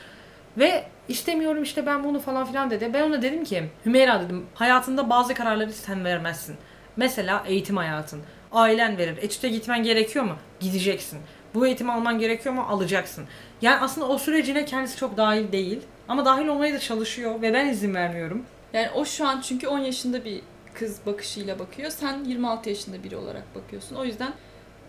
Ve 0.58 0.84
istemiyorum 1.08 1.62
işte 1.62 1.86
ben 1.86 2.04
bunu 2.04 2.20
falan 2.20 2.46
filan 2.46 2.70
dedi. 2.70 2.90
Ben 2.94 3.02
ona 3.02 3.22
dedim 3.22 3.44
ki 3.44 3.64
Hümeyra 3.86 4.22
dedim 4.22 4.46
hayatında 4.54 5.10
bazı 5.10 5.34
kararları 5.34 5.72
sen 5.72 6.04
vermezsin. 6.04 6.56
Mesela 6.96 7.44
eğitim 7.46 7.76
hayatın. 7.76 8.22
Ailen 8.52 8.98
verir. 8.98 9.16
Etüte 9.16 9.48
gitmen 9.48 9.82
gerekiyor 9.82 10.24
mu? 10.24 10.36
Gideceksin. 10.60 11.18
Bu 11.54 11.66
eğitimi 11.66 11.92
alman 11.92 12.18
gerekiyor 12.18 12.54
mu? 12.54 12.66
Alacaksın. 12.68 13.24
Yani 13.62 13.80
aslında 13.80 14.08
o 14.08 14.18
sürecine 14.18 14.64
kendisi 14.64 14.96
çok 14.96 15.16
dahil 15.16 15.52
değil. 15.52 15.80
Ama 16.08 16.24
dahil 16.24 16.46
olmaya 16.46 16.74
da 16.74 16.78
çalışıyor 16.78 17.42
ve 17.42 17.52
ben 17.52 17.68
izin 17.68 17.94
vermiyorum. 17.94 18.44
Yani 18.72 18.88
o 18.94 19.04
şu 19.04 19.26
an 19.26 19.40
çünkü 19.40 19.68
10 19.68 19.78
yaşında 19.78 20.24
bir 20.24 20.40
kız 20.74 21.06
bakışıyla 21.06 21.58
bakıyor. 21.58 21.90
Sen 21.90 22.24
26 22.24 22.68
yaşında 22.68 23.04
biri 23.04 23.16
olarak 23.16 23.54
bakıyorsun. 23.54 23.96
O 23.96 24.04
yüzden 24.04 24.32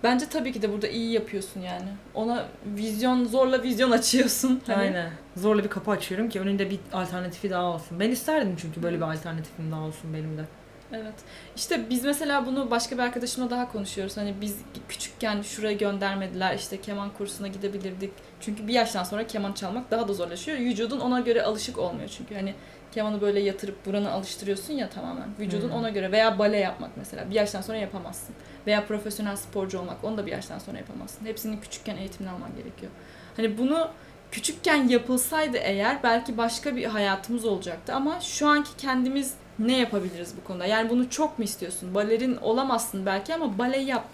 bence 0.03 0.29
tabii 0.29 0.53
ki 0.53 0.61
de 0.61 0.73
burada 0.73 0.87
iyi 0.87 1.11
yapıyorsun 1.11 1.61
yani. 1.61 1.87
Ona 2.13 2.45
vizyon, 2.65 3.25
zorla 3.25 3.63
vizyon 3.63 3.91
açıyorsun. 3.91 4.61
Hani 4.67 4.77
Aynen. 4.77 5.11
Zorla 5.37 5.63
bir 5.63 5.69
kapı 5.69 5.91
açıyorum 5.91 6.29
ki 6.29 6.39
önünde 6.39 6.69
bir 6.69 6.79
alternatifi 6.93 7.49
daha 7.49 7.63
olsun. 7.63 7.99
Ben 7.99 8.11
isterdim 8.11 8.55
çünkü 8.61 8.83
böyle 8.83 8.97
bir 8.97 9.01
alternatifim 9.01 9.71
daha 9.71 9.81
olsun 9.81 10.13
benim 10.13 10.37
de. 10.37 10.45
Evet. 10.93 11.13
İşte 11.55 11.89
biz 11.89 12.05
mesela 12.05 12.45
bunu 12.45 12.71
başka 12.71 12.97
bir 12.97 13.03
arkadaşımla 13.03 13.49
daha 13.49 13.71
konuşuyoruz. 13.71 14.17
Hani 14.17 14.35
biz 14.41 14.57
küçükken 14.89 15.41
şuraya 15.41 15.73
göndermediler. 15.73 16.55
işte 16.55 16.81
keman 16.81 17.09
kursuna 17.09 17.47
gidebilirdik. 17.47 18.11
Çünkü 18.39 18.67
bir 18.67 18.73
yaştan 18.73 19.03
sonra 19.03 19.27
keman 19.27 19.53
çalmak 19.53 19.91
daha 19.91 20.07
da 20.07 20.13
zorlaşıyor. 20.13 20.57
Vücudun 20.57 20.99
ona 20.99 21.19
göre 21.19 21.43
alışık 21.43 21.77
olmuyor 21.77 22.09
çünkü. 22.17 22.35
Hani 22.35 22.55
kemanı 22.91 23.21
böyle 23.21 23.39
yatırıp 23.39 23.85
buranı 23.85 24.11
alıştırıyorsun 24.11 24.73
ya 24.73 24.89
tamamen. 24.89 25.27
Vücudun 25.39 25.69
Hmm. 25.69 25.75
ona 25.75 25.89
göre 25.89 26.11
veya 26.11 26.39
bale 26.39 26.57
yapmak 26.57 26.91
mesela 26.97 27.29
bir 27.29 27.35
yaştan 27.35 27.61
sonra 27.61 27.77
yapamazsın. 27.77 28.35
Veya 28.67 28.85
profesyonel 28.85 29.35
sporcu 29.35 29.79
olmak 29.79 30.03
onu 30.03 30.17
da 30.17 30.25
bir 30.25 30.31
yaştan 30.31 30.59
sonra 30.59 30.77
yapamazsın. 30.77 31.25
Hepsinin 31.25 31.57
küçükken 31.57 31.97
eğitimini 31.97 32.31
alman 32.33 32.49
gerekiyor. 32.57 32.91
Hani 33.37 33.57
bunu 33.57 33.87
küçükken 34.31 34.87
yapılsaydı 34.87 35.57
eğer 35.57 36.03
belki 36.03 36.37
başka 36.37 36.75
bir 36.75 36.85
hayatımız 36.85 37.45
olacaktı 37.45 37.93
ama 37.93 38.19
şu 38.21 38.47
anki 38.47 38.69
kendimiz 38.77 39.33
ne 39.59 39.77
yapabiliriz 39.77 40.33
bu 40.41 40.47
konuda? 40.47 40.65
Yani 40.65 40.89
bunu 40.89 41.09
çok 41.09 41.39
mu 41.39 41.45
istiyorsun? 41.45 41.95
Balerin 41.95 42.37
olamazsın 42.37 43.05
belki 43.05 43.35
ama 43.35 43.57
bale 43.57 43.77
yap. 43.77 44.05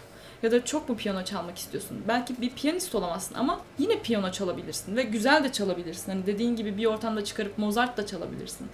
Ya 0.46 0.52
da 0.52 0.66
çok 0.66 0.90
mu 0.90 0.98
piyano 0.98 1.24
çalmak 1.24 1.58
istiyorsun? 1.58 2.04
Belki 2.08 2.42
bir 2.42 2.50
piyanist 2.50 2.96
olamazsın 2.96 3.36
ama 3.36 3.60
yine 3.78 4.00
piyano 4.00 4.32
çalabilirsin 4.32 4.96
ve 4.96 5.04
güzel 5.04 5.44
de 5.44 5.52
çalabilirsin. 5.52 6.12
Hani 6.12 6.26
dediğin 6.26 6.56
gibi 6.56 6.78
bir 6.78 6.86
ortamda 6.86 7.24
çıkarıp 7.24 7.58
Mozart 7.58 7.98
da 7.98 8.06
çalabilirsin. 8.06 8.68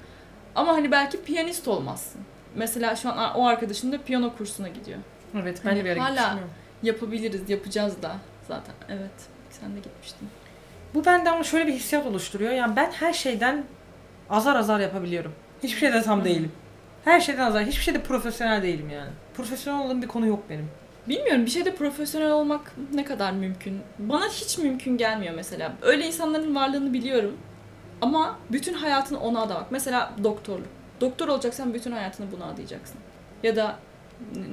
Ama 0.56 0.74
hani 0.74 0.92
belki 0.92 1.24
piyanist 1.24 1.68
olmazsın. 1.68 2.22
Mesela 2.56 2.96
şu 2.96 3.10
an 3.10 3.36
o 3.36 3.46
arkadaşım 3.48 3.92
da 3.92 4.02
piyano 4.02 4.36
kursuna 4.38 4.68
gidiyor. 4.68 5.00
Evet 5.42 5.62
ben 5.66 5.76
de 5.76 5.86
bir 5.86 5.98
Hala-. 5.98 6.40
Yapabiliriz, 6.84 7.50
yapacağız 7.50 8.02
da 8.02 8.16
zaten. 8.48 8.76
Evet, 8.90 9.30
sen 9.50 9.76
de 9.76 9.80
gitmiştin. 9.80 10.28
Bu 10.94 11.06
bende 11.06 11.30
ama 11.30 11.44
şöyle 11.44 11.68
bir 11.68 11.74
hissiyat 11.74 12.06
oluşturuyor. 12.06 12.52
Yani 12.52 12.76
ben 12.76 12.92
her 12.92 13.14
şeyden 13.14 13.64
azar 14.30 14.56
azar 14.56 14.80
yapabiliyorum. 14.80 15.34
Hiçbir 15.64 15.80
şeyde 15.80 16.02
tam 16.02 16.20
Hı. 16.22 16.26
değilim. 16.26 16.52
Her 17.06 17.22
şeyden 17.22 17.46
azar. 17.46 17.66
Hiçbir 17.66 17.84
şeyde 17.84 18.04
profesyonel 18.04 18.64
değilim 18.64 18.90
yani. 18.90 19.10
Profesyonel 19.34 19.86
olduğum 19.86 20.02
bir 20.02 20.08
konu 20.08 20.28
yok 20.28 20.44
benim. 20.50 20.81
Bilmiyorum 21.08 21.46
bir 21.46 21.52
şeyde 21.52 21.76
profesyonel 21.76 22.32
olmak 22.32 22.72
ne 22.94 23.06
kadar 23.06 23.32
mümkün. 23.32 23.80
Bana 24.00 24.28
hiç 24.28 24.58
mümkün 24.58 24.98
gelmiyor 24.98 25.34
mesela. 25.36 25.74
Öyle 25.82 26.08
insanların 26.08 26.56
varlığını 26.56 26.94
biliyorum. 26.94 27.38
Ama 28.02 28.40
bütün 28.52 28.74
hayatını 28.74 29.20
ona 29.20 29.42
adamak. 29.42 29.72
Mesela 29.72 30.14
doktorluk. 30.24 30.68
Doktor 31.02 31.28
olacaksan 31.28 31.74
bütün 31.74 31.92
hayatını 31.92 32.32
buna 32.32 32.46
adayacaksın. 32.46 33.00
Ya 33.44 33.56
da 33.56 33.76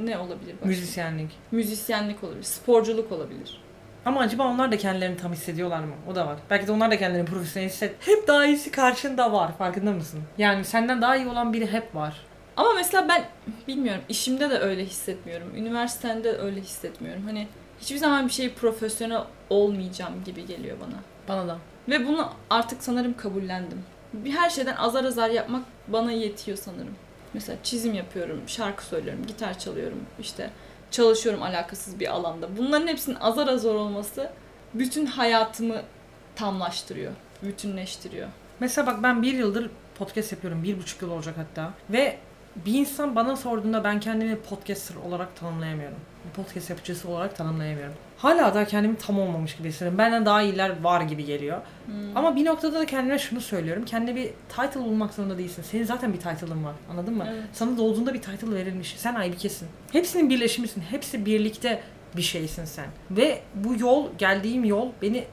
ne 0.04 0.18
olabilir 0.18 0.54
başka? 0.54 0.66
Müzisyenlik. 0.68 1.30
Müzisyenlik 1.50 2.24
olabilir, 2.24 2.42
sporculuk 2.42 3.12
olabilir. 3.12 3.60
Ama 4.04 4.20
acaba 4.20 4.46
onlar 4.46 4.72
da 4.72 4.76
kendilerini 4.78 5.16
tam 5.16 5.32
hissediyorlar 5.32 5.80
mı? 5.80 5.94
O 6.12 6.14
da 6.14 6.26
var. 6.26 6.36
Belki 6.50 6.66
de 6.66 6.72
onlar 6.72 6.90
da 6.90 6.98
kendilerini 6.98 7.28
profesyonel 7.28 7.68
hisset. 7.68 7.94
Hep 8.00 8.28
daha 8.28 8.46
iyisi 8.46 8.70
karşında 8.70 9.32
var. 9.32 9.56
Farkında 9.58 9.92
mısın? 9.92 10.20
Yani 10.38 10.64
senden 10.64 11.02
daha 11.02 11.16
iyi 11.16 11.26
olan 11.28 11.52
biri 11.52 11.72
hep 11.72 11.94
var. 11.94 12.20
Ama 12.58 12.72
mesela 12.72 13.08
ben 13.08 13.24
bilmiyorum 13.68 14.02
işimde 14.08 14.50
de 14.50 14.58
öyle 14.58 14.84
hissetmiyorum. 14.84 15.56
Üniversitede 15.56 16.24
de 16.24 16.38
öyle 16.38 16.60
hissetmiyorum. 16.60 17.22
Hani 17.26 17.48
hiçbir 17.80 17.96
zaman 17.96 18.26
bir 18.26 18.32
şey 18.32 18.54
profesyonel 18.54 19.22
olmayacağım 19.50 20.24
gibi 20.24 20.46
geliyor 20.46 20.76
bana. 20.80 21.00
Bana 21.28 21.48
da. 21.48 21.58
Ve 21.88 22.06
bunu 22.06 22.30
artık 22.50 22.82
sanırım 22.82 23.16
kabullendim. 23.16 23.84
Bir 24.12 24.30
her 24.30 24.50
şeyden 24.50 24.76
azar 24.76 25.04
azar 25.04 25.30
yapmak 25.30 25.62
bana 25.88 26.12
yetiyor 26.12 26.58
sanırım. 26.58 26.94
Mesela 27.34 27.58
çizim 27.62 27.94
yapıyorum, 27.94 28.42
şarkı 28.46 28.84
söylüyorum, 28.84 29.26
gitar 29.26 29.58
çalıyorum, 29.58 30.00
işte 30.20 30.50
çalışıyorum 30.90 31.42
alakasız 31.42 32.00
bir 32.00 32.12
alanda. 32.12 32.56
Bunların 32.56 32.86
hepsinin 32.86 33.16
azar 33.16 33.48
azar 33.48 33.74
olması 33.74 34.30
bütün 34.74 35.06
hayatımı 35.06 35.82
tamlaştırıyor, 36.36 37.12
bütünleştiriyor. 37.42 38.28
Mesela 38.60 38.86
bak 38.86 39.02
ben 39.02 39.22
bir 39.22 39.32
yıldır 39.32 39.70
podcast 39.98 40.32
yapıyorum. 40.32 40.62
Bir 40.62 40.78
buçuk 40.78 41.02
yıl 41.02 41.10
olacak 41.10 41.34
hatta. 41.38 41.72
Ve 41.90 42.18
bir 42.66 42.74
insan 42.74 43.16
bana 43.16 43.36
sorduğunda 43.36 43.84
ben 43.84 44.00
kendimi 44.00 44.36
podcaster 44.36 44.96
olarak 44.96 45.36
tanımlayamıyorum. 45.36 45.98
Podcast 46.36 46.70
yapıcısı 46.70 47.08
olarak 47.08 47.36
tanımlayamıyorum. 47.36 47.94
Hala 48.18 48.54
da 48.54 48.64
kendimi 48.64 48.96
tam 48.96 49.20
olmamış 49.20 49.56
gibi 49.56 49.68
hissediyorum. 49.68 49.98
Benden 49.98 50.26
daha 50.26 50.42
iyiler 50.42 50.82
var 50.82 51.00
gibi 51.00 51.24
geliyor. 51.24 51.60
Hmm. 51.86 52.16
Ama 52.16 52.36
bir 52.36 52.44
noktada 52.44 52.80
da 52.80 52.86
kendime 52.86 53.18
şunu 53.18 53.40
söylüyorum. 53.40 53.84
Kendine 53.84 54.16
bir 54.16 54.30
title 54.48 54.80
bulmak 54.80 55.14
zorunda 55.14 55.38
değilsin. 55.38 55.62
Senin 55.62 55.84
zaten 55.84 56.12
bir 56.12 56.18
title'ın 56.18 56.64
var. 56.64 56.74
Anladın 56.90 57.14
mı? 57.14 57.26
Evet. 57.30 57.42
Sana 57.52 57.78
doğduğunda 57.78 58.14
bir 58.14 58.22
title 58.22 58.54
verilmiş. 58.54 58.94
Sen 58.98 59.14
Aybike'sin. 59.14 59.68
Hepsinin 59.92 60.30
birleşimisin. 60.30 60.80
Hepsi 60.80 61.26
birlikte 61.26 61.82
bir 62.16 62.22
şeysin 62.22 62.64
sen. 62.64 62.86
Ve 63.10 63.40
bu 63.54 63.80
yol, 63.80 64.08
geldiğim 64.18 64.64
yol 64.64 64.88
beni 65.02 65.24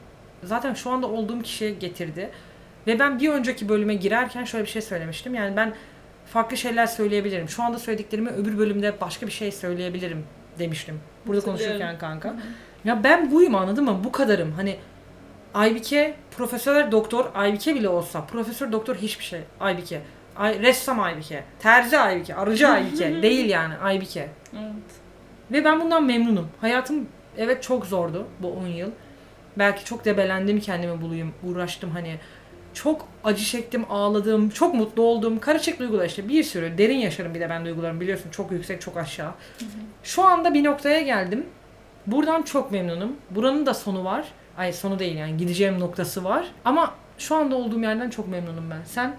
zaten 0.42 0.74
şu 0.74 0.90
anda 0.90 1.06
olduğum 1.06 1.42
kişiye 1.42 1.70
getirdi. 1.70 2.30
Ve 2.86 2.98
ben 2.98 3.20
bir 3.20 3.28
önceki 3.28 3.68
bölüme 3.68 3.94
girerken 3.94 4.44
şöyle 4.44 4.64
bir 4.64 4.70
şey 4.70 4.82
söylemiştim. 4.82 5.34
Yani 5.34 5.56
ben 5.56 5.74
farklı 6.36 6.56
şeyler 6.56 6.86
söyleyebilirim. 6.86 7.48
Şu 7.48 7.62
anda 7.62 7.78
söylediklerimi 7.78 8.30
öbür 8.30 8.58
bölümde 8.58 9.00
başka 9.00 9.26
bir 9.26 9.32
şey 9.32 9.52
söyleyebilirim 9.52 10.24
demiştim. 10.58 11.00
Burada 11.26 11.40
konuşurken 11.40 11.98
kanka. 11.98 12.36
Ya 12.84 13.04
ben 13.04 13.30
buyum 13.30 13.54
anladın 13.54 13.84
mı? 13.84 14.00
Bu 14.04 14.12
kadarım. 14.12 14.52
Hani 14.52 14.76
Aybike, 15.54 16.14
profesör 16.36 16.92
doktor 16.92 17.30
Aybike 17.34 17.74
bile 17.74 17.88
olsa, 17.88 18.26
profesör 18.26 18.72
doktor 18.72 18.96
hiçbir 18.96 19.24
şey. 19.24 19.40
Aybike. 19.60 20.00
Ay, 20.36 20.62
ressam 20.62 21.00
Aybike. 21.00 21.44
Terzi 21.58 21.98
Aybike. 21.98 22.34
Arıcı 22.34 22.68
Aybike. 22.72 23.22
Değil 23.22 23.50
yani 23.50 23.74
Aybike. 23.76 24.28
Evet. 24.52 24.90
Ve 25.52 25.64
ben 25.64 25.80
bundan 25.80 26.04
memnunum. 26.04 26.48
Hayatım 26.60 27.08
evet 27.38 27.62
çok 27.62 27.86
zordu 27.86 28.26
bu 28.40 28.52
10 28.52 28.66
yıl. 28.66 28.90
Belki 29.58 29.84
çok 29.84 30.04
debelendim 30.04 30.60
kendimi 30.60 31.00
bulayım. 31.00 31.32
Uğraştım 31.44 31.90
hani. 31.90 32.18
Çok 32.76 33.08
acı 33.24 33.44
çektim, 33.44 33.84
ağladım, 33.90 34.50
çok 34.50 34.74
mutlu 34.74 35.02
oldum. 35.02 35.38
Karışık 35.38 35.78
duygular 35.78 36.06
işte 36.06 36.28
bir 36.28 36.42
sürü. 36.42 36.78
Derin 36.78 36.98
yaşarım 36.98 37.34
bir 37.34 37.40
de 37.40 37.50
ben 37.50 37.64
duygularımı 37.64 38.00
biliyorsun. 38.00 38.30
Çok 38.30 38.52
yüksek, 38.52 38.80
çok 38.80 38.96
aşağı. 38.96 39.32
Şu 40.02 40.22
anda 40.22 40.54
bir 40.54 40.64
noktaya 40.64 41.00
geldim. 41.00 41.46
Buradan 42.06 42.42
çok 42.42 42.72
memnunum. 42.72 43.16
Buranın 43.30 43.66
da 43.66 43.74
sonu 43.74 44.04
var. 44.04 44.28
Ay 44.58 44.72
sonu 44.72 44.98
değil 44.98 45.16
yani 45.16 45.36
gideceğim 45.36 45.80
noktası 45.80 46.24
var. 46.24 46.46
Ama 46.64 46.94
şu 47.18 47.34
anda 47.34 47.56
olduğum 47.56 47.80
yerden 47.80 48.10
çok 48.10 48.28
memnunum 48.28 48.70
ben. 48.70 48.82
Sen? 48.84 49.16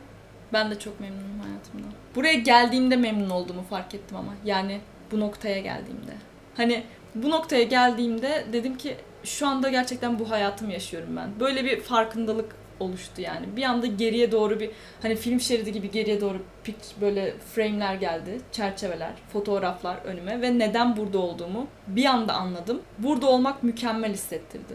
Ben 0.53 0.71
de 0.71 0.79
çok 0.79 0.99
memnunum 0.99 1.39
hayatımdan. 1.39 1.91
Buraya 2.15 2.33
geldiğimde 2.33 2.95
memnun 2.95 3.29
olduğumu 3.29 3.63
fark 3.63 3.95
ettim 3.95 4.17
ama. 4.17 4.33
Yani 4.45 4.81
bu 5.11 5.19
noktaya 5.19 5.59
geldiğimde. 5.59 6.13
Hani 6.57 6.83
bu 7.15 7.29
noktaya 7.29 7.63
geldiğimde 7.63 8.45
dedim 8.53 8.77
ki 8.77 8.95
şu 9.23 9.47
anda 9.47 9.69
gerçekten 9.69 10.19
bu 10.19 10.29
hayatımı 10.29 10.73
yaşıyorum 10.73 11.17
ben. 11.17 11.39
Böyle 11.39 11.65
bir 11.65 11.81
farkındalık 11.81 12.55
oluştu 12.79 13.21
yani. 13.21 13.55
Bir 13.55 13.63
anda 13.63 13.87
geriye 13.87 14.31
doğru 14.31 14.59
bir 14.59 14.69
hani 15.01 15.15
film 15.15 15.39
şeridi 15.39 15.71
gibi 15.71 15.91
geriye 15.91 16.21
doğru 16.21 16.37
pik 16.63 17.01
böyle 17.01 17.33
frame'ler 17.55 17.95
geldi. 17.95 18.41
Çerçeveler, 18.51 19.11
fotoğraflar 19.33 19.97
önüme 20.05 20.41
ve 20.41 20.59
neden 20.59 20.97
burada 20.97 21.19
olduğumu 21.19 21.67
bir 21.87 22.05
anda 22.05 22.33
anladım. 22.33 22.81
Burada 22.97 23.27
olmak 23.27 23.63
mükemmel 23.63 24.13
hissettirdi. 24.13 24.73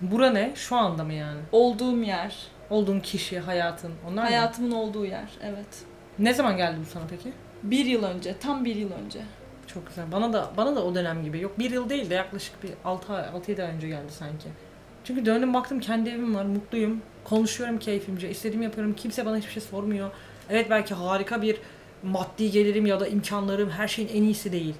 Bura 0.00 0.30
ne? 0.30 0.52
Şu 0.54 0.76
anda 0.76 1.04
mı 1.04 1.12
yani? 1.12 1.40
Olduğum 1.52 2.02
yer, 2.02 2.34
Olduğun 2.70 3.00
kişi, 3.00 3.38
hayatın. 3.38 3.92
Onlar 4.08 4.22
mı? 4.22 4.28
hayatımın 4.28 4.70
olduğu 4.70 5.06
yer. 5.06 5.28
Evet. 5.42 5.84
Ne 6.18 6.34
zaman 6.34 6.56
geldi 6.56 6.76
bu 6.80 6.90
sana 6.90 7.04
peki? 7.10 7.32
Bir 7.62 7.84
yıl 7.84 8.02
önce, 8.02 8.38
tam 8.38 8.64
bir 8.64 8.76
yıl 8.76 8.92
önce. 8.92 9.20
Çok 9.66 9.86
güzel. 9.86 10.12
Bana 10.12 10.32
da 10.32 10.50
bana 10.56 10.76
da 10.76 10.84
o 10.84 10.94
dönem 10.94 11.24
gibi. 11.24 11.40
Yok 11.40 11.58
bir 11.58 11.70
yıl 11.70 11.88
değil 11.88 12.10
de 12.10 12.14
yaklaşık 12.14 12.62
bir 12.62 12.70
6 12.84 13.12
ay, 13.12 13.22
6-7 13.22 13.64
ay 13.64 13.74
önce 13.74 13.88
geldi 13.88 14.12
sanki. 14.12 14.48
Çünkü 15.04 15.26
döndüm 15.26 15.54
baktım 15.54 15.80
kendi 15.80 16.10
evim 16.10 16.34
var, 16.34 16.44
mutluyum. 16.44 17.02
Konuşuyorum 17.24 17.78
keyfimce, 17.78 18.30
istediğimi 18.30 18.64
yapıyorum. 18.64 18.94
Kimse 18.94 19.26
bana 19.26 19.36
hiçbir 19.36 19.52
şey 19.52 19.62
sormuyor. 19.62 20.10
Evet 20.50 20.70
belki 20.70 20.94
harika 20.94 21.42
bir 21.42 21.56
maddi 22.02 22.50
gelirim 22.50 22.86
ya 22.86 23.00
da 23.00 23.06
imkanlarım 23.06 23.70
her 23.70 23.88
şeyin 23.88 24.08
en 24.08 24.22
iyisi 24.22 24.52
değil. 24.52 24.74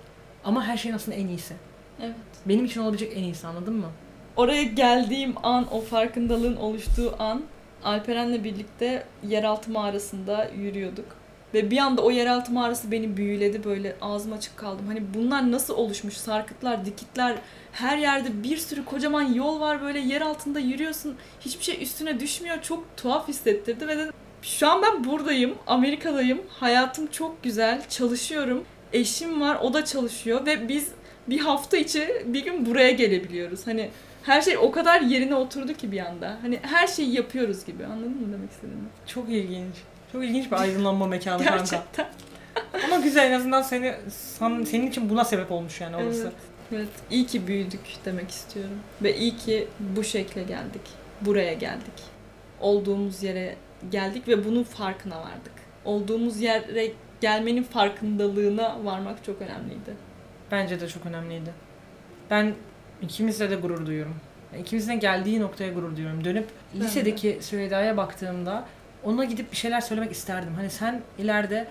Ama 0.45 0.65
her 0.65 0.77
şeyin 0.77 0.95
aslında 0.95 1.17
en 1.17 1.29
iyisi. 1.29 1.55
Evet. 2.03 2.15
Benim 2.47 2.65
için 2.65 2.81
olabilecek 2.81 3.13
en 3.17 3.23
iyisi 3.23 3.47
anladın 3.47 3.75
mı? 3.75 3.91
Oraya 4.37 4.63
geldiğim 4.63 5.35
an, 5.43 5.75
o 5.75 5.81
farkındalığın 5.81 6.57
oluştuğu 6.57 7.15
an 7.19 7.43
Alperen'le 7.85 8.45
birlikte 8.45 9.07
yeraltı 9.29 9.71
mağarasında 9.71 10.51
yürüyorduk. 10.59 11.07
Ve 11.55 11.71
bir 11.71 11.79
anda 11.79 12.03
o 12.03 12.11
yeraltı 12.11 12.53
mağarası 12.53 12.93
beni 12.93 13.17
büyüledi 13.17 13.65
böyle 13.65 13.97
ağzım 14.01 14.33
açık 14.33 14.57
kaldım. 14.57 14.87
Hani 14.87 15.03
bunlar 15.15 15.53
nasıl 15.53 15.75
oluşmuş? 15.75 16.15
Sarkıtlar, 16.15 16.85
dikitler, 16.85 17.37
her 17.73 17.99
yerde 17.99 18.43
bir 18.43 18.57
sürü 18.57 18.85
kocaman 18.85 19.23
yol 19.23 19.61
var 19.61 19.83
böyle 19.83 19.99
yer 19.99 20.21
altında 20.21 20.59
yürüyorsun. 20.59 21.17
Hiçbir 21.41 21.65
şey 21.65 21.83
üstüne 21.83 22.21
düşmüyor. 22.21 22.63
Çok 22.63 22.97
tuhaf 22.97 23.29
hissettirdi 23.29 23.89
ve 23.89 23.99
dedim 23.99 24.13
şu 24.43 24.69
an 24.69 24.83
ben 24.83 25.05
buradayım, 25.05 25.55
Amerika'dayım. 25.67 26.43
Hayatım 26.49 27.07
çok 27.07 27.43
güzel, 27.43 27.89
çalışıyorum. 27.89 28.65
Eşim 28.93 29.41
var, 29.41 29.59
o 29.63 29.75
da 29.75 29.85
çalışıyor 29.85 30.47
ve 30.47 30.69
biz 30.69 30.89
bir 31.29 31.39
hafta 31.39 31.77
içi 31.77 32.25
bir 32.27 32.45
gün 32.45 32.67
buraya 32.67 32.91
gelebiliyoruz. 32.91 33.67
Hani 33.67 33.91
her 34.23 34.43
şey 34.43 34.57
o 34.57 34.71
kadar 34.71 35.01
yerine 35.01 35.35
oturdu 35.35 35.75
ki 35.75 35.93
bir 35.93 35.99
anda. 35.99 36.39
Hani 36.43 36.59
her 36.63 36.87
şeyi 36.87 37.15
yapıyoruz 37.17 37.65
gibi. 37.65 37.87
Anladın 37.87 38.11
mı 38.11 38.33
demek 38.33 38.51
istediğimi? 38.51 38.89
Çok 39.07 39.29
ilginç. 39.29 39.75
Çok 40.15 40.25
ilginç 40.25 40.47
bir 40.53 40.57
aydınlanma 40.57 41.07
mekanı 41.07 41.45
kanka. 41.45 41.57
Gerçekten. 41.59 42.07
Ama 42.85 42.97
güzel 42.97 43.31
en 43.31 43.33
azından 43.33 43.63
seni 43.63 43.95
san- 44.09 44.63
senin 44.65 44.87
için 44.87 45.11
buna 45.11 45.25
sebep 45.25 45.53
olmuş 45.53 45.81
yani 45.81 45.97
orası. 45.97 46.23
Evet. 46.23 46.33
Evet. 46.73 46.89
İyi 47.11 47.27
ki 47.27 47.47
büyüdük 47.47 47.81
demek 48.05 48.31
istiyorum. 48.31 48.79
Ve 49.03 49.17
iyi 49.17 49.37
ki 49.37 49.69
bu 49.81 50.05
şekle 50.05 50.43
geldik. 50.43 50.81
Buraya 51.21 51.53
geldik. 51.53 51.93
Olduğumuz 52.61 53.23
yere 53.23 53.57
geldik 53.91 54.29
ve 54.29 54.45
bunun 54.45 54.63
farkına 54.65 55.21
vardık. 55.21 55.53
Olduğumuz 55.85 56.41
yere 56.41 56.93
gelmenin 57.21 57.63
farkındalığına 57.63 58.85
varmak 58.85 59.25
çok 59.25 59.43
önemliydi. 59.43 59.95
Bence 60.51 60.81
de 60.81 60.89
çok 60.89 61.07
önemliydi. 61.07 61.51
Ben 62.31 62.55
ikimizle 63.03 63.51
de 63.51 63.55
gurur 63.57 63.87
duyuyorum. 63.87 64.15
İkimizin 64.61 65.01
geldiği 65.01 65.41
noktaya 65.41 65.73
gurur 65.73 65.97
duyuyorum. 65.97 66.25
Dönüp 66.25 66.49
Ben 66.75 66.81
de. 66.81 66.85
lisedeki 66.85 67.39
Süheyda'ya 67.41 67.97
baktığımda 67.97 68.65
ona 69.05 69.25
gidip 69.25 69.53
bir 69.53 69.57
şeyler 69.57 69.81
söylemek 69.81 70.13
isterdim. 70.13 70.53
Hani 70.57 70.71
sen 70.71 71.01
ileride 71.19 71.69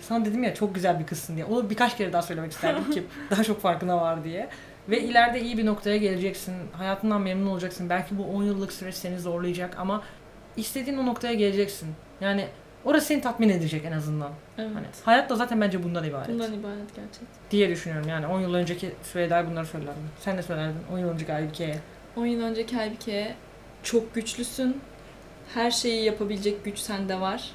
sana 0.00 0.24
dedim 0.24 0.42
ya 0.44 0.54
çok 0.54 0.74
güzel 0.74 1.00
bir 1.00 1.06
kızsın 1.06 1.34
diye. 1.36 1.44
Onu 1.44 1.70
birkaç 1.70 1.96
kere 1.96 2.12
daha 2.12 2.22
söylemek 2.22 2.52
isterdim 2.52 2.90
ki 2.90 3.02
daha 3.30 3.44
çok 3.44 3.60
farkına 3.60 3.96
var 3.96 4.24
diye. 4.24 4.48
Ve 4.88 5.00
ileride 5.00 5.40
iyi 5.40 5.58
bir 5.58 5.66
noktaya 5.66 5.96
geleceksin. 5.96 6.54
Hayatından 6.72 7.20
memnun 7.20 7.46
olacaksın. 7.46 7.90
Belki 7.90 8.18
bu 8.18 8.24
10 8.24 8.42
yıllık 8.42 8.72
süreç 8.72 8.94
seni 8.94 9.18
zorlayacak 9.18 9.78
ama 9.78 10.02
istediğin 10.56 10.98
o 10.98 11.06
noktaya 11.06 11.34
geleceksin. 11.34 11.88
Yani 12.20 12.46
orası 12.84 13.06
seni 13.06 13.20
tatmin 13.20 13.48
edecek 13.48 13.84
en 13.84 13.92
azından. 13.92 14.30
Evet. 14.58 14.70
Hani 14.74 14.86
hayat 15.04 15.30
da 15.30 15.36
zaten 15.36 15.60
bence 15.60 15.82
bundan 15.82 16.04
ibaret 16.04 16.28
Bundan 16.28 16.52
ibaret 16.52 16.94
gerçekten. 16.96 17.28
diye 17.50 17.70
düşünüyorum. 17.70 18.08
Yani 18.08 18.26
10 18.26 18.40
yıl 18.40 18.54
önceki 18.54 18.92
Süheyda'ya 19.02 19.50
bunları 19.50 19.66
söylerdim. 19.66 20.02
Sen 20.20 20.38
de 20.38 20.42
söylerdin 20.42 20.76
10 20.92 20.98
yıl 20.98 21.08
önceki 21.08 21.32
Aybike'ye. 21.32 21.78
10 22.16 22.26
yıl 22.26 22.42
önceki 22.42 22.78
Aybike 22.78 23.34
çok 23.82 24.14
güçlüsün. 24.14 24.80
Her 25.54 25.70
şeyi 25.70 26.04
yapabilecek 26.04 26.64
güç 26.64 26.78
sende 26.78 27.20
var. 27.20 27.50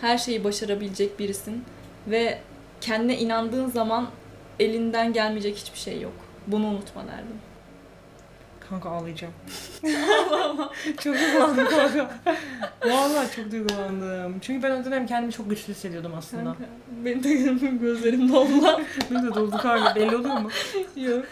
Her 0.00 0.18
şeyi 0.18 0.44
başarabilecek 0.44 1.18
birisin. 1.18 1.64
Ve 2.06 2.38
kendine 2.80 3.18
inandığın 3.18 3.66
zaman 3.70 4.06
elinden 4.60 5.12
gelmeyecek 5.12 5.56
hiçbir 5.56 5.78
şey 5.78 6.00
yok. 6.00 6.12
Bunu 6.46 6.66
unutma 6.66 7.02
derdim. 7.06 7.36
Kanka 8.70 8.90
ağlayacağım. 8.90 9.34
çok 11.00 11.14
duygulandım 11.14 11.66
kanka. 11.66 12.10
Vallahi 12.84 13.36
çok 13.36 13.50
duygulandım. 13.50 14.40
Çünkü 14.40 14.62
ben 14.62 14.70
o 14.70 14.84
dönem 14.84 15.06
kendimi 15.06 15.32
çok 15.32 15.50
güçlü 15.50 15.72
hissediyordum 15.72 16.12
aslında. 16.18 16.44
Kanka, 16.44 16.64
benim 17.04 17.24
de 17.24 17.34
gözlerim 17.70 18.32
doldu. 18.32 18.80
Benim 19.10 19.30
de 19.30 19.34
doldu 19.34 19.56
kanka. 19.62 19.94
Belli 19.94 20.16
oluyor 20.16 20.38
mu? 20.38 20.50
Yok. 20.96 21.24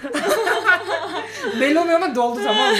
Belli 1.60 1.78
olmuyor 1.78 2.00
ama 2.00 2.14
doldu 2.14 2.40
tamam 2.44 2.70
mı? 2.70 2.76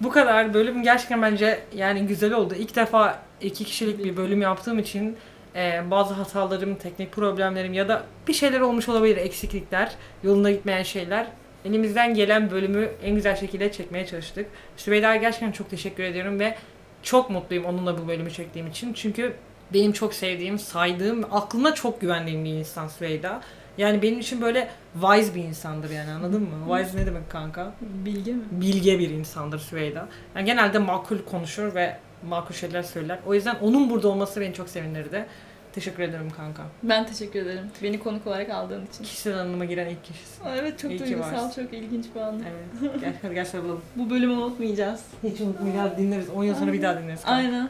Bu 0.00 0.10
kadar 0.10 0.54
bölüm 0.54 0.82
gerçekten 0.82 1.22
bence 1.22 1.60
yani 1.74 2.06
güzel 2.06 2.32
oldu. 2.32 2.54
İlk 2.58 2.76
defa 2.76 3.22
iki 3.40 3.64
kişilik 3.64 4.04
bir 4.04 4.16
bölüm 4.16 4.42
yaptığım 4.42 4.78
için 4.78 5.16
e, 5.56 5.90
bazı 5.90 6.14
hatalarım, 6.14 6.74
teknik 6.74 7.12
problemlerim 7.12 7.72
ya 7.72 7.88
da 7.88 8.02
bir 8.28 8.32
şeyler 8.32 8.60
olmuş 8.60 8.88
olabilir, 8.88 9.16
eksiklikler, 9.16 9.92
yolunda 10.22 10.50
gitmeyen 10.50 10.82
şeyler 10.82 11.26
elimizden 11.64 12.14
gelen 12.14 12.50
bölümü 12.50 12.90
en 13.02 13.14
güzel 13.14 13.36
şekilde 13.36 13.72
çekmeye 13.72 14.06
çalıştık. 14.06 14.46
Süveyda'ya 14.76 15.16
gerçekten 15.16 15.52
çok 15.52 15.70
teşekkür 15.70 16.02
ediyorum 16.02 16.40
ve 16.40 16.56
çok 17.02 17.30
mutluyum 17.30 17.64
onunla 17.64 17.98
bu 17.98 18.08
bölümü 18.08 18.30
çektiğim 18.30 18.66
için. 18.66 18.92
Çünkü 18.92 19.32
benim 19.72 19.92
çok 19.92 20.14
sevdiğim, 20.14 20.58
saydığım, 20.58 21.24
aklına 21.30 21.74
çok 21.74 22.00
güvendiğim 22.00 22.44
bir 22.44 22.50
insan 22.50 22.88
Süveyda. 22.88 23.40
Yani 23.78 24.02
benim 24.02 24.20
için 24.20 24.40
böyle 24.40 24.68
wise 25.00 25.34
bir 25.34 25.44
insandır 25.44 25.90
yani 25.90 26.10
anladın 26.10 26.42
mı? 26.42 26.76
Wise 26.78 26.98
ne 26.98 27.06
demek 27.06 27.30
kanka? 27.30 27.72
Bilgi 27.80 28.32
mi? 28.32 28.42
Bilge 28.50 28.98
bir 28.98 29.10
insandır 29.10 29.58
Süveyda. 29.58 30.08
Yani 30.36 30.44
genelde 30.46 30.78
makul 30.78 31.18
konuşur 31.18 31.74
ve 31.74 31.96
makul 32.28 32.54
şeyler 32.54 32.82
söyler. 32.82 33.18
O 33.26 33.34
yüzden 33.34 33.56
onun 33.60 33.90
burada 33.90 34.08
olması 34.08 34.40
beni 34.40 34.54
çok 34.54 34.68
sevindirdi. 34.68 35.26
Teşekkür 35.72 36.02
ederim 36.02 36.30
kanka. 36.36 36.62
Ben 36.82 37.06
teşekkür 37.06 37.42
ederim. 37.42 37.64
Beni 37.82 37.98
konuk 37.98 38.26
olarak 38.26 38.50
aldığın 38.50 38.86
için. 38.86 39.04
Kişisel 39.04 39.38
anıma 39.38 39.64
giren 39.64 39.88
ilk 39.88 40.04
kişisin. 40.04 40.44
Aa, 40.44 40.56
Evet 40.56 40.78
çok 40.78 40.90
İyi 40.90 41.00
duygusal, 41.00 41.52
çok 41.52 41.72
ilginç 41.72 42.06
bir 42.14 42.20
an. 42.20 42.42
Evet. 42.50 42.92
Gel, 43.00 43.12
hadi 43.22 43.34
gel 43.34 43.44
sarılalım. 43.44 43.80
Bu 43.96 44.10
bölümü 44.10 44.32
unutmayacağız. 44.32 45.00
Hiç 45.22 45.40
unutmayacağız. 45.40 45.98
Dinleriz. 45.98 46.30
10 46.30 46.44
yıl 46.44 46.54
sonra 46.54 46.72
bir 46.72 46.82
daha 46.82 47.02
dinleriz. 47.02 47.22
kanka. 47.22 47.36
Aynen. 47.36 47.68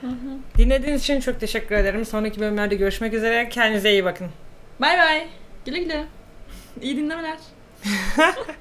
Hı 0.00 0.06
hı. 0.06 0.38
Dinlediğiniz 0.58 1.02
için 1.02 1.20
çok 1.20 1.40
teşekkür 1.40 1.74
ederim. 1.74 2.04
Sonraki 2.04 2.40
bölümlerde 2.40 2.74
görüşmek 2.74 3.14
üzere. 3.14 3.48
Kendinize 3.48 3.92
iyi 3.92 4.04
bakın. 4.04 4.26
Bay 4.80 4.98
bay. 4.98 5.26
Güle 5.64 5.78
güle. 5.78 6.06
İyi 6.82 6.96
dinlemeler. 6.96 7.38